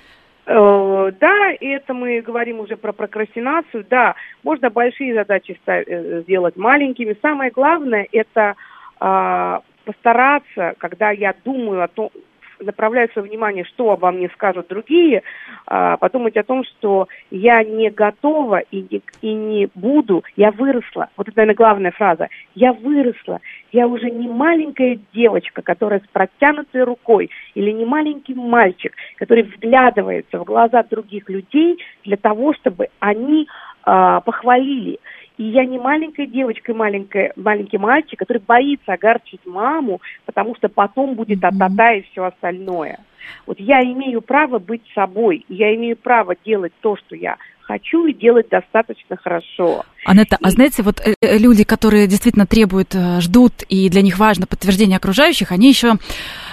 Э, 0.45 1.11
да, 1.19 1.51
и 1.51 1.67
это 1.67 1.93
мы 1.93 2.21
говорим 2.21 2.61
уже 2.61 2.77
про 2.77 2.93
прокрастинацию. 2.93 3.85
Да, 3.89 4.15
можно 4.41 4.69
большие 4.69 5.13
задачи 5.13 5.59
э, 5.65 6.21
сделать 6.21 6.55
маленькими. 6.55 7.17
Самое 7.21 7.51
главное 7.51 8.07
это 8.11 8.55
а, 9.01 9.61
постараться, 9.89 10.75
когда 10.77 11.09
я 11.09 11.33
думаю 11.43 11.83
о 11.83 11.87
том, 11.87 12.11
направляю 12.59 13.09
свое 13.11 13.27
внимание, 13.27 13.63
что 13.63 13.89
обо 13.89 14.11
мне 14.11 14.29
скажут 14.35 14.67
другие, 14.67 15.23
а, 15.65 15.97
подумать 15.97 16.37
о 16.37 16.43
том, 16.43 16.63
что 16.63 17.07
я 17.31 17.63
не 17.63 17.89
готова 17.89 18.59
и 18.59 18.85
не, 18.91 19.01
и 19.21 19.33
не 19.33 19.67
буду, 19.73 20.23
я 20.35 20.51
выросла. 20.51 21.09
Вот 21.17 21.27
это, 21.27 21.37
наверное, 21.37 21.55
главная 21.55 21.91
фраза. 21.91 22.27
Я 22.53 22.73
выросла. 22.73 23.39
Я 23.71 23.87
уже 23.87 24.11
не 24.11 24.27
маленькая 24.27 24.99
девочка, 25.11 25.63
которая 25.63 26.01
с 26.01 26.07
протянутой 26.11 26.83
рукой, 26.83 27.31
или 27.55 27.71
не 27.71 27.85
маленький 27.85 28.35
мальчик, 28.35 28.93
который 29.15 29.43
вглядывается 29.43 30.37
в 30.37 30.43
глаза 30.43 30.83
других 30.83 31.29
людей 31.29 31.79
для 32.03 32.17
того, 32.17 32.53
чтобы 32.53 32.89
они 32.99 33.47
а, 33.83 34.21
похвалили. 34.21 34.99
И 35.39 35.43
я 35.51 35.65
не 35.65 35.79
маленькая 35.79 36.27
девочка, 36.27 36.73
маленькая, 36.73 37.31
маленький 37.37 37.77
мальчик, 37.77 38.19
который 38.19 38.41
боится 38.45 38.91
огорчить 38.91 39.39
маму, 39.45 40.01
потому 40.25 40.53
что 40.57 40.67
потом 40.67 41.15
будет 41.15 41.41
атата 41.41 41.93
и 41.93 42.01
все 42.11 42.25
остальное. 42.25 42.99
Вот 43.47 43.57
я 43.57 43.81
имею 43.81 44.21
право 44.21 44.59
быть 44.59 44.81
собой, 44.93 45.45
я 45.47 45.73
имею 45.75 45.95
право 45.95 46.35
делать 46.45 46.73
то, 46.81 46.97
что 46.97 47.15
я 47.15 47.37
хочу 47.61 48.05
и 48.07 48.13
делать 48.13 48.49
достаточно 48.49 49.15
хорошо. 49.15 49.85
Анетта, 50.03 50.35
а 50.41 50.47
и... 50.47 50.51
а 50.51 50.51
знаете, 50.51 50.83
вот 50.83 50.99
э, 50.99 51.13
э, 51.21 51.37
люди, 51.37 51.63
которые 51.63 52.07
действительно 52.07 52.45
требуют, 52.45 52.93
э, 52.93 53.21
ждут, 53.21 53.63
и 53.69 53.89
для 53.89 54.01
них 54.01 54.19
важно 54.19 54.45
подтверждение 54.45 54.97
окружающих, 54.97 55.53
они 55.53 55.69
еще 55.69 55.93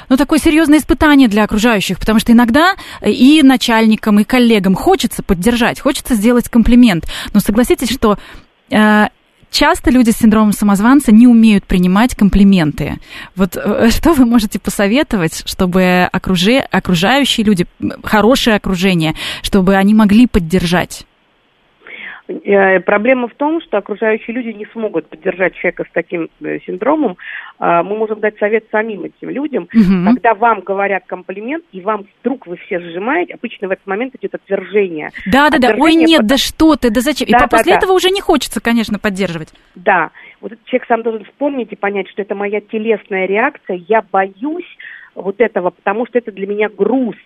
ну, 0.08 0.16
такое 0.16 0.38
серьезное 0.38 0.78
испытание 0.78 1.26
для 1.26 1.42
окружающих, 1.42 1.98
потому 1.98 2.20
что 2.20 2.30
иногда 2.30 2.76
и 3.04 3.42
начальникам, 3.42 4.20
и 4.20 4.24
коллегам 4.24 4.76
хочется 4.76 5.24
поддержать, 5.24 5.80
хочется 5.80 6.14
сделать 6.14 6.48
комплимент. 6.48 7.06
Но 7.34 7.40
согласитесь, 7.40 7.90
что 7.90 8.18
часто 9.50 9.90
люди 9.90 10.10
с 10.10 10.18
синдромом 10.18 10.52
самозванца 10.52 11.12
не 11.12 11.26
умеют 11.26 11.64
принимать 11.64 12.14
комплименты. 12.14 12.98
Вот 13.34 13.56
э, 13.56 13.90
что 13.96 14.12
вы 14.12 14.26
можете 14.26 14.58
посоветовать, 14.58 15.42
чтобы 15.46 16.08
окружи, 16.12 16.58
окружающие 16.58 17.44
люди, 17.44 17.66
хорошее 18.02 18.56
окружение, 18.56 19.14
чтобы 19.42 19.76
они 19.76 19.94
могли 19.94 20.26
поддержать? 20.26 21.06
Э, 22.28 22.80
проблема 22.80 23.28
в 23.28 23.34
том, 23.34 23.60
что 23.60 23.78
окружающие 23.78 24.34
люди 24.34 24.48
не 24.48 24.66
смогут 24.66 25.08
поддержать 25.08 25.54
человека 25.54 25.84
с 25.84 25.92
таким 25.92 26.28
э, 26.40 26.58
синдромом. 26.66 27.16
Э, 27.60 27.82
мы 27.82 27.96
можем 27.96 28.18
дать 28.18 28.36
совет 28.38 28.64
самим 28.72 29.04
этим 29.04 29.30
людям. 29.30 29.68
Угу. 29.72 30.14
Когда 30.14 30.34
вам 30.34 30.60
говорят 30.60 31.04
комплимент, 31.06 31.64
и 31.70 31.80
вам 31.80 32.06
вдруг 32.20 32.46
вы 32.46 32.56
все 32.56 32.80
сжимаете, 32.80 33.34
обычно 33.34 33.68
в 33.68 33.70
этот 33.70 33.86
момент 33.86 34.14
идет 34.16 34.34
отвержение. 34.34 35.10
Да, 35.26 35.50
да, 35.50 35.58
да. 35.58 35.74
Ой, 35.78 35.94
нет, 35.94 36.22
по... 36.22 36.26
да 36.26 36.36
что 36.36 36.74
ты, 36.74 36.90
да 36.90 37.00
зачем? 37.00 37.28
Да, 37.30 37.38
и 37.38 37.40
да, 37.40 37.46
после 37.46 37.72
да. 37.72 37.78
этого 37.78 37.92
уже 37.92 38.10
не 38.10 38.20
хочется, 38.20 38.60
конечно, 38.60 38.98
поддерживать. 38.98 39.52
Да. 39.76 40.10
Вот 40.40 40.52
этот 40.52 40.64
человек 40.64 40.88
сам 40.88 41.02
должен 41.02 41.24
вспомнить 41.24 41.72
и 41.72 41.76
понять, 41.76 42.08
что 42.08 42.22
это 42.22 42.34
моя 42.34 42.60
телесная 42.60 43.26
реакция. 43.26 43.76
Я 43.88 44.02
боюсь 44.02 44.66
вот 45.14 45.40
этого, 45.40 45.70
потому 45.70 46.06
что 46.06 46.18
это 46.18 46.32
для 46.32 46.46
меня 46.46 46.68
груз. 46.68 47.16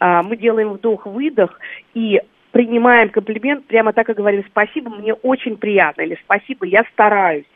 А, 0.00 0.22
мы 0.22 0.36
делаем 0.36 0.70
вдох-выдох, 0.72 1.60
и 1.94 2.20
принимаем 2.52 3.10
комплимент, 3.10 3.66
прямо 3.66 3.92
так 3.92 4.10
и 4.10 4.14
говорим 4.14 4.44
«спасибо, 4.48 4.90
мне 4.90 5.14
очень 5.14 5.56
приятно» 5.56 6.02
или 6.02 6.18
«спасибо, 6.24 6.66
я 6.66 6.84
стараюсь». 6.92 7.46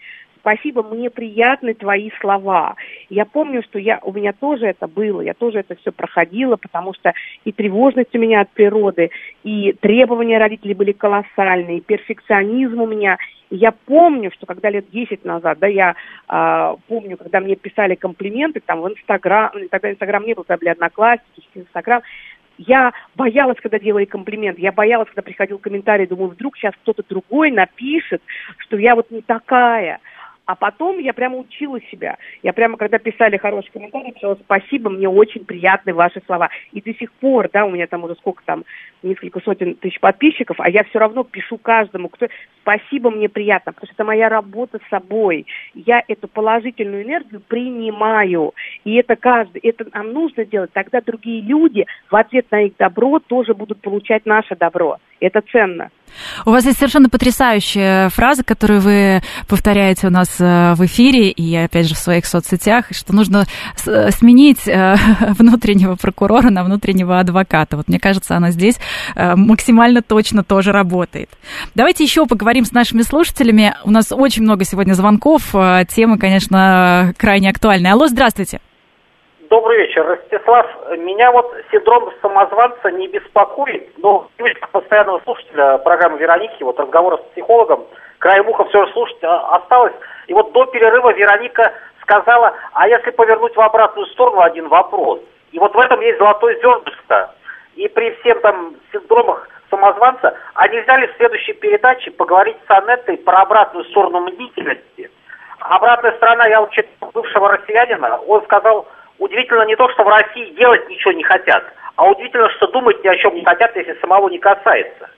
Спасибо, 0.45 0.82
мне 0.82 1.09
приятны 1.09 1.72
твои 1.72 2.11
слова. 2.20 2.76
Я 3.09 3.24
помню, 3.24 3.62
что 3.62 3.78
я, 3.78 3.99
у 4.03 4.12
меня 4.12 4.34
тоже 4.34 4.66
это 4.66 4.86
было, 4.86 5.22
я 5.22 5.32
тоже 5.32 5.61
это 5.61 5.74
все 5.74 5.90
проходила, 5.90 6.57
потому 6.57 6.92
что 6.92 7.14
и 7.47 7.53
тревожность 7.53 8.14
у 8.14 8.18
меня 8.18 8.42
от 8.42 8.51
природы, 8.51 9.11
и 9.42 9.72
требования 9.72 10.36
родителей 10.36 10.74
были 10.74 10.92
колоссальные, 10.92 11.78
и 11.78 11.80
перфекционизм 11.80 12.78
у 12.78 12.86
меня. 12.86 13.16
И 13.49 13.57
я 13.57 13.72
помню, 13.72 14.30
что 14.34 14.45
когда 14.45 14.68
лет 14.68 14.84
10 14.90 15.24
назад, 15.24 15.61
да, 15.61 15.66
я 15.66 15.95
э, 16.28 16.76
помню, 16.88 17.16
когда 17.16 17.40
мне 17.40 17.57
писали 17.57 17.95
комплименты 17.95 18.61
там 18.61 18.82
в 18.82 18.88
Инстаграм, 18.90 19.51
тогда 19.70 19.92
Инстаграм 19.92 20.24
не 20.24 20.34
был, 20.34 20.45
тогда 20.45 20.59
были 20.59 20.68
Одноклассники, 20.70 21.49
Инстаграм, 21.55 22.03
я 22.59 22.92
боялась, 23.14 23.59
когда 23.61 23.78
делали 23.78 24.05
комплимент, 24.05 24.59
я 24.59 24.72
боялась, 24.72 25.09
когда 25.09 25.22
приходил 25.22 25.59
комментарий, 25.59 26.07
думаю, 26.07 26.30
вдруг 26.30 26.57
сейчас 26.57 26.74
кто-то 26.82 27.02
другой 27.09 27.50
напишет, 27.50 28.22
что 28.59 28.76
я 28.76 28.94
вот 28.94 29.11
не 29.11 29.22
такая. 29.22 30.00
А 30.47 30.55
потом 30.57 30.99
я 30.99 31.14
прямо 31.14 31.38
учила 31.38 31.80
себя. 31.90 32.18
Я 32.42 32.53
прямо, 32.53 32.76
когда 32.76 32.99
писали 32.99 33.38
хороший 33.38 33.70
комментарий, 33.72 34.12
писала 34.12 34.36
спасибо, 34.36 34.90
мне 34.90 35.09
очень 35.09 35.45
приятны 35.45 35.95
ваши 35.95 36.20
слова. 36.26 36.51
И 36.72 36.82
до 36.82 36.92
сих 36.95 37.11
пор, 37.12 37.49
да, 37.51 37.64
у 37.64 37.70
меня 37.70 37.86
там 37.86 38.05
уже 38.05 38.14
сколько 38.16 38.42
там, 38.45 38.64
несколько 39.03 39.40
сотен 39.40 39.74
тысяч 39.76 40.01
подписчиков, 40.01 40.57
а 40.61 40.68
я 40.68 40.84
все 40.84 40.99
равно 40.99 41.24
пишу 41.24 41.57
каждому, 41.57 42.09
кто 42.09 42.26
спасибо, 42.61 43.11
мне 43.11 43.28
приятно, 43.28 43.72
потому 43.72 43.86
что 43.86 43.95
это 43.95 44.05
моя 44.05 44.28
работа 44.28 44.78
с 44.78 44.90
собой. 44.90 45.47
Я 45.74 46.03
эту 46.09 46.28
положительную 46.28 47.05
энергию 47.05 47.40
принимаю. 47.40 48.53
И 48.84 48.95
это 48.97 49.16
каждый, 49.16 49.61
это 49.61 49.86
нам 49.92 50.12
нужно 50.12 50.45
делать. 50.45 50.72
Тогда 50.72 51.01
другие 51.01 51.40
люди 51.40 51.86
в 52.11 52.16
ответ 52.16 52.47
на 52.51 52.62
их 52.62 52.76
добро 52.76 53.18
тоже 53.18 53.55
будут 53.55 53.80
получать 53.80 54.26
наше 54.26 54.57
добро. 54.57 54.99
Это 55.21 55.41
ценно. 55.53 55.91
У 56.47 56.51
вас 56.51 56.65
есть 56.65 56.79
совершенно 56.79 57.09
потрясающая 57.09 58.09
фраза, 58.11 58.45
которую 58.45 58.81
вы 58.81 59.23
повторяете 59.49 60.07
у 60.07 60.11
нас 60.11 60.37
э, 60.39 60.75
в 60.75 60.85
эфире 60.87 61.31
и, 61.31 61.55
опять 61.57 61.89
же, 61.89 61.95
в 61.95 61.99
своих 61.99 62.27
соцсетях, 62.27 62.87
что 62.91 63.12
нужно 63.15 63.47
э, 63.87 64.11
сменить 64.11 64.69
э, 64.69 64.97
внутреннего 65.39 65.97
прокурора 65.97 66.51
на 66.51 66.65
внутреннего 66.65 67.19
адвоката. 67.19 67.77
Вот 67.77 67.89
мне 67.89 67.99
кажется, 67.99 68.37
она 68.37 68.51
здесь 68.51 68.79
максимально 69.17 70.03
точно 70.03 70.45
тоже 70.45 70.73
работает. 70.73 71.31
Давайте 71.75 72.05
еще 72.05 72.27
поговорим 72.27 72.65
с 72.65 72.73
нашими 72.73 73.03
слушателями. 73.03 73.75
У 73.85 73.91
нас 73.91 74.12
очень 74.12 74.43
много 74.43 74.65
сегодня 74.65 74.95
звонков. 74.95 75.55
Тема, 75.89 76.19
конечно, 76.19 77.15
крайне 77.17 77.51
актуальная. 77.51 77.93
Алло, 77.93 78.07
здравствуйте. 78.07 78.61
Добрый 79.55 79.86
вечер, 79.86 80.05
Ростислав. 80.05 80.66
Меня 80.98 81.30
вот 81.30 81.55
синдром 81.70 82.11
самозванца 82.20 82.90
не 82.90 83.07
беспокоит, 83.07 83.88
но 83.98 84.28
как 84.36 84.68
постоянного 84.70 85.20
слушателя 85.20 85.78
программы 85.78 86.18
Вероники, 86.18 86.64
вот 86.64 86.80
разговора 86.80 87.18
с 87.18 87.30
психологом, 87.30 87.84
краем 88.18 88.48
уха 88.48 88.64
все 88.64 88.84
же 88.84 88.92
слушать 88.92 89.22
а, 89.22 89.55
осталось. 89.55 89.92
И 90.26 90.34
вот 90.34 90.50
до 90.50 90.64
перерыва 90.64 91.12
Вероника 91.12 91.72
сказала, 92.02 92.52
а 92.72 92.88
если 92.88 93.12
повернуть 93.12 93.55
в 93.55 93.61
обратную 93.61 94.09
сторону 94.09 94.40
один 94.40 94.66
вопрос. 94.66 95.20
И 95.52 95.61
вот 95.61 95.72
в 95.72 95.78
этом 95.78 96.00
есть 96.00 96.18
золотое 96.18 96.57
зернышко. 96.57 97.30
И 97.76 97.86
при 97.86 98.11
всем 98.16 98.40
там 98.40 98.74
синдромах 98.90 99.48
самозванца, 99.70 100.36
а 100.55 100.66
нельзя 100.66 100.96
ли 100.96 101.07
в 101.07 101.16
следующей 101.16 101.52
передаче 101.52 102.11
поговорить 102.11 102.57
с 102.66 102.70
Анеттой 102.72 103.18
про 103.18 103.42
обратную 103.42 103.84
сторону 103.84 104.18
мнительности? 104.18 105.12
Обратная 105.61 106.11
сторона, 106.16 106.44
я 106.48 106.61
вот 106.61 106.72
читал 106.72 107.12
бывшего 107.14 107.50
россиянина, 107.50 108.18
он 108.26 108.42
сказал, 108.42 108.88
удивительно 109.19 109.65
не 109.67 109.77
то, 109.77 109.89
что 109.91 110.05
в 110.05 110.09
России 110.09 110.55
делать 110.59 110.89
ничего 110.89 111.12
не 111.12 111.23
хотят, 111.23 111.65
а 111.97 112.09
удивительно, 112.09 112.49
что 112.51 112.67
думать 112.69 113.03
ни 113.05 113.09
о 113.09 113.17
чем 113.17 113.35
не 113.35 113.45
хотят, 113.45 113.75
если 113.77 113.99
самого 114.01 114.29
не 114.29 114.39
касается. 114.39 115.11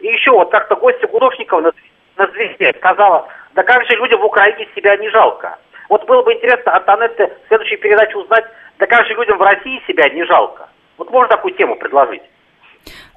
И 0.00 0.06
еще 0.06 0.30
вот 0.30 0.50
как-то 0.50 0.76
гостья 0.76 1.06
Гудошникова 1.08 1.60
на, 1.60 1.72
на 2.16 2.26
звезде 2.32 2.72
сказала, 2.78 3.28
да 3.54 3.62
как 3.62 3.84
же 3.86 3.96
людям 3.96 4.20
в 4.20 4.24
Украине 4.24 4.66
себя 4.74 4.96
не 4.96 5.08
жалко. 5.10 5.58
Вот 5.88 6.06
было 6.06 6.22
бы 6.22 6.32
интересно 6.32 6.72
от 6.72 6.88
Анетты 6.88 7.26
в 7.26 7.48
следующей 7.48 7.76
передаче 7.76 8.16
узнать, 8.16 8.44
да 8.78 8.86
как 8.86 9.06
же 9.06 9.14
людям 9.14 9.38
в 9.38 9.42
России 9.42 9.82
себя 9.86 10.08
не 10.08 10.24
жалко. 10.24 10.68
Вот 10.96 11.10
можно 11.10 11.28
такую 11.36 11.54
тему 11.54 11.76
предложить? 11.76 12.22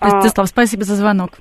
Ростислав, 0.01 0.47
спасибо 0.47 0.83
за 0.83 0.95
звонок. 0.95 1.31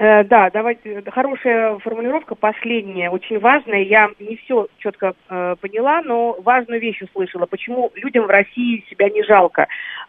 Э, 0.00 0.24
да, 0.24 0.48
давайте, 0.48 1.02
хорошая 1.10 1.78
формулировка, 1.80 2.34
последняя, 2.34 3.10
очень 3.10 3.38
важная. 3.38 3.82
Я 3.82 4.08
не 4.18 4.36
все 4.36 4.66
четко 4.78 5.12
э, 5.28 5.56
поняла, 5.60 6.00
но 6.00 6.38
важную 6.40 6.80
вещь 6.80 7.02
услышала. 7.02 7.44
Почему 7.44 7.92
людям 7.94 8.24
в 8.24 8.30
России 8.30 8.82
себя 8.88 9.10
не 9.10 9.22
жалко? 9.24 9.68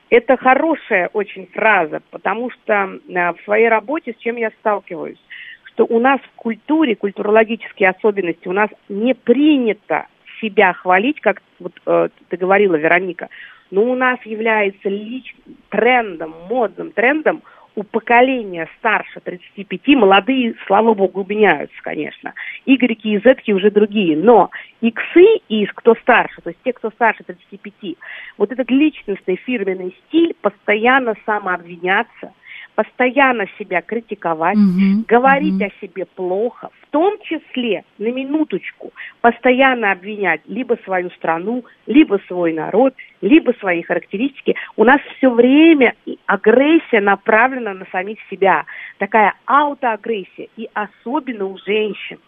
Это 0.09 0.37
хорошая 0.37 1.09
очень 1.11 1.45
фраза, 1.47 2.01
потому 2.09 2.51
что 2.51 2.73
э, 2.73 3.33
в 3.33 3.43
своей 3.43 3.67
работе 3.67 4.13
с 4.13 4.21
чем 4.21 4.37
я 4.37 4.51
сталкиваюсь? 4.61 5.19
Что 5.65 5.85
у 5.85 5.99
нас 5.99 6.21
в 6.21 6.35
культуре, 6.37 6.95
культурологические 6.95 7.89
особенности, 7.89 8.47
у 8.47 8.53
нас 8.53 8.69
не 8.87 9.13
принято 9.13 10.07
себя 10.39 10.71
хвалить, 10.71 11.19
как 11.19 11.41
вот 11.59 11.73
э, 11.85 12.07
ты 12.29 12.37
говорила, 12.37 12.75
Вероника, 12.75 13.27
но 13.71 13.83
у 13.83 13.95
нас 13.95 14.19
является 14.23 14.87
лич... 14.87 15.35
трендом, 15.67 16.33
модным 16.49 16.93
трендом– 16.93 17.41
у 17.75 17.83
поколения 17.83 18.67
старше 18.79 19.19
35, 19.21 19.95
молодые, 19.95 20.55
слава 20.67 20.93
богу, 20.93 21.25
меняются, 21.27 21.75
конечно. 21.81 22.33
Игреки 22.65 23.13
и 23.13 23.21
зетки 23.21 23.51
уже 23.51 23.71
другие. 23.71 24.17
Но 24.17 24.49
иксы 24.81 25.37
и 25.47 25.65
кто 25.65 25.95
старше, 25.95 26.41
то 26.41 26.49
есть 26.49 26.59
те, 26.63 26.73
кто 26.73 26.89
старше 26.91 27.23
35, 27.23 27.95
вот 28.37 28.51
этот 28.51 28.69
личностный 28.69 29.37
фирменный 29.37 29.95
стиль 30.07 30.35
постоянно 30.41 31.15
самообвиняться, 31.25 32.33
постоянно 32.75 33.45
себя 33.59 33.81
критиковать, 33.81 34.57
угу, 34.57 35.05
говорить 35.07 35.55
угу. 35.55 35.65
о 35.65 35.85
себе 35.85 36.05
плохо, 36.05 36.69
в 36.81 36.87
том 36.91 37.17
числе, 37.23 37.83
на 37.97 38.11
минуточку, 38.11 38.91
постоянно 39.21 39.91
обвинять 39.91 40.41
либо 40.45 40.77
свою 40.83 41.09
страну, 41.11 41.63
либо 41.85 42.19
свой 42.27 42.53
народ, 42.53 42.93
либо 43.21 43.53
свои 43.59 43.81
характеристики. 43.81 44.55
У 44.75 44.83
нас 44.83 44.99
все 45.17 45.29
время 45.29 45.95
агрессия 46.25 47.01
направлена 47.01 47.73
на 47.73 47.85
самих 47.91 48.17
себя. 48.29 48.65
Такая 48.97 49.33
аутоагрессия, 49.45 50.47
и 50.57 50.69
особенно 50.73 51.45
у 51.45 51.57
женщин 51.57 52.19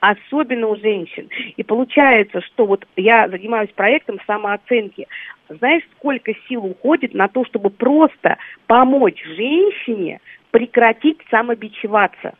особенно 0.00 0.68
у 0.68 0.76
женщин. 0.76 1.28
И 1.56 1.62
получается, 1.62 2.40
что 2.42 2.66
вот 2.66 2.86
я 2.96 3.28
занимаюсь 3.28 3.70
проектом 3.70 4.18
самооценки. 4.26 5.08
Знаешь, 5.48 5.82
сколько 5.96 6.32
сил 6.48 6.64
уходит 6.64 7.14
на 7.14 7.28
то, 7.28 7.44
чтобы 7.44 7.70
просто 7.70 8.38
помочь 8.66 9.22
женщине 9.24 10.20
прекратить 10.50 11.18
самобичеваться, 11.30 12.34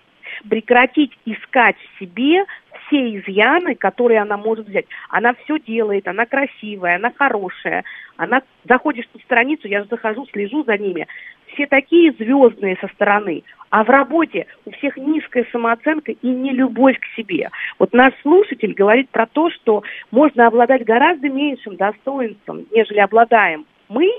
прекратить 0.48 1.12
искать 1.24 1.76
в 1.76 1.98
себе 1.98 2.44
все 2.86 3.18
изъяны, 3.18 3.74
которые 3.74 4.20
она 4.20 4.36
может 4.36 4.68
взять. 4.68 4.86
Она 5.08 5.34
все 5.44 5.58
делает, 5.58 6.06
она 6.08 6.26
красивая, 6.26 6.96
она 6.96 7.12
хорошая. 7.16 7.84
Она 8.16 8.42
заходишь 8.68 9.08
на 9.14 9.20
страницу, 9.20 9.68
я 9.68 9.84
захожу, 9.84 10.26
слежу 10.32 10.64
за 10.64 10.76
ними. 10.78 11.06
Все 11.48 11.66
такие 11.66 12.12
звездные 12.12 12.76
со 12.80 12.88
стороны. 12.88 13.42
А 13.70 13.84
в 13.84 13.90
работе 13.90 14.46
у 14.64 14.70
всех 14.72 14.96
низкая 14.96 15.46
самооценка 15.50 16.12
и 16.12 16.28
не 16.28 16.52
любовь 16.52 16.98
к 16.98 17.06
себе. 17.16 17.50
Вот 17.78 17.92
наш 17.92 18.12
слушатель 18.22 18.72
говорит 18.72 19.10
про 19.10 19.26
то, 19.26 19.50
что 19.50 19.82
можно 20.10 20.46
обладать 20.46 20.84
гораздо 20.84 21.28
меньшим 21.28 21.76
достоинством, 21.76 22.66
нежели 22.70 22.98
обладаем 22.98 23.66
мы, 23.88 24.10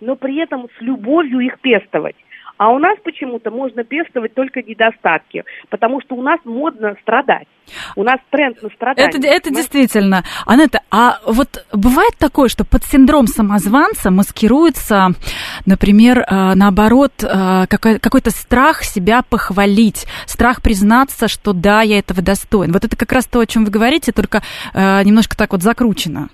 но 0.00 0.16
при 0.16 0.36
этом 0.36 0.68
с 0.78 0.80
любовью 0.80 1.40
их 1.40 1.58
пестовать. 1.60 2.16
А 2.60 2.68
у 2.68 2.78
нас 2.78 2.98
почему-то 3.02 3.50
можно 3.50 3.84
пестовать 3.84 4.34
только 4.34 4.60
недостатки, 4.60 5.44
потому 5.70 6.02
что 6.02 6.14
у 6.14 6.20
нас 6.20 6.38
модно 6.44 6.94
страдать. 7.00 7.48
У 7.96 8.02
нас 8.02 8.18
тренд 8.28 8.62
на 8.62 8.68
страдание. 8.68 9.08
Это, 9.08 9.26
это 9.26 9.48
действительно. 9.48 10.24
Анетта, 10.44 10.80
а 10.90 11.20
вот 11.24 11.64
бывает 11.72 12.12
такое, 12.18 12.50
что 12.50 12.66
под 12.66 12.84
синдром 12.84 13.28
самозванца 13.28 14.10
маскируется, 14.10 15.12
например, 15.64 16.18
э, 16.18 16.52
наоборот, 16.54 17.12
э, 17.22 17.64
какой-то 17.66 18.28
страх 18.28 18.82
себя 18.82 19.22
похвалить, 19.22 20.04
страх 20.26 20.60
признаться, 20.60 21.28
что 21.28 21.54
да, 21.54 21.80
я 21.80 21.98
этого 21.98 22.20
достоин. 22.20 22.72
Вот 22.72 22.84
это 22.84 22.94
как 22.94 23.10
раз 23.12 23.26
то, 23.26 23.40
о 23.40 23.46
чем 23.46 23.64
вы 23.64 23.70
говорите, 23.70 24.12
только 24.12 24.42
э, 24.74 25.02
немножко 25.04 25.34
так 25.34 25.52
вот 25.52 25.62
закручено. 25.62 26.28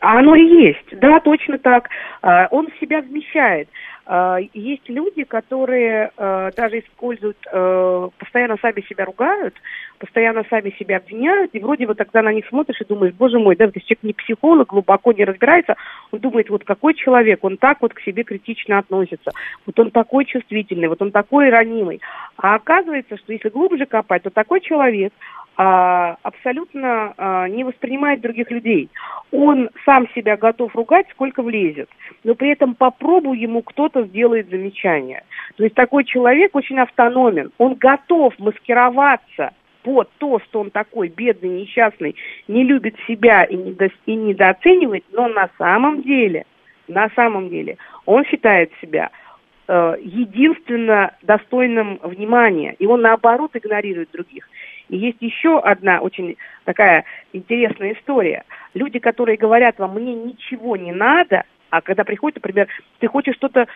Оно 0.00 0.36
и 0.36 0.44
есть, 0.44 1.00
да, 1.00 1.18
точно 1.18 1.58
так. 1.58 1.88
Он 2.22 2.68
себя 2.80 3.00
вмещает. 3.00 3.68
Э, 4.08 4.38
есть 4.54 4.88
люди, 4.88 5.24
которые 5.24 6.10
э, 6.16 6.50
даже 6.56 6.78
используют, 6.80 7.36
э, 7.52 8.08
постоянно 8.18 8.56
сами 8.60 8.80
себя 8.88 9.04
ругают, 9.04 9.54
постоянно 9.98 10.44
сами 10.48 10.74
себя 10.78 10.96
обвиняют, 10.96 11.54
и 11.54 11.60
вроде 11.60 11.86
вот 11.86 11.98
тогда 11.98 12.22
на 12.22 12.32
них 12.32 12.46
смотришь 12.48 12.80
и 12.80 12.86
думаешь, 12.86 13.12
боже 13.12 13.38
мой, 13.38 13.54
да, 13.54 13.66
то 13.66 13.72
есть 13.74 13.86
человек 13.86 14.02
не 14.04 14.12
психолог, 14.14 14.68
глубоко 14.68 15.12
не 15.12 15.24
разбирается, 15.24 15.76
он 16.10 16.20
думает, 16.20 16.48
вот 16.48 16.64
какой 16.64 16.94
человек, 16.94 17.44
он 17.44 17.58
так 17.58 17.82
вот 17.82 17.92
к 17.92 18.00
себе 18.00 18.22
критично 18.22 18.78
относится, 18.78 19.30
вот 19.66 19.78
он 19.78 19.90
такой 19.90 20.24
чувствительный, 20.24 20.88
вот 20.88 21.02
он 21.02 21.10
такой 21.10 21.50
ранимый. 21.50 22.00
А 22.38 22.54
оказывается, 22.54 23.18
что 23.18 23.32
если 23.32 23.50
глубже 23.50 23.84
копать, 23.84 24.22
то 24.22 24.30
такой 24.30 24.60
человек, 24.60 25.12
а, 25.20 25.47
абсолютно 25.58 27.14
а, 27.16 27.48
не 27.48 27.64
воспринимает 27.64 28.20
других 28.20 28.48
людей. 28.50 28.88
Он 29.32 29.70
сам 29.84 30.08
себя 30.14 30.36
готов 30.36 30.74
ругать, 30.76 31.06
сколько 31.10 31.42
влезет, 31.42 31.90
но 32.22 32.36
при 32.36 32.50
этом 32.50 32.76
попробуй 32.76 33.38
ему 33.38 33.62
кто-то 33.62 34.04
сделает 34.04 34.50
замечание. 34.50 35.24
То 35.56 35.64
есть 35.64 35.74
такой 35.74 36.04
человек 36.04 36.54
очень 36.54 36.78
автономен, 36.78 37.50
он 37.58 37.74
готов 37.74 38.38
маскироваться 38.38 39.52
под 39.82 40.08
то, 40.18 40.38
что 40.40 40.60
он 40.60 40.70
такой 40.70 41.08
бедный, 41.08 41.62
несчастный, 41.62 42.14
не 42.46 42.62
любит 42.62 42.94
себя 43.08 43.42
и, 43.42 43.56
недо, 43.56 43.88
и 44.06 44.14
недооценивает, 44.14 45.04
но 45.12 45.26
на 45.26 45.50
самом 45.58 46.02
деле, 46.02 46.46
на 46.86 47.08
самом 47.16 47.48
деле, 47.48 47.78
он 48.06 48.24
считает 48.26 48.70
себя 48.80 49.10
э, 49.66 49.96
единственно 50.02 51.16
достойным 51.22 51.98
внимания, 52.02 52.76
и 52.78 52.86
он 52.86 53.00
наоборот 53.00 53.50
игнорирует 53.54 54.10
других. 54.12 54.48
И 54.88 54.96
есть 54.96 55.18
еще 55.20 55.58
одна 55.58 56.00
очень 56.00 56.36
такая 56.64 57.04
интересная 57.32 57.94
история. 57.94 58.44
Люди, 58.74 58.98
которые 58.98 59.36
говорят 59.36 59.78
вам, 59.78 59.94
мне 59.94 60.14
ничего 60.14 60.76
не 60.76 60.92
надо, 60.92 61.44
а 61.70 61.80
когда 61.82 62.04
приходит, 62.04 62.36
например, 62.36 62.68
ты 62.98 63.08
хочешь 63.08 63.34
что-то, 63.34 63.60
э, 63.62 63.66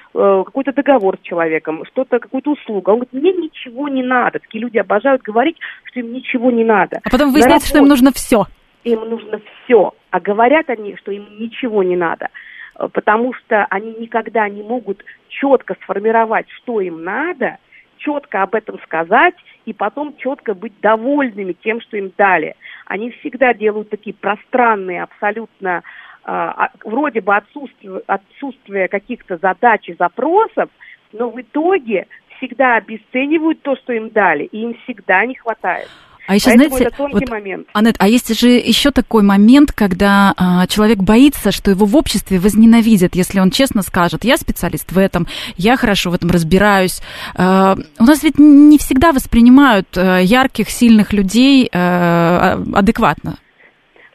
какой-то 0.46 0.72
договор 0.72 1.18
с 1.18 1.26
человеком, 1.26 1.84
что-то, 1.86 2.18
какую-то 2.18 2.52
услугу, 2.52 2.90
он 2.90 2.98
говорит, 2.98 3.12
мне 3.12 3.32
ничего 3.32 3.88
не 3.88 4.02
надо. 4.02 4.38
Такие 4.38 4.62
люди 4.62 4.78
обожают 4.78 5.22
говорить, 5.22 5.58
что 5.84 6.00
им 6.00 6.12
ничего 6.12 6.50
не 6.50 6.64
надо. 6.64 7.00
А 7.04 7.10
потом 7.10 7.32
выясняется, 7.32 7.68
что 7.68 7.78
им 7.78 7.88
нужно 7.88 8.10
все. 8.12 8.46
Им 8.84 9.00
нужно 9.08 9.40
все. 9.64 9.92
А 10.10 10.20
говорят 10.20 10.70
они, 10.70 10.96
что 10.96 11.12
им 11.12 11.26
ничего 11.38 11.82
не 11.82 11.96
надо 11.96 12.30
э, 12.78 12.88
потому 12.92 13.34
что 13.34 13.66
они 13.68 13.94
никогда 13.98 14.48
не 14.48 14.62
могут 14.62 15.04
четко 15.28 15.76
сформировать, 15.82 16.46
что 16.62 16.80
им 16.80 17.04
надо, 17.04 17.58
четко 18.04 18.42
об 18.42 18.54
этом 18.54 18.78
сказать 18.82 19.34
и 19.64 19.72
потом 19.72 20.16
четко 20.16 20.54
быть 20.54 20.72
довольными 20.80 21.52
тем, 21.52 21.80
что 21.80 21.96
им 21.96 22.12
дали. 22.16 22.56
Они 22.86 23.10
всегда 23.10 23.54
делают 23.54 23.90
такие 23.90 24.14
пространные, 24.14 25.02
абсолютно 25.02 25.82
э, 26.24 26.50
вроде 26.84 27.20
бы 27.20 27.34
отсутствие, 27.36 28.02
отсутствие 28.06 28.88
каких-то 28.88 29.36
задач 29.38 29.88
и 29.88 29.94
запросов, 29.94 30.68
но 31.12 31.30
в 31.30 31.40
итоге 31.40 32.06
всегда 32.36 32.76
обесценивают 32.76 33.62
то, 33.62 33.76
что 33.76 33.92
им 33.92 34.10
дали, 34.10 34.44
и 34.44 34.62
им 34.62 34.74
всегда 34.82 35.24
не 35.26 35.34
хватает. 35.34 35.88
А 36.26 36.34
еще, 36.34 36.46
Поэтому 36.46 36.68
знаете, 36.68 36.84
это 36.86 36.96
тонкий 36.96 37.14
вот, 37.14 37.28
момент. 37.30 37.68
Анет, 37.72 37.96
а 37.98 38.08
есть 38.08 38.38
же 38.38 38.50
еще 38.50 38.90
такой 38.92 39.22
момент, 39.22 39.72
когда 39.72 40.32
а, 40.36 40.66
человек 40.68 40.98
боится, 40.98 41.50
что 41.50 41.70
его 41.70 41.84
в 41.84 41.96
обществе 41.96 42.38
возненавидят, 42.38 43.16
если 43.16 43.40
он 43.40 43.50
честно 43.50 43.82
скажет, 43.82 44.24
я 44.24 44.36
специалист 44.36 44.90
в 44.92 44.98
этом, 44.98 45.26
я 45.56 45.76
хорошо 45.76 46.10
в 46.10 46.14
этом 46.14 46.30
разбираюсь. 46.30 47.00
А, 47.34 47.76
у 47.98 48.04
нас 48.04 48.22
ведь 48.22 48.38
не 48.38 48.78
всегда 48.78 49.12
воспринимают 49.12 49.88
а, 49.96 50.18
ярких, 50.18 50.70
сильных 50.70 51.12
людей 51.12 51.68
а, 51.72 52.62
адекватно. 52.72 53.38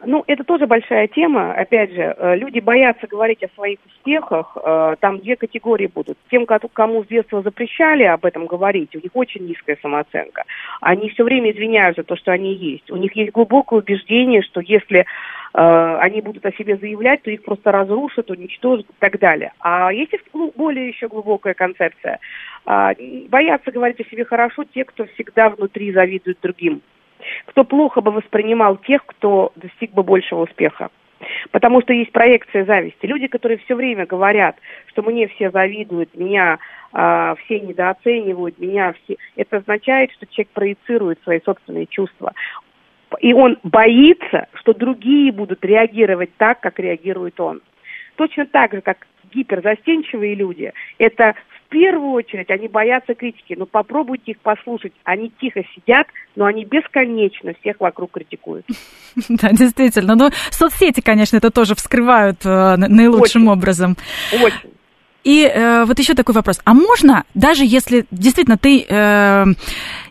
Ну, 0.09 0.23
это 0.25 0.45
тоже 0.45 0.67
большая 0.67 1.09
тема. 1.09 1.51
Опять 1.51 1.91
же, 1.91 2.15
э, 2.17 2.37
люди 2.37 2.61
боятся 2.61 3.07
говорить 3.07 3.43
о 3.43 3.53
своих 3.55 3.79
успехах. 3.85 4.55
Э, 4.55 4.95
там 5.01 5.19
две 5.19 5.35
категории 5.35 5.91
будут. 5.93 6.17
Тем, 6.31 6.45
кому 6.45 7.03
с 7.03 7.07
детства 7.07 7.41
запрещали 7.41 8.03
об 8.03 8.25
этом 8.25 8.45
говорить, 8.45 8.95
у 8.95 8.99
них 8.99 9.11
очень 9.15 9.45
низкая 9.45 9.77
самооценка. 9.81 10.45
Они 10.79 11.09
все 11.09 11.25
время 11.25 11.51
извиняют 11.51 11.97
за 11.97 12.03
то, 12.03 12.15
что 12.15 12.31
они 12.31 12.53
есть. 12.53 12.89
У 12.89 12.95
них 12.95 13.17
есть 13.17 13.33
глубокое 13.33 13.79
убеждение, 13.79 14.43
что 14.43 14.61
если 14.61 14.99
э, 14.99 15.97
они 15.99 16.21
будут 16.21 16.45
о 16.45 16.53
себе 16.53 16.77
заявлять, 16.77 17.23
то 17.23 17.29
их 17.29 17.43
просто 17.43 17.73
разрушат, 17.73 18.31
уничтожат 18.31 18.85
и 18.85 18.93
так 18.99 19.19
далее. 19.19 19.51
А 19.59 19.91
есть 19.91 20.13
и 20.13 20.21
более 20.55 20.87
еще 20.87 21.09
глубокая 21.09 21.53
концепция. 21.53 22.19
Боятся 22.65 23.71
говорить 23.71 23.99
о 23.99 24.09
себе 24.09 24.23
хорошо 24.23 24.63
те, 24.63 24.85
кто 24.85 25.05
всегда 25.05 25.49
внутри 25.49 25.91
завидует 25.91 26.37
другим 26.41 26.81
кто 27.45 27.63
плохо 27.63 28.01
бы 28.01 28.11
воспринимал 28.11 28.77
тех, 28.77 29.05
кто 29.05 29.51
достиг 29.55 29.91
бы 29.91 30.03
большего 30.03 30.43
успеха. 30.43 30.89
Потому 31.51 31.81
что 31.81 31.93
есть 31.93 32.11
проекция 32.11 32.65
зависти. 32.65 33.05
Люди, 33.05 33.27
которые 33.27 33.57
все 33.59 33.75
время 33.75 34.05
говорят, 34.05 34.55
что 34.87 35.01
мне 35.01 35.27
все 35.27 35.49
завидуют, 35.49 36.15
меня 36.15 36.59
э, 36.93 37.35
все 37.43 37.59
недооценивают, 37.59 38.59
меня 38.59 38.93
все... 39.03 39.17
Это 39.35 39.57
означает, 39.57 40.11
что 40.11 40.27
человек 40.27 40.49
проецирует 40.53 41.19
свои 41.23 41.39
собственные 41.43 41.87
чувства. 41.87 42.33
И 43.19 43.33
он 43.33 43.57
боится, 43.63 44.47
что 44.53 44.73
другие 44.73 45.31
будут 45.31 45.63
реагировать 45.63 46.29
так, 46.37 46.59
как 46.59 46.77
реагирует 46.77 47.39
он. 47.39 47.61
Точно 48.15 48.45
так 48.45 48.73
же, 48.73 48.81
как 48.81 49.07
гиперзастенчивые 49.33 50.35
люди, 50.35 50.73
это 50.97 51.35
в 51.67 51.69
первую 51.69 52.11
очередь 52.11 52.49
они 52.49 52.69
боятся 52.69 53.13
критики, 53.13 53.53
но 53.57 53.65
попробуйте 53.65 54.31
их 54.31 54.39
послушать. 54.39 54.93
Они 55.03 55.31
тихо 55.41 55.61
сидят, 55.75 56.07
но 56.35 56.45
они 56.45 56.63
бесконечно 56.63 57.53
всех 57.59 57.79
вокруг 57.79 58.11
критикуют. 58.11 58.65
Да, 59.29 59.49
действительно. 59.49 60.15
Ну, 60.15 60.29
соцсети, 60.51 61.01
конечно, 61.01 61.37
это 61.37 61.49
тоже 61.49 61.73
вскрывают 61.75 62.45
э, 62.45 62.75
наилучшим 62.77 63.47
образом. 63.47 63.97
Очень. 64.31 64.76
И 65.23 65.43
э, 65.43 65.83
вот 65.85 65.99
еще 65.99 66.13
такой 66.13 66.35
вопрос. 66.35 66.59
А 66.63 66.73
можно, 66.73 67.23
даже 67.33 67.65
если 67.65 68.05
действительно 68.11 68.57
ты 68.57 68.85
э, 68.87 69.45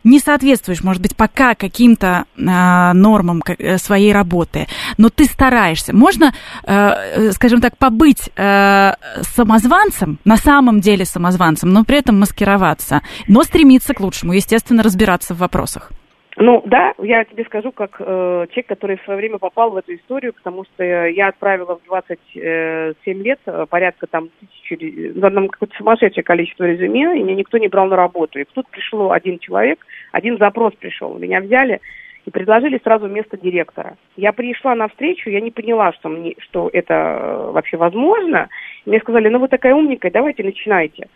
не 0.05 0.21
соответствуешь, 0.21 0.83
может 0.83 1.01
быть, 1.01 1.17
пока 1.17 1.55
каким-то 1.55 2.27
э, 2.37 2.93
нормам 2.93 3.43
э, 3.47 3.79
своей 3.79 4.13
работы, 4.13 4.67
но 4.99 5.09
ты 5.09 5.25
стараешься, 5.25 5.95
можно, 5.95 6.35
э, 6.65 6.75
э, 6.75 7.33
скажем 7.33 7.61
так, 7.61 7.79
побыть 7.79 8.31
э, 8.37 8.93
самозванцем, 9.35 10.19
на 10.25 10.37
самом 10.37 10.81
деле 10.81 11.05
самозванцем, 11.05 11.73
но 11.73 11.85
при 11.85 11.99
этом 11.99 12.21
маскироваться, 12.21 13.01
но 13.27 13.43
стремиться 13.43 13.95
к 13.95 14.01
лучшему, 14.01 14.35
естественно, 14.35 14.83
разбираться 14.83 15.35
в 15.35 15.39
вопросах? 15.39 15.93
Ну 16.39 16.63
да, 16.67 16.93
я 16.99 17.25
тебе 17.25 17.45
скажу, 17.45 17.73
как 17.73 17.97
э, 17.99 18.47
человек, 18.51 18.67
который 18.67 18.99
в 18.99 19.05
свое 19.05 19.17
время 19.17 19.39
попал 19.39 19.71
в 19.71 19.77
эту 19.77 19.95
историю, 19.95 20.35
потому 20.35 20.65
что 20.65 20.85
я 20.85 21.29
отправила 21.29 21.79
в 21.79 21.85
27 21.85 23.23
лет 23.23 23.41
э, 23.47 23.65
порядка 23.71 24.07
там 24.07 24.29
тысячи, 24.41 25.13
ну, 25.15 25.31
там 25.31 25.49
какое-то 25.49 25.75
сумасшедшее 25.79 26.23
количество 26.23 26.65
резюме, 26.65 27.19
и 27.19 27.23
меня 27.23 27.37
никто 27.37 27.57
не 27.57 27.69
брал 27.69 27.87
на 27.87 27.97
работу. 27.97 28.39
И 28.39 28.45
тут 28.53 28.69
пришел 28.69 29.13
один 29.13 29.39
человек, 29.39 29.87
один 30.13 30.37
запрос 30.37 30.75
пришел, 30.75 31.17
меня 31.19 31.41
взяли 31.41 31.81
и 32.27 32.31
предложили 32.31 32.79
сразу 32.85 33.07
место 33.07 33.39
директора. 33.39 33.97
Я 34.17 34.35
пришла 34.35 34.75
на 34.75 34.89
встречу, 34.89 35.31
я 35.31 35.41
не 35.41 35.51
поняла, 35.51 35.95
что, 35.95 36.11
мне, 36.11 36.35
что 36.41 36.69
это 36.71 36.93
э, 36.93 37.51
вообще 37.53 37.79
возможно. 37.79 38.51
мне 38.85 39.01
сказали, 39.01 39.31
ну 39.31 39.39
вы 39.39 39.49
такая 39.49 39.75
умненькая, 39.75 40.11
давайте 40.11 40.45
начинайте. 40.45 41.09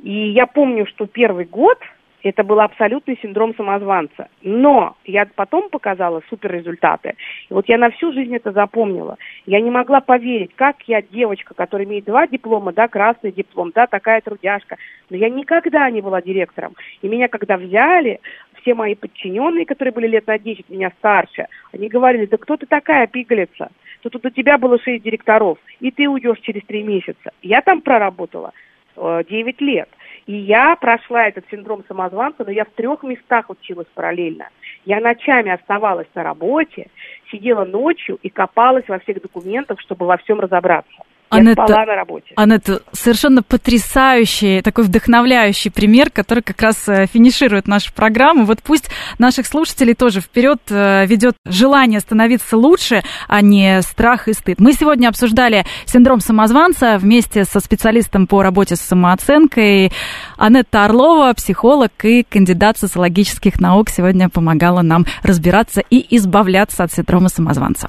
И 0.00 0.30
я 0.30 0.46
помню, 0.46 0.86
что 0.86 1.06
первый 1.06 1.44
год 1.44 1.78
это 2.24 2.42
был 2.42 2.60
абсолютный 2.60 3.18
синдром 3.20 3.54
самозванца. 3.54 4.28
Но 4.42 4.96
я 5.04 5.26
потом 5.34 5.68
показала 5.68 6.22
супер 6.28 6.52
результаты. 6.52 7.14
И 7.50 7.54
вот 7.54 7.68
я 7.68 7.78
на 7.78 7.90
всю 7.90 8.12
жизнь 8.12 8.34
это 8.34 8.52
запомнила. 8.52 9.18
Я 9.46 9.60
не 9.60 9.70
могла 9.70 10.00
поверить, 10.00 10.54
как 10.54 10.76
я 10.86 11.02
девочка, 11.02 11.54
которая 11.54 11.86
имеет 11.86 12.04
два 12.04 12.26
диплома, 12.26 12.72
да, 12.72 12.88
красный 12.88 13.30
диплом, 13.30 13.72
да, 13.74 13.86
такая 13.86 14.22
трудяжка. 14.22 14.76
Но 15.10 15.16
я 15.16 15.28
никогда 15.28 15.88
не 15.90 16.00
была 16.00 16.22
директором. 16.22 16.74
И 17.02 17.08
меня 17.08 17.28
когда 17.28 17.58
взяли, 17.58 18.20
все 18.62 18.74
мои 18.74 18.94
подчиненные, 18.94 19.66
которые 19.66 19.92
были 19.92 20.06
лет 20.06 20.26
на 20.26 20.38
10 20.38 20.70
меня 20.70 20.90
старше, 20.98 21.46
они 21.72 21.88
говорили, 21.88 22.24
да 22.24 22.38
кто 22.38 22.56
ты 22.56 22.64
такая 22.64 23.06
пигалица? 23.06 23.68
Тут 24.02 24.24
у 24.24 24.30
тебя 24.30 24.58
было 24.58 24.78
шесть 24.78 25.02
директоров, 25.02 25.58
и 25.80 25.90
ты 25.90 26.08
уйдешь 26.08 26.38
через 26.40 26.62
три 26.64 26.82
месяца. 26.82 27.32
Я 27.42 27.62
там 27.62 27.80
проработала 27.80 28.52
э, 28.96 29.24
9 29.28 29.60
лет. 29.62 29.88
И 30.26 30.34
я 30.34 30.74
прошла 30.76 31.28
этот 31.28 31.44
синдром 31.50 31.84
самозванца, 31.86 32.44
но 32.44 32.50
я 32.50 32.64
в 32.64 32.70
трех 32.70 33.02
местах 33.02 33.50
училась 33.50 33.86
параллельно. 33.94 34.48
Я 34.84 35.00
ночами 35.00 35.50
оставалась 35.50 36.08
на 36.14 36.22
работе, 36.22 36.88
сидела 37.30 37.64
ночью 37.64 38.18
и 38.22 38.30
копалась 38.30 38.88
во 38.88 38.98
всех 39.00 39.20
документах, 39.20 39.80
чтобы 39.80 40.06
во 40.06 40.16
всем 40.16 40.40
разобраться. 40.40 40.94
Анетта, 41.34 41.62
я 41.62 41.66
спала 41.68 41.86
на 41.86 41.94
работе. 41.94 42.26
Анетта, 42.36 42.82
совершенно 42.92 43.42
потрясающий, 43.42 44.62
такой 44.62 44.84
вдохновляющий 44.84 45.70
пример, 45.70 46.10
который 46.10 46.42
как 46.42 46.60
раз 46.62 46.88
э, 46.88 47.06
финиширует 47.06 47.66
нашу 47.66 47.92
программу. 47.92 48.44
Вот 48.44 48.62
пусть 48.62 48.90
наших 49.18 49.46
слушателей 49.46 49.94
тоже 49.94 50.20
вперед 50.20 50.60
э, 50.70 51.06
ведет 51.06 51.36
желание 51.46 52.00
становиться 52.00 52.56
лучше, 52.56 53.02
а 53.28 53.40
не 53.40 53.82
страх 53.82 54.28
и 54.28 54.32
стыд. 54.32 54.60
Мы 54.60 54.72
сегодня 54.72 55.08
обсуждали 55.08 55.64
синдром 55.86 56.20
самозванца 56.20 56.98
вместе 56.98 57.44
со 57.44 57.60
специалистом 57.60 58.26
по 58.26 58.42
работе 58.42 58.76
с 58.76 58.80
самооценкой 58.80 59.92
Анетта 60.36 60.84
Орлова, 60.84 61.32
психолог 61.34 61.92
и 62.02 62.22
кандидат 62.22 62.78
социологических 62.78 63.60
наук, 63.60 63.88
сегодня 63.90 64.28
помогала 64.28 64.82
нам 64.82 65.06
разбираться 65.22 65.82
и 65.88 66.16
избавляться 66.16 66.84
от 66.84 66.92
синдрома 66.92 67.28
самозванца. 67.28 67.88